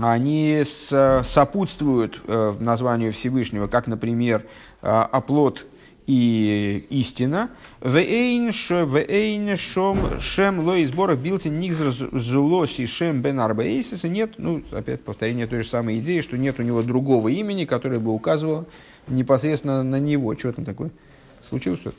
[0.00, 4.44] они сопутствуют названию Всевышнего, как, например,
[4.80, 5.66] оплот
[6.08, 7.50] и истина.
[7.80, 8.50] Шем
[10.60, 14.08] ло избора билти нигзр зулоси шем бен арбаэйсиса.
[14.08, 17.98] Нет, ну, опять повторение той же самой идеи, что нет у него другого имени, которое
[17.98, 18.64] бы указывало
[19.08, 20.34] непосредственно на него.
[20.36, 20.90] Что там такое?
[21.42, 21.96] Случилось что-то?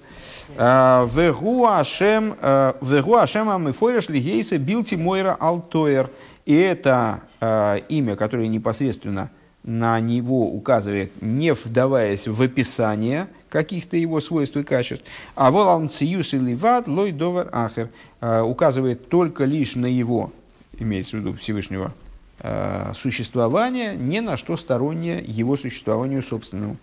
[0.58, 6.10] А, вегу ашем а, амифойреш лигейса билти мойра алтоер.
[6.46, 9.30] И это а, имя, которое непосредственно
[9.64, 15.06] на него указывает, не вдаваясь в описание каких-то его свойств и качеств.
[15.36, 17.90] А волам циюс или вад лой довар ахер
[18.22, 20.32] указывает только лишь на его,
[20.78, 21.94] имеется в виду Всевышнего,
[22.96, 26.78] существование, не на что стороннее его существованию собственному.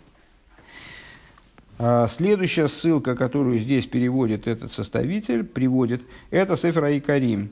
[1.78, 7.50] А, следующая ссылка, которую здесь переводит этот составитель, приводит, это Сефер Айкарим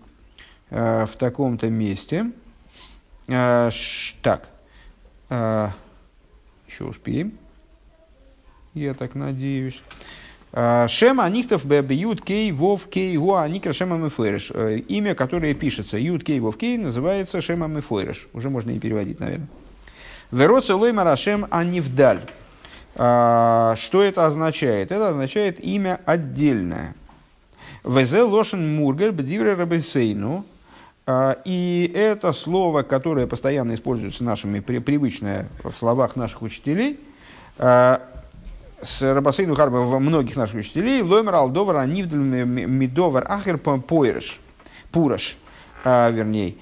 [0.70, 2.30] а, в таком-то месте.
[3.28, 3.70] А,
[4.22, 4.51] так,
[5.30, 7.32] еще успеем.
[8.74, 9.82] Я так надеюсь.
[10.52, 14.52] Шема Анихтов Бьют Кей Вов Кей Гуа Никра Шема Мефойреш.
[14.55, 18.28] Э, имя, которое пишется Ют Кей Вов Кей, называется Шема Мефойреш.
[18.32, 19.48] Уже можно и переводить, наверное.
[20.30, 22.20] Вероца Лойма Рашем Анивдаль.
[22.96, 24.92] А, что это означает?
[24.92, 26.94] Это означает имя отдельное.
[27.82, 30.44] Везе лошен мургель бдивре рабесейну.
[31.06, 37.00] А, и это слово, которое постоянно используется нашими, привычное в словах наших учителей,
[37.58, 38.00] а,
[38.82, 44.40] с Рабасейну Харба во многих наших учителей, Лоймер Алдовар Анивдл Мидовар Ахер Пойреш,
[44.92, 45.38] Пураш,
[45.84, 46.56] вернее,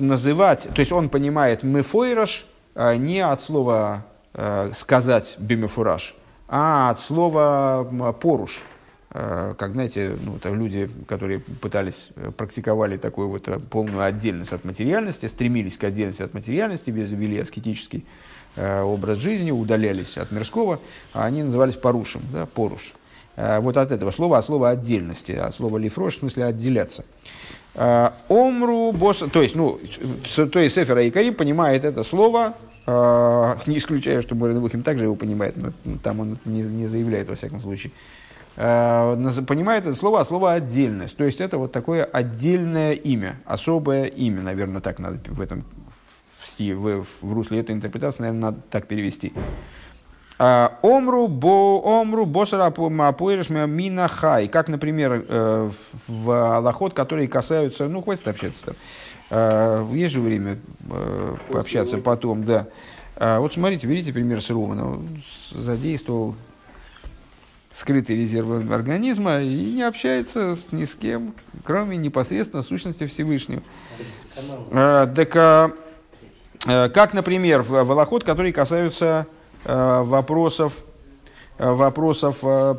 [0.00, 4.04] называть, то есть он понимает Мефойраш не от слова
[4.72, 6.14] сказать бимефураж,
[6.48, 8.62] а от слова поруш.
[9.14, 14.64] Э, как знаете, ну, это люди, которые пытались, э, практиковали такую вот полную отдельность от
[14.64, 18.06] материальности, стремились к отдельности от материальности, вели аскетический
[18.54, 20.78] образ жизни, удалялись от мирского,
[21.14, 22.92] а они назывались порушем, да, поруш.
[23.34, 27.06] Вот от этого слова, от слова отдельности, от слова лифрош, в смысле отделяться.
[27.74, 29.80] Омру босс, то есть, ну,
[30.36, 32.54] то есть Сефера и Карим понимает это слово
[32.86, 35.72] не исключаю, что Морин Бухим также его понимает, но
[36.02, 37.92] там он это не, не заявляет во всяком случае.
[38.56, 41.16] А, понимает это слово, а слово отдельность.
[41.16, 45.64] То есть это вот такое отдельное имя, особое имя, наверное, так надо в этом
[46.58, 49.32] в, в русле этой интерпретации, наверное, надо так перевести.
[50.38, 54.48] А, омру бо омру босара апоириш мина хай.
[54.48, 55.70] Как, например, э,
[56.08, 57.86] в аллахот, которые касаются...
[57.88, 58.74] Ну, хватит общаться там.
[59.34, 60.58] А, есть же время
[60.90, 62.68] э, пообщаться потом, да.
[63.16, 64.90] А вот смотрите, берите пример с Романа.
[64.90, 65.22] Он
[65.52, 66.34] задействовал
[67.70, 71.34] скрытые резервы организма и не общается с ни с кем,
[71.64, 73.62] кроме непосредственно сущности Всевышнего.
[74.70, 75.70] А, так, а,
[76.90, 79.26] как, например, волоход, которые касаются
[79.64, 80.76] а, вопросов
[81.58, 82.74] вопросов э,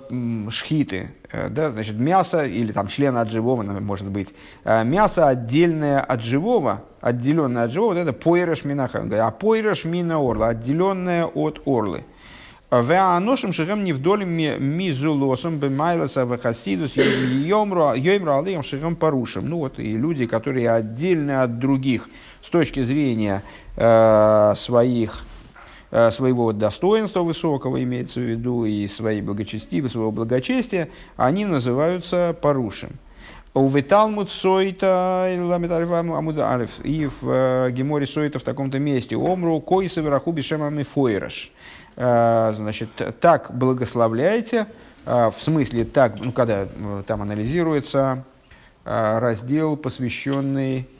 [0.49, 1.11] шхиты.
[1.31, 4.33] Э, да, значит, мясо или там член от живого, может быть.
[4.65, 9.07] Мясо отдельное от живого, отделенное от живого, вот это пойреш минаха.
[9.11, 12.05] А пойреш мина орла, отделенное от орлы.
[12.71, 19.47] Веаношим шихем не вдолем мизулосом бемайласа вахасидус йомру алием шихем порушим.
[19.47, 22.09] Ну вот и люди, которые отдельны от других
[22.41, 23.43] с точки зрения
[23.75, 25.32] э, своих Э,
[26.11, 32.97] своего достоинства высокого, имеется в виду, и своей благочестивости, своего благочестия, они называются порушим.
[33.53, 35.29] Увиталмут сойта.
[35.31, 39.15] И в э, Геморе сойта в таком-то месте.
[39.15, 41.51] Омру койса вераху бишемами фойраш.
[41.95, 42.89] Э, значит,
[43.19, 44.65] так благословляйте,
[45.05, 46.65] в смысле так, ну, когда
[47.05, 48.23] там анализируется
[48.85, 50.92] раздел, посвященный Э,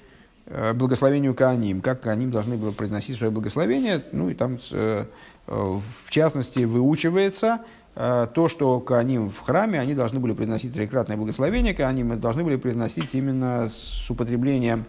[0.73, 5.05] благословению Кааним, как Кааним должны были произносить свое благословение, ну и там э,
[5.47, 7.61] в частности выучивается
[7.95, 12.57] э, то, что Кааним в храме, они должны были произносить трикратное благословение, Кааним должны были
[12.57, 14.85] произносить именно с употреблением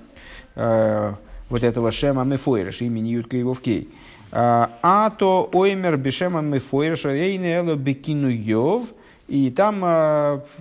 [0.57, 3.89] вот этого Шема Мефойреш, имени Ютка его в Кей.
[4.31, 8.85] А то оймер бешема Мефойреш, эйне бекину йов,
[9.27, 9.81] и там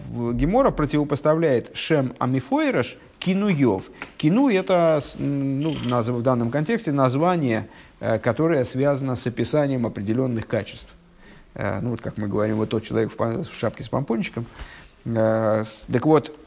[0.09, 3.85] Гемора противопоставляет Шем Амифойреш кинуев.
[4.17, 7.67] Кину– это ну, в данном контексте название,
[7.99, 10.87] э, которое связано с описанием определенных качеств.
[11.55, 14.45] Э, ну, вот как мы говорим, вот тот человек в шапке с помпончиком.
[15.05, 16.37] Э, так вот,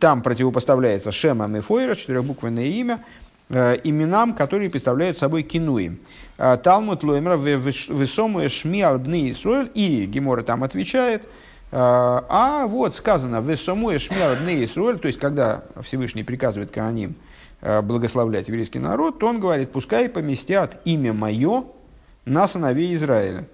[0.00, 3.04] там противопоставляется Шема Мефойра, четырехбуквенное имя,
[3.48, 6.00] именам, которые представляют собой кинуим.
[6.36, 11.26] Талмуд Лоймер весому шми албны Исруэль, и Гемора там отвечает–
[11.70, 17.14] А, а вот сказано, в самой шмер Исруэль, то есть когда Всевышний приказывает Кааним
[17.60, 21.64] а, благословлять еврейский народ, то он говорит, пускай поместят имя мое
[22.24, 23.46] на сыновей Израиля.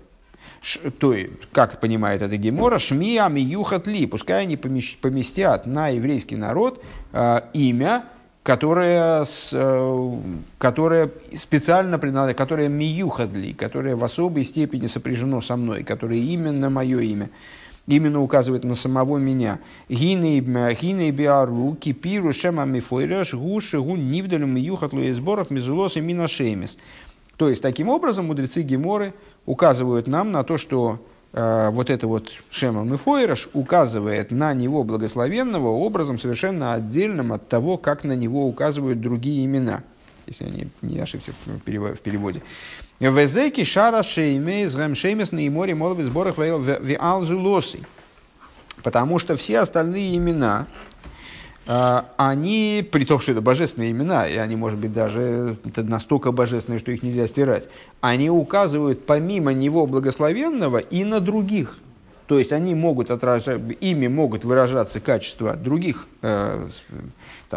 [0.61, 6.36] Ш, то есть, как понимает это Гемора, шми амиюхат ли, пускай они поместят на еврейский
[6.36, 6.82] народ
[7.12, 8.05] э, имя,
[8.43, 10.16] которое, с, э,
[10.59, 17.01] которое специально предназначено, которое миюхадли, которое в особой степени сопряжено со мной, которое именно мое
[17.01, 17.31] имя
[17.86, 19.61] именно указывает на самого меня.
[19.89, 20.40] Гиней
[21.11, 26.78] биару кипиру шема мифойреш гуши гу нивдалю миюхатлу и сборов мизулос и минашемис.
[27.36, 29.12] То есть, таким образом, мудрецы Геморы
[29.44, 35.69] указывают нам на то, что э, вот это вот Шема Мефойраш указывает на него благословенного
[35.69, 39.82] образом совершенно отдельным от того, как на него указывают другие имена,
[40.27, 42.43] если я не, не ошибся в переводе.
[43.01, 47.81] Везеки шара шеймейс гэмшеймес на море молвы сборах виалзулосы.
[48.83, 50.66] Потому что все остальные имена,
[51.66, 56.79] а, они, при том, что это божественные имена, и они, может быть, даже настолько божественные,
[56.79, 57.69] что их нельзя стирать,
[58.01, 61.79] они указывают помимо него благословенного и на других.
[62.27, 66.07] То есть они могут отражать, ими могут выражаться качества других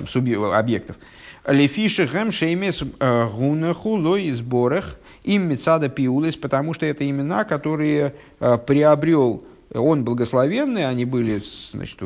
[0.05, 0.97] там, объектов.
[1.45, 8.13] Лефиши хэм шеймес э, гунаху лой сборах им Мецада Пиулис, потому что это имена, которые
[8.39, 9.43] э, приобрел
[9.73, 11.41] он благословенный, они были,
[11.71, 11.99] значит,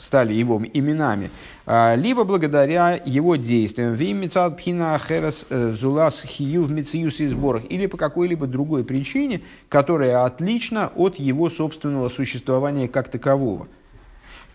[0.00, 1.30] стали его именами,
[1.64, 7.26] а, либо благодаря его действиям, вим мецад пхина ахерас э, зулас хию в мециюс и
[7.28, 13.68] сборах, или по какой-либо другой причине, которая отлична от его собственного существования как такового.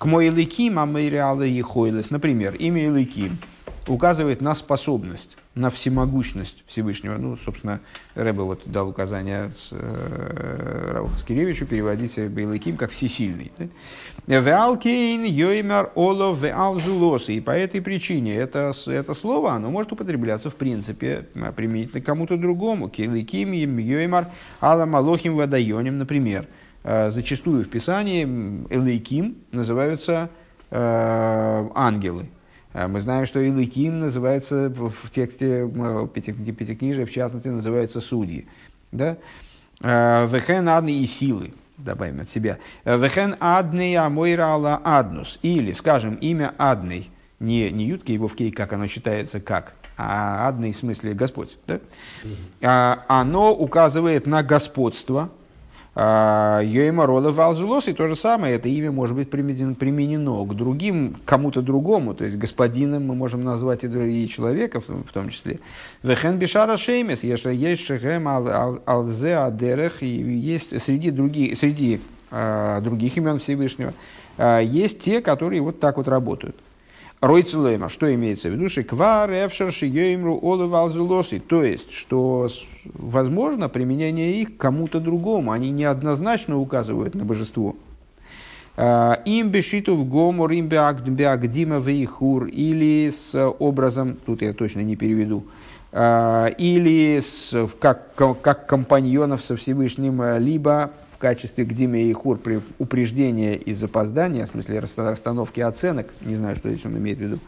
[0.01, 3.37] К мой ликим амейриала ехойлес, например, имя Иликим
[3.85, 7.17] указывает на способность на всемогущность Всевышнего.
[7.17, 7.81] Ну, собственно,
[8.15, 13.51] Рэбе вот дал указание с, э, Раву Хаскиревичу переводить Бейлаким как всесильный.
[14.25, 17.33] Веалкейн йоймар олов веалзулосы.
[17.33, 22.37] И по этой причине это, это слово, оно может употребляться в принципе применительно к кому-то
[22.37, 22.89] другому.
[22.89, 26.47] Кейлаким йоймар аламалохим вадайоним, например.
[26.47, 28.23] Э, зачастую в Писании
[28.69, 30.29] Элейким называются
[30.71, 32.27] э, ангелы,
[32.73, 35.67] а мы знаем, что Илыким называется в тексте
[36.13, 38.47] Пятикнижия, в частности, называются судьи.
[38.91, 39.17] Да?
[39.81, 42.59] А, Вехен адны и силы, добавим от себя.
[42.85, 45.37] Вехен адны амойрала аднус.
[45.41, 47.09] Или, скажем, имя адный,
[47.39, 51.57] не, не ютки его в кей, как оно считается, как, а адный в смысле Господь.
[51.67, 51.79] Да?
[52.23, 52.99] Mm-hmm.
[53.07, 55.29] Оно указывает на господство,
[55.93, 61.17] а, Йоима Рола Валзулос, и то же самое, это имя может быть применено, к другим,
[61.25, 65.59] кому-то другому, то есть господином мы можем назвать и другие человека в, том числе.
[66.01, 68.27] Вехен Бишара Шеймес, есть Шехем
[68.85, 71.99] Алзе Адерех, и есть среди, других, среди
[72.31, 73.93] а, других имен Всевышнего,
[74.37, 76.55] а, есть те, которые вот так вот работают.
[77.21, 78.67] Ройцелейма, что имеется в виду?
[78.67, 82.49] Шиквар, эфшер, шиёимру, олы, То есть, что
[82.85, 85.51] возможно применение их кому-то другому.
[85.51, 87.75] Они неоднозначно указывают на божество.
[88.75, 94.95] А, им бешиту в гомор, им беагдима вейхур, или с образом, тут я точно не
[94.95, 95.45] переведу,
[95.91, 100.91] а, или с, как, как компаньонов со Всевышним, либо
[101.21, 106.69] качестве гдиме и хур при упреждения и запоздания, в смысле расстановки оценок, не знаю, что
[106.69, 107.39] здесь он имеет в виду.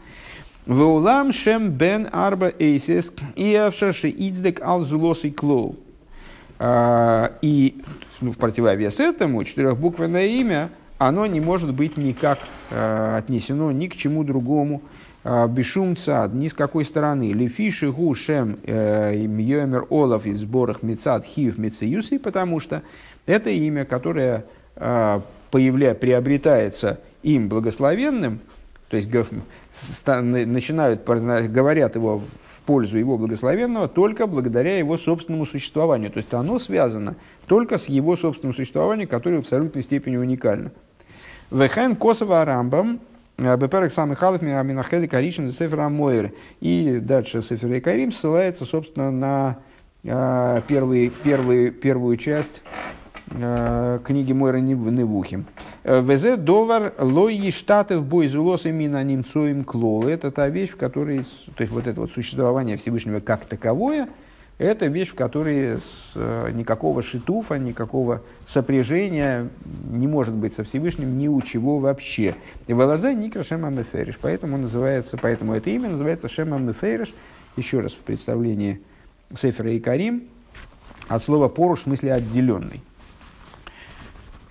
[0.66, 5.76] Веулам шем бен арба эйсис и авшаши ицдек ал зулос и клоу.
[6.58, 7.82] А, и
[8.22, 12.38] ну, в противовес этому четырехбуквенное имя, оно не может быть никак
[12.70, 14.80] э, отнесено ни к чему другому,
[15.24, 17.32] э, бешум цад, ни с какой стороны.
[17.32, 22.82] Лефиши гу шем мьемер олов из сборах мецад хиев мецеюси, потому что
[23.26, 24.44] это имя, которое
[24.76, 28.40] а, появля, приобретается им благословенным,
[28.88, 36.10] то есть начинают, говорят его в пользу его благословенного только благодаря его собственному существованию.
[36.10, 40.70] То есть оно связано только с его собственным существованием, которое в абсолютной степени уникально.
[41.50, 43.00] Вехен Косова Рамбам,
[43.38, 46.32] а, Беперек самый халов Минахеди Каришин Сефера Мойер.
[46.60, 49.58] И дальше Сефер Карим ссылается, собственно, на
[50.02, 52.62] э, первый, первый, первую часть
[53.28, 55.46] книги Мойра Невухим.
[55.84, 60.06] Везе довар лои штатов бойзулос именно немцоим клол.
[60.06, 61.24] Это та вещь, в которой,
[61.56, 64.08] то есть вот это вот существование Всевышнего как таковое,
[64.58, 65.80] это вещь, в которой
[66.14, 69.48] э, никакого шитуфа, никакого сопряжения
[69.90, 72.36] не может быть со Всевышним ни у чего вообще.
[72.68, 74.16] И Валазе Никра Шема Мефериш.
[74.20, 77.14] Поэтому, называется, поэтому это имя называется Шема Мефериш.
[77.56, 78.80] Еще раз в представлении
[79.36, 80.24] Сефера и Карим
[81.08, 82.80] от слова поруш в смысле отделенный.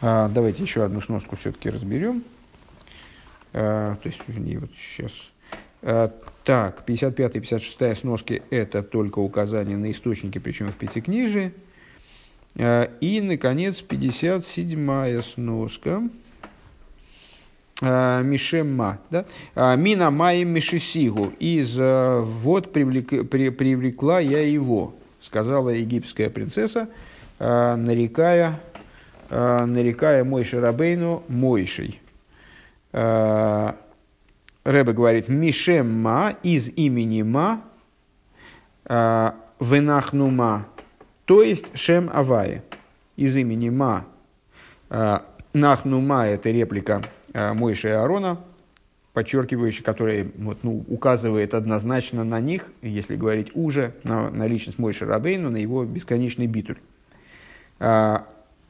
[0.05, 2.25] А, давайте еще одну сноску все-таки разберем.
[3.53, 5.11] А, то есть, не вот сейчас.
[5.81, 6.11] А,
[6.43, 11.53] так, 55 и 56 сноски– это только указание на источники, причем в пятикнижии.
[12.57, 16.01] И, наконец, 57 сноска.
[17.81, 19.25] А, Мишемма, да?
[19.77, 21.31] Мина Майем Мишесигу.
[21.39, 26.89] Из вот привлек, при, привлекла я его, сказала египетская принцесса,
[27.39, 28.59] нарекая
[29.29, 32.01] нарекая Мойши Рабейну Мойшей.
[32.91, 33.73] Э,
[34.63, 37.61] Рэбе говорит, Мишем Ма из имени Ма,
[38.85, 40.67] э, Венахнума,
[41.25, 42.63] то есть Шем Авае,
[43.15, 44.05] из имени Ма.
[45.53, 48.37] Нахнума– это реплика Мойши и Аарона,
[49.13, 55.05] подчеркивающая, которая вот, ну, указывает однозначно на них, если говорить уже, на, на личность Мойши
[55.05, 56.77] Рабейну, на его бесконечный битуль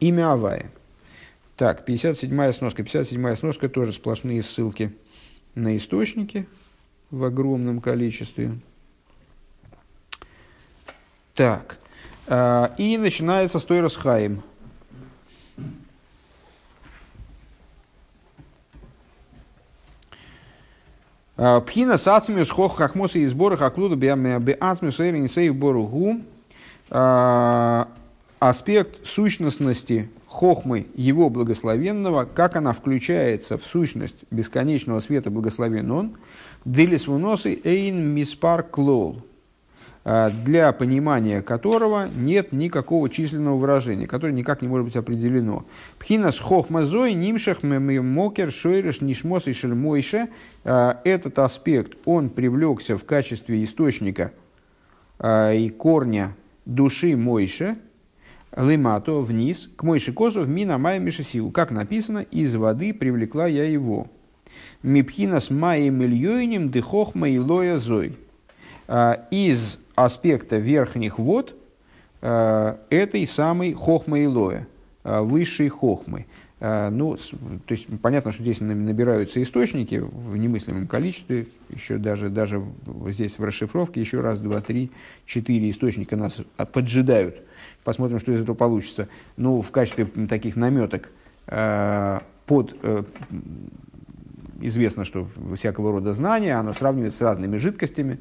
[0.07, 0.71] имя Авая.
[1.55, 2.81] Так, 57-я сноска.
[2.81, 4.95] 57-я сноска тоже сплошные ссылки
[5.55, 6.47] на источники
[7.11, 8.57] в огромном количестве.
[11.35, 11.77] Так.
[12.27, 14.43] А, и начинается с Тойрос Хаим.
[21.35, 26.21] А, Пхина с ацмиус хох хахмоса и сбора хаклуда беацмиус эйрин сейв бору
[26.89, 27.87] а,
[28.49, 36.17] аспект сущностности хохмы его благословенного, как она включается в сущность бесконечного света благословен он,
[36.65, 39.21] делис вуносы эйн миспар клол,
[40.03, 45.65] а, для понимания которого нет никакого численного выражения, которое никак не может быть определено.
[45.97, 50.27] Пхинас хохма зой нимшах мокер шойреш нишмос и шельмойше.
[50.65, 54.33] А, этот аспект, он привлекся в качестве источника
[55.17, 57.77] а, и корня души Мойше,
[58.55, 61.51] лимато вниз, к мой шикосу в мина мая мишесилу.
[61.51, 64.07] Как написано, из воды привлекла я его.
[64.83, 68.17] Мипхина с маем ильёйним дыхохма и лоя зой.
[68.87, 71.55] А, из аспекта верхних вод
[72.21, 74.67] а, этой самой хохма и лоя,
[75.03, 76.25] а, высшей хохмы.
[76.61, 82.63] Ну, то есть понятно, что здесь набираются источники в немыслимом количестве, еще даже, даже
[83.07, 84.89] здесь в расшифровке еще раз, два, три,
[85.25, 87.41] четыре источника нас поджидают–
[87.83, 89.09] Посмотрим, что из этого получится.
[89.35, 91.09] Ну, в качестве таких наметок
[91.47, 93.03] э, под э,
[94.61, 98.19] известно, что всякого рода знания, оно сравнивается с разными жидкостями,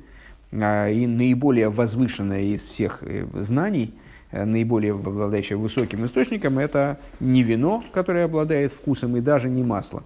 [0.51, 3.03] э, и наиболее возвышенное из всех
[3.35, 3.95] знаний,
[4.33, 10.03] наиболее обладающее высоким источником, это не вино, которое обладает вкусом, и даже не масло,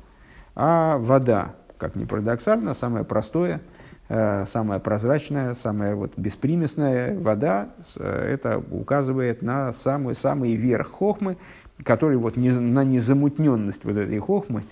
[0.54, 3.75] а вода, как ни парадоксально, самое простое– Э,
[4.08, 11.36] самая прозрачная, самая вот беспримесная вода, э, это указывает на самый, самый верх хохмы,
[11.82, 14.62] который вот не, на незамутненность вот этой хохмы,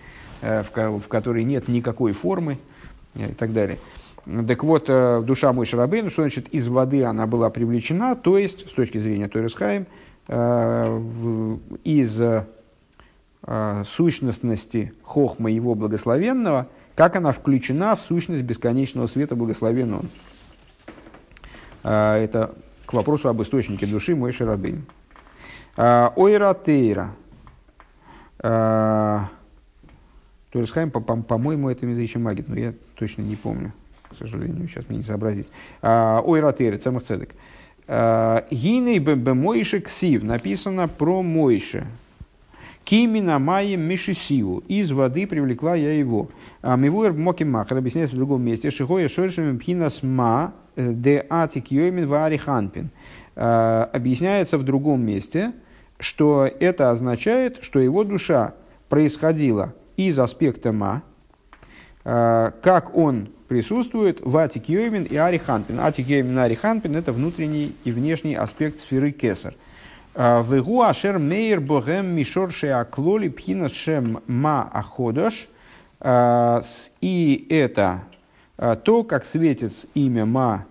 [0.41, 2.59] э, в, в которой нет никакой формы
[3.17, 3.79] и так далее.
[4.47, 8.73] Так вот, душа мой Шарабейн, что значит из воды она была привлечена, то есть, с
[8.73, 9.87] точки зрения Торисхайм,
[11.85, 12.23] из
[13.87, 20.09] сущностности хохма его благословенного– как она включена в сущность бесконечного света, благословен он.
[21.83, 22.55] А, это
[22.87, 24.85] к вопросу об источнике души мой Шарабейн.
[25.77, 27.11] А, Ойра Тейра.
[28.39, 29.29] А,
[30.51, 33.73] Турисхайм, по-моему, это язычий магит, но я точно не помню,
[34.09, 35.49] к сожалению, сейчас мне не сообразить.
[35.83, 37.31] Ойра Тейра, Цемах Цедек.
[37.89, 41.89] Гиней Бемойше Ксив, написано про Мойше,
[42.85, 44.63] Кимина Майем Мишисиву.
[44.69, 46.29] Из воды привлекла я его.
[46.61, 48.71] А Мивуэр Моки Махар объясняется в другом месте.
[48.71, 52.91] Шихоя Шоршем Пхинас Ма э, де Атик Йомин Вари Ханпин.
[53.37, 55.53] А, объясняется в другом месте,
[55.99, 58.55] что это означает, что его душа
[58.91, 61.03] происходила из аспекта Ма,
[62.05, 65.81] а, как он присутствует в Атик Йомин и Ари Ханпин.
[65.81, 69.55] Атик Йомин и Ари Ханпин– это внутренний и внешний аспект сферы Кесар–
[70.15, 75.49] Вегу ашер мейер богем мишор аклоли пхина шем ма аходош.
[77.01, 78.03] И это
[78.85, 80.67] то, как светит имя ма,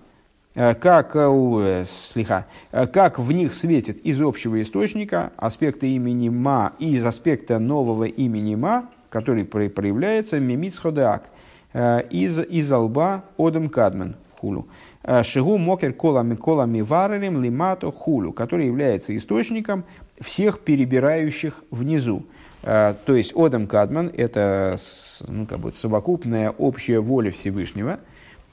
[0.53, 7.59] как, слегка, как в них светит из общего источника аспекты имени ма и из аспекта
[7.59, 11.25] нового имени ма, который проявляется мимиц ходеак,
[11.73, 14.67] из, из алба одем кадмен хулу.
[15.03, 19.83] Э, Шигу мокер колами колами варарем лимато хулю, который является источником
[20.21, 22.25] всех перебирающих внизу.
[22.63, 24.79] Э, то есть Одам Кадман– это
[25.27, 27.99] ну, как бы совокупная общая воля Всевышнего.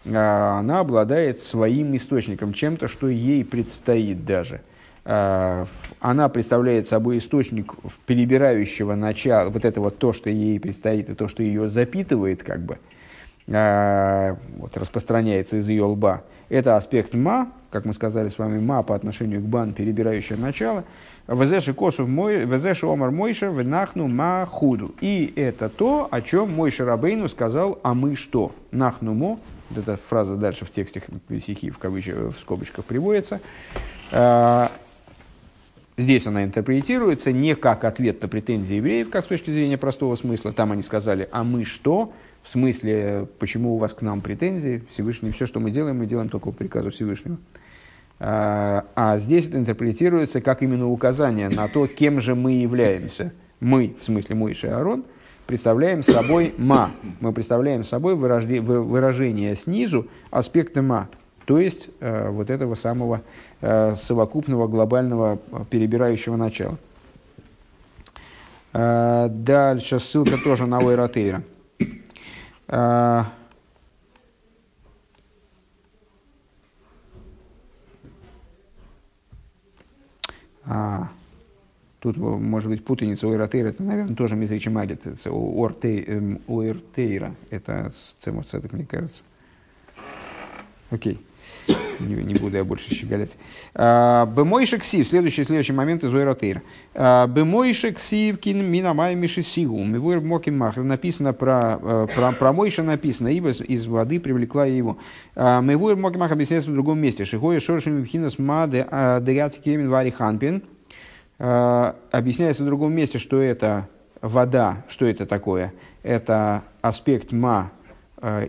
[0.05, 0.17] Э,
[0.59, 4.63] она обладает своим источником, чем-то, что ей предстоит даже.
[5.05, 7.75] она представляет собой источник
[8.07, 12.61] перебирающего начала, вот это вот то, что ей предстоит, и то, что ее запитывает, как
[12.61, 12.79] бы,
[13.47, 16.23] вот, распространяется из ее лба.
[16.51, 20.85] Это аспект ма, как мы сказали с вами, ма по отношению к бан, перебирающее начало.
[21.29, 24.93] Везеши косу мой, омар мойша, венахну ма худу.
[25.01, 28.53] И это то, о чем Мойша Рабейну сказал, а мы что?
[28.73, 29.39] Нахну мо,
[29.77, 31.01] эта фраза дальше в тексте
[31.39, 33.41] стихи в, кавычках, в скобочках приводится.
[34.11, 34.73] А,
[35.97, 40.53] здесь она интерпретируется не как ответ на претензии евреев, как с точки зрения простого смысла.
[40.53, 42.13] Там они сказали, а мы что?
[42.43, 44.83] В смысле, почему у вас к нам претензии?
[44.91, 47.39] Всевышний, все, что мы делаем, мы делаем только по приказу Всевышнего.
[48.19, 53.33] А, а здесь это интерпретируется как именно указание на то, кем же мы являемся.
[53.61, 55.05] Мы, в смысле Мойши и Арон,
[55.47, 56.91] представляем собой ма.
[57.21, 61.09] Мы представляем собой выражение снизу аспекта ма.
[61.45, 63.23] То есть э, вот этого самого
[63.61, 65.39] э, совокупного глобального
[65.69, 66.79] перебирающего начала.
[68.73, 71.43] Э, дальше ссылка тоже на Ойратейра.
[72.73, 73.27] А,
[81.99, 88.47] тут может быть путаница у Эротейра, это, наверное, тоже Мизричи Магит, у Эртейра, это Цемус
[88.47, 89.25] Цедек, мне кажется.
[90.91, 91.21] Окей.
[92.01, 93.37] Не, не буду я больше щеголять.
[93.75, 96.63] А, Бемойша ксив, следующий, следующий момент из Уэротейра.
[96.95, 99.83] А, Бемойша ксив кин минамай миши сигу.
[99.83, 100.83] Мивуэр моки махр.
[100.83, 104.99] Написано про, э, про, про Мойша написано, ибо из воды привлекла его.
[105.35, 107.25] А, Мивуэр моки махр объясняется в другом месте.
[107.25, 110.63] Шихоя шоршим вхинас ма деяцки кемин вари ханпин.
[111.39, 113.89] Объясняется в другом месте, что это
[114.21, 115.73] вода, что это такое.
[116.03, 117.73] Это аспект ма,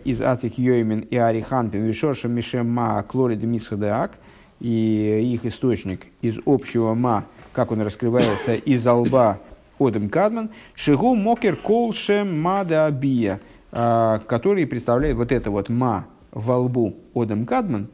[0.03, 4.11] из Атик Йоймин и Ариханпин Вишорша Мишем Ма Клорид Мисхадеак,
[4.61, 9.39] и их источник из общего Ма, как он раскрывается из алба
[9.79, 12.95] Одем Кадман, Шигу Мокер Колшем Мада
[13.71, 17.87] э, который представляет вот это вот Ма во лбу Одем Кадман,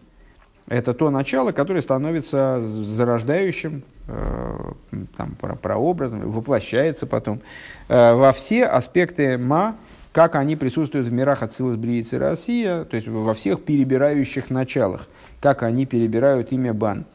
[0.68, 4.72] это то начало, которое становится зарождающим, э,
[5.16, 7.41] там, прообразом, воплощается потом
[7.88, 9.78] во все аспекты Ма,
[10.18, 15.07] как они присутствуют в мирах Ацилус, Брииц и Россия, то есть во всех перебирающих началах,
[15.39, 17.06] как они перебирают имя Бан.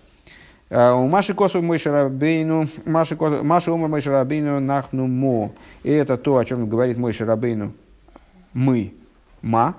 [0.71, 5.51] А, у Маши Косу Мой Шарабейну, Маши Умар Мой Шарабейну Нахну Мо.
[5.83, 7.73] И это то, о чем говорит Мой Шарабейну.
[8.53, 8.95] Мы.
[9.41, 9.75] Ма.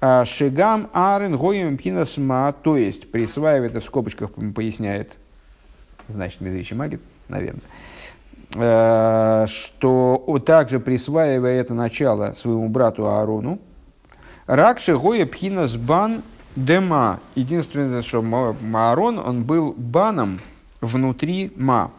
[0.00, 2.54] А, Шигам Арен Гоем Пхинас Ма.
[2.62, 5.18] То есть, присваивает, это в скобочках поясняет,
[6.08, 7.60] значит, Медвичий Магит, наверное
[8.50, 13.58] что также присваивая это начало своему брату Аарону,
[14.46, 16.22] Ракши Гоя Пхинас Бан
[16.56, 17.20] Дема.
[17.34, 18.24] Единственное, что
[18.74, 20.40] Аарон, он был баном
[20.80, 21.92] внутри Ма.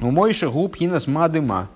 [0.00, 1.68] У Мойши Гу Пхинас Ма Дема.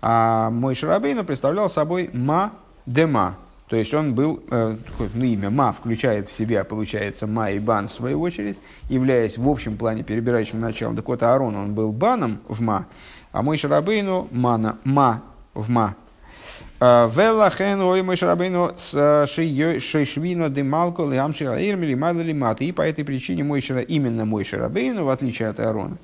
[0.00, 2.52] А мой Шарабейну представлял собой Ма
[2.86, 3.36] Дема.
[3.68, 4.76] То есть он был, э,
[5.14, 8.56] ну, имя Ма включает в себя, получается, Ма и Бан в свою очередь,
[8.88, 10.96] являясь в общем плане перебирающим началом.
[10.96, 12.86] Так вот, Аарон, он был баном в Ма,
[13.32, 15.22] а мой шарабейну мана, ма
[15.54, 15.94] в ма.
[16.80, 22.60] А, Велахен ой мой шарабейну с шейшвино демалко лиамши аирмили мадали мат.
[22.60, 25.98] И по этой причине мой именно мой шарабейну, в отличие от Аарона,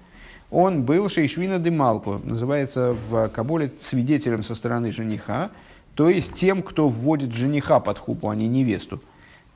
[0.50, 5.50] он был шейшвина демалко, называется в Кабуле свидетелем со стороны жениха,
[5.94, 9.00] то есть тем, кто вводит жениха под хупу, а не невесту.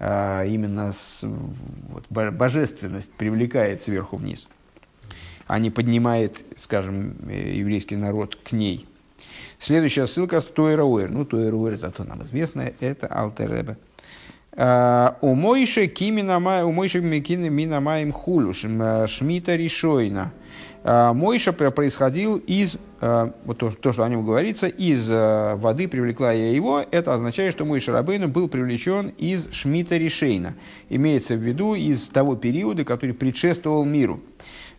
[0.01, 4.47] А, именно с, вот, божественность привлекает сверху вниз
[5.49, 8.87] а не поднимает, скажем, э, еврейский народ к ней.
[9.59, 11.11] Следующая ссылка с Тойра Уэр.
[11.11, 13.77] Ну, Тойра Уэр, зато нам известно, это Алтеребе.
[14.53, 20.33] А, у Мойши кимина у Мойши микины мина маем хулю э, шмита решойна.
[20.85, 26.33] А, Мойша происходил из, э, вот то, то, что о нем говорится, из воды привлекла
[26.33, 30.57] я его, это означает, что Мойша Рабейну был привлечен из шмита решейна.
[30.91, 34.21] Имеется в виду из того периода, который предшествовал миру.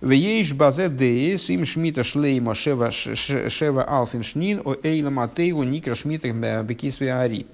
[0.02, 6.30] Вееш базе деес им шмита шлейма шева шева алфин шнин о эйла матейгу никра шмита
[6.64, 7.48] бекисве ари.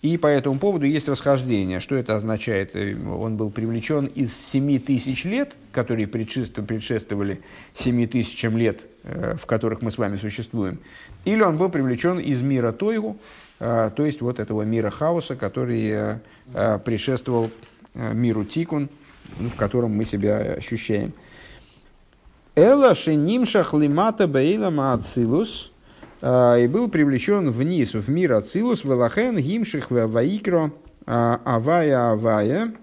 [0.00, 1.78] И по этому поводу есть расхождение.
[1.78, 2.74] Что это означает?
[2.74, 7.40] Он был привлечен из 7 тысяч лет, которые предшествовали
[7.74, 10.80] 7 тысячам лет, э, в которых мы с вами существуем.
[11.24, 13.16] Или он был привлечен из мира Тойгу,
[13.60, 16.18] э, то есть вот этого мира хаоса, который
[16.52, 17.50] э, предшествовал
[17.94, 18.88] миру Тикун,
[19.38, 21.12] в котором мы себя ощущаем.
[22.54, 25.72] Эла шенимшах лимата бейла ацилус
[26.20, 30.70] а, и был привлечен вниз в мир Ацилус, Велахен, Гимших, Ваикро,
[31.06, 32.74] Авая, Авая.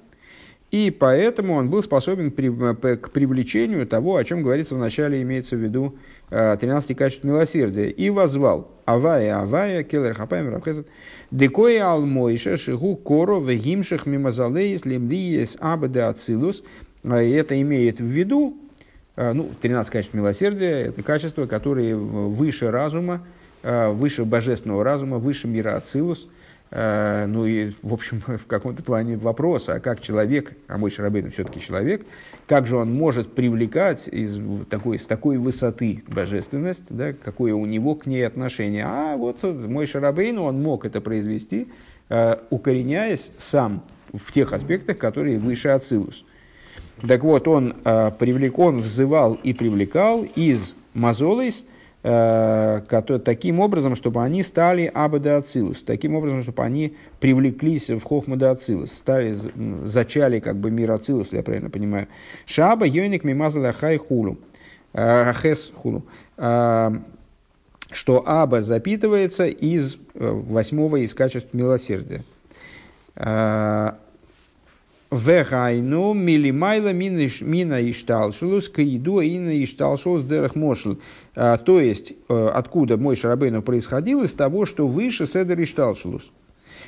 [0.71, 2.49] И поэтому он был способен при,
[2.95, 5.97] к привлечению того, о чем говорится в начале, имеется в виду
[6.29, 7.91] 13 качеств милосердия.
[7.91, 10.87] И возвал Авая, Авая, Келер Хапайм, Рабхесет,
[11.29, 16.63] Декоя Алмойша, Шигу, Коро, Вегимших, Мимазалеис, Лемлиес, Абаде Ацилус.
[17.03, 18.57] Это имеет в виду,
[19.33, 23.21] ну, 13 качеств милосердия, это качества, которые выше разума,
[23.63, 26.27] выше божественного разума, выше мира Ацилус–
[26.71, 31.31] Э, ну и, в общем, в каком-то плане вопрос, а как человек, а мой Шарабейн
[31.31, 32.05] все-таки человек,
[32.47, 34.39] как же он может привлекать из
[34.69, 38.85] такой, с такой высоты божественность, да, какое у него к ней отношение.
[38.85, 41.69] А вот мой Шарабейн, он мог это произвести,
[42.09, 43.83] э, укореняясь сам
[44.13, 46.25] в тех аспектах, которые выше Ацилус.
[47.07, 51.65] Так вот, он э, привлек, он взывал и привлекал из Мазолейс–
[52.01, 52.81] Э,
[53.26, 55.43] таким образом, чтобы они стали абада
[55.85, 59.35] таким образом, чтобы они привлеклись в хохмада ацилус, стали,
[59.84, 62.07] зачали как бы мир ацилус, я правильно понимаю.
[62.45, 64.38] Шаба йойник мимазаля хай хулу,
[64.93, 66.05] э, хес хулу,
[66.38, 66.91] э,
[67.91, 72.23] что аба запитывается из восьмого из качеств милосердия.
[75.11, 80.98] Вегайну милимайла мина ишталшулус каиду ина ишталшулус дерах мошл.
[81.36, 86.31] А, то есть, э, откуда мой Шарабейну происходил, из того, что выше седер ишталшулус.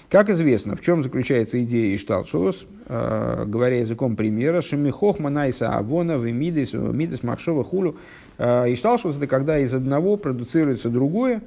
[0.08, 6.74] Как известно, в чем заключается идея Ишталшулус, э, говоря языком примера, Шемихох Манайса Авона, Вемидис,
[6.74, 7.96] Вемидис, Махшова Хулю.
[8.38, 11.42] Э, это когда из одного продуцируется другое,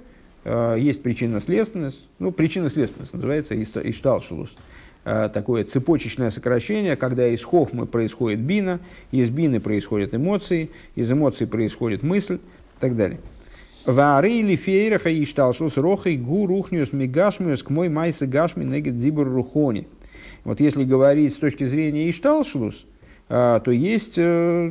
[0.77, 4.55] есть причинно-следственность, ну, причинно-следственность называется Ишталшулус.
[5.05, 8.81] Такое цепочечное сокращение, когда из хохмы происходит бина,
[9.13, 12.39] из бины происходят эмоции, из эмоций происходит мысль,
[12.81, 13.19] так далее.
[13.87, 19.29] Вары или фейраха и шталшус рохой гу рухнюс мигашмиус к мой майсы гашми негет дибур
[19.29, 19.89] рухони.
[20.45, 22.87] Вот если говорить с точки зрения Ишталшлус,
[23.29, 24.71] а, то есть э,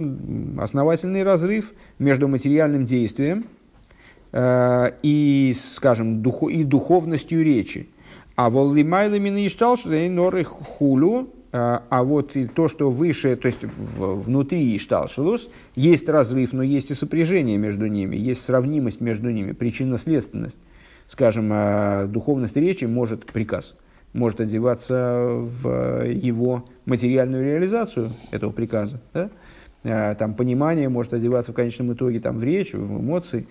[0.60, 3.46] основательный разрыв между материальным действием
[4.32, 7.88] э, и, скажем, духу, и духовностью речи.
[8.36, 14.76] А воллимайлами Ишталшлус, норы хулю, а, а вот и то, что выше, то есть внутри
[14.76, 20.58] Ишталшилус, есть разрыв, но есть и сопряжение между ними, есть сравнимость между ними, причинно-следственность.
[21.06, 23.76] Скажем, а, духовность речи может, приказ,
[24.14, 29.00] может одеваться в его материальную реализацию этого приказа.
[29.14, 29.30] Да?
[29.84, 33.48] А, там понимание может одеваться в конечном итоге там, в речь, в эмоции.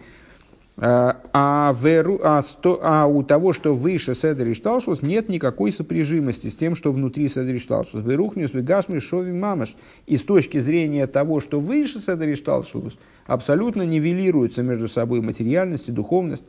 [0.78, 5.70] А, а, веру, а, сто, а у того, что выше Седер и Шталшус, нет никакой
[5.70, 8.02] сопряжимости с тем, что внутри Седер и Шталшус.
[8.02, 9.76] Верухнюс, Вегашми, Шови, Мамаш.
[10.06, 12.96] И с точки зрения того, что выше Седер и Шталшус,
[13.26, 16.44] абсолютно нивелируются между собой материальность и духовность.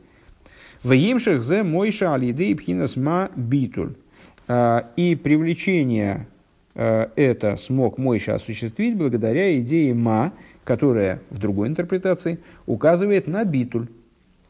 [0.82, 3.94] В Емшах зе Мойша Алиды Пхинас Ма Битуль.
[4.48, 6.26] А, и привлечение
[6.74, 10.32] а, это смог Мойша осуществить благодаря идее Ма,
[10.64, 13.88] которая в другой интерпретации указывает на Битуль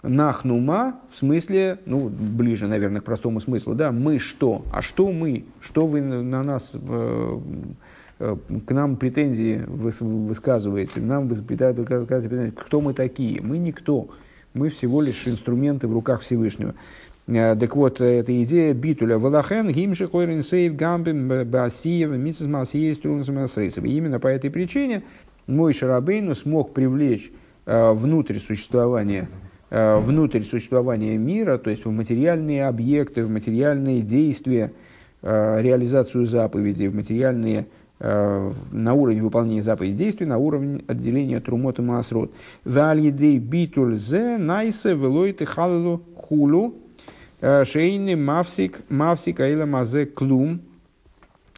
[0.09, 4.65] Нахнума, в смысле, ну, ближе, наверное, к простому смыслу, да, мы что?
[4.71, 5.45] А что мы?
[5.61, 7.39] Что вы на нас, э,
[8.19, 8.37] э,
[8.67, 11.01] к нам претензии высказываете?
[11.01, 12.55] Нам высказываете претензии.
[12.55, 13.41] Кто мы такие?
[13.41, 14.09] Мы никто.
[14.53, 16.75] Мы всего лишь инструменты в руках Всевышнего.
[17.27, 19.19] Э, так вот, эта идея битуля.
[19.19, 22.99] Валахен, гимши, хойрин, сейв, гамбим, басиев, митсис, масиев,
[23.79, 25.03] Именно по этой причине
[25.47, 27.33] мой Шарабейну смог привлечь
[27.67, 29.27] внутрь существования
[29.75, 34.71] внутрь существования мира, то есть в материальные объекты, в материальные действия,
[35.23, 37.67] э, реализацию заповедей, в материальные
[37.99, 42.31] э, на уровень выполнения заповедей действий, на уровень отделения трумота и маасрот.
[42.65, 46.75] Вальидей битуль зе найсе велойте халалу хулу
[47.41, 50.61] шейны мавсик мавсик аила мазе клум.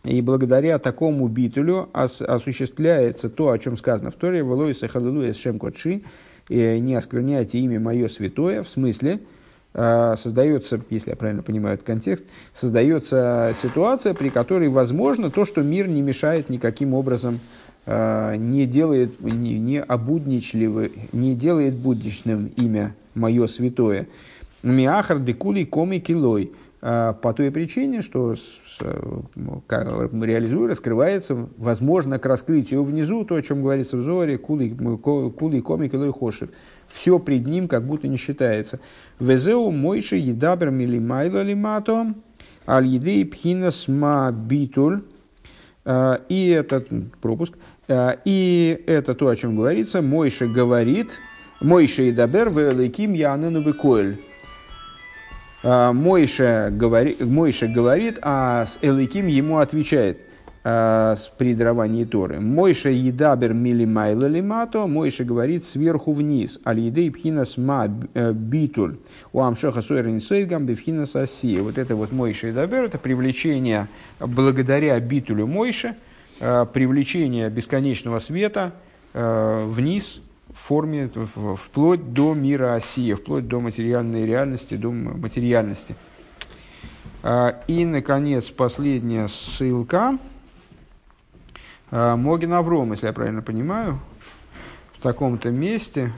[0.04, 6.02] И благодаря такому битулю осуществляется то, о чем сказано в Торе, велойсе халалу эс котши,
[6.48, 9.20] не оскверняйте имя мое святое, в смысле,
[9.78, 12.24] а, создается, если я правильно понимаю этот контекст,
[12.54, 17.40] создается ситуация, при которой возможно то, что мир не мешает никаким образом,
[17.84, 24.06] а, не делает, не, не обудничливо, не делает будничным имя мое святое.
[24.62, 28.34] Миахар декули коми килой– по той причине, что
[29.34, 35.94] реализуя, раскрывается, возможно, к раскрытию внизу, то, о чем говорится в Зоре, кули, кули комик
[35.94, 36.50] и хошев.
[36.88, 38.78] Все пред ним как будто не считается.
[39.18, 42.14] Везеу мойши едабр милимайло лимато,
[42.66, 45.02] аль еды пхинас ма битуль.
[45.86, 46.88] А, и этот
[47.20, 47.54] пропуск.
[47.88, 50.02] А, и это то, о чем говорится.
[50.02, 51.12] Мойша говорит,
[51.60, 54.20] Мойша и дабер великим янану бекоэль.
[55.68, 60.20] А, Мойша говорит, Мойша говорит, а Эликим ему отвечает.
[61.38, 62.40] при даровании Торы.
[62.40, 66.60] Мойша едабер милимайла лимато, Мойша говорит сверху вниз.
[66.66, 68.96] Аль едей пхинас ма битуль.
[69.32, 71.62] У амшоха сойрен сойгам бифхинас асия.
[71.62, 73.86] Вот это вот Мойша едабер, это привлечение
[74.18, 75.94] благодаря битулю Мойша,
[76.40, 78.72] привлечение бесконечного света
[79.14, 80.20] вниз
[80.52, 81.10] форме,
[81.56, 85.94] вплоть до мира Осия, вплоть до материальной реальности, до материальности.
[87.66, 90.18] И, наконец, последняя ссылка–
[91.90, 94.00] а, Могин Авром, если я правильно понимаю,
[94.98, 96.12] в таком-то месте.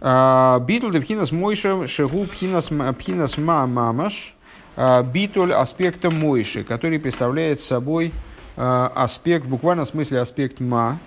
[0.00, 4.34] А, Битуль пхинас мойша шегу пхинас, ма мамаш.
[4.76, 8.12] А, битуль аспекта мойши, который представляет собой
[8.56, 10.98] аспект, в буквальном смысле аспект ма.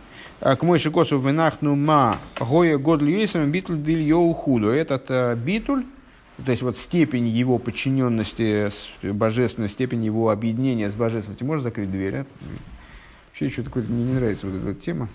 [0.42, 4.70] К мойши косу вынахну ма гоя год льюисом битуль диль йоу худу.
[4.70, 5.86] Этот битуль,
[6.44, 8.72] то есть вот степень его подчиненности,
[9.04, 11.46] божественной степень его объединения с божественностью.
[11.46, 12.16] Можешь закрыть дверь?
[12.16, 12.26] А?
[13.28, 15.10] Вообще, что такое мне не нравится вот эта вот тема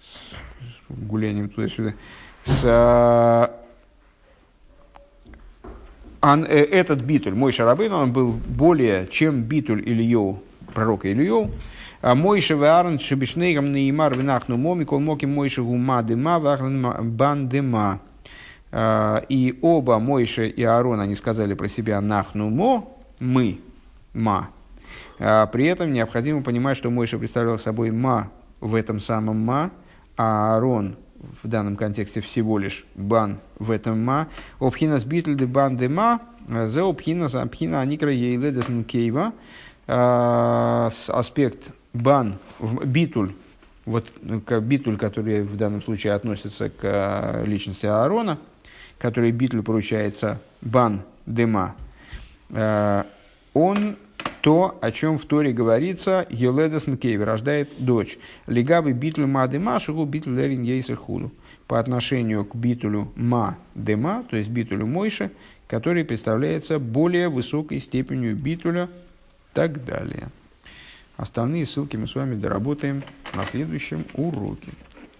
[0.00, 1.92] с гулянием туда-сюда.
[2.44, 3.62] С, а,
[6.22, 10.42] он, э, этот битуль, мой шарабын, он был более, чем битуль Ильёу,
[10.72, 11.50] пророка Ильёу.
[12.06, 17.98] А мой шеварн шебешнейгам неймар винахну моми, кол моки мой шагума дыма, вахран бан дыма.
[18.70, 23.58] А, и оба Мойша и Аарон, они сказали про себя нахну мо, мы,
[24.14, 24.50] ма,
[25.18, 28.30] а при этом необходимо понимать, что Мойша представлял собой ма
[28.60, 29.72] в этом самом ма,
[30.16, 30.94] а Аарон
[31.42, 34.28] в данном контексте всего лишь бан в этом ма.
[34.60, 35.90] Обхинас битл де бан де
[36.68, 39.32] за обхинас абхина аникра ейледесн кейва.
[39.88, 43.32] Аспект бан, битуль,
[43.84, 48.38] вот битуль, который в данном случае относится к а, личности Аарона,
[48.98, 51.74] который битуль поручается бан дема,
[52.50, 53.06] а,
[53.54, 53.96] он
[54.40, 58.18] то, о чем в Торе говорится, Еледес Нкейв рождает дочь.
[58.46, 61.32] Лигавы битлю ма дема, шагу битлю лерин худу.
[61.66, 65.32] По отношению к битулю ма дема, то есть битулю Мойше,
[65.66, 68.88] который представляется более высокой степенью битуля
[69.52, 70.28] так далее.
[71.16, 73.02] Остальные ссылки мы с вами доработаем
[73.34, 74.72] на следующем уроке.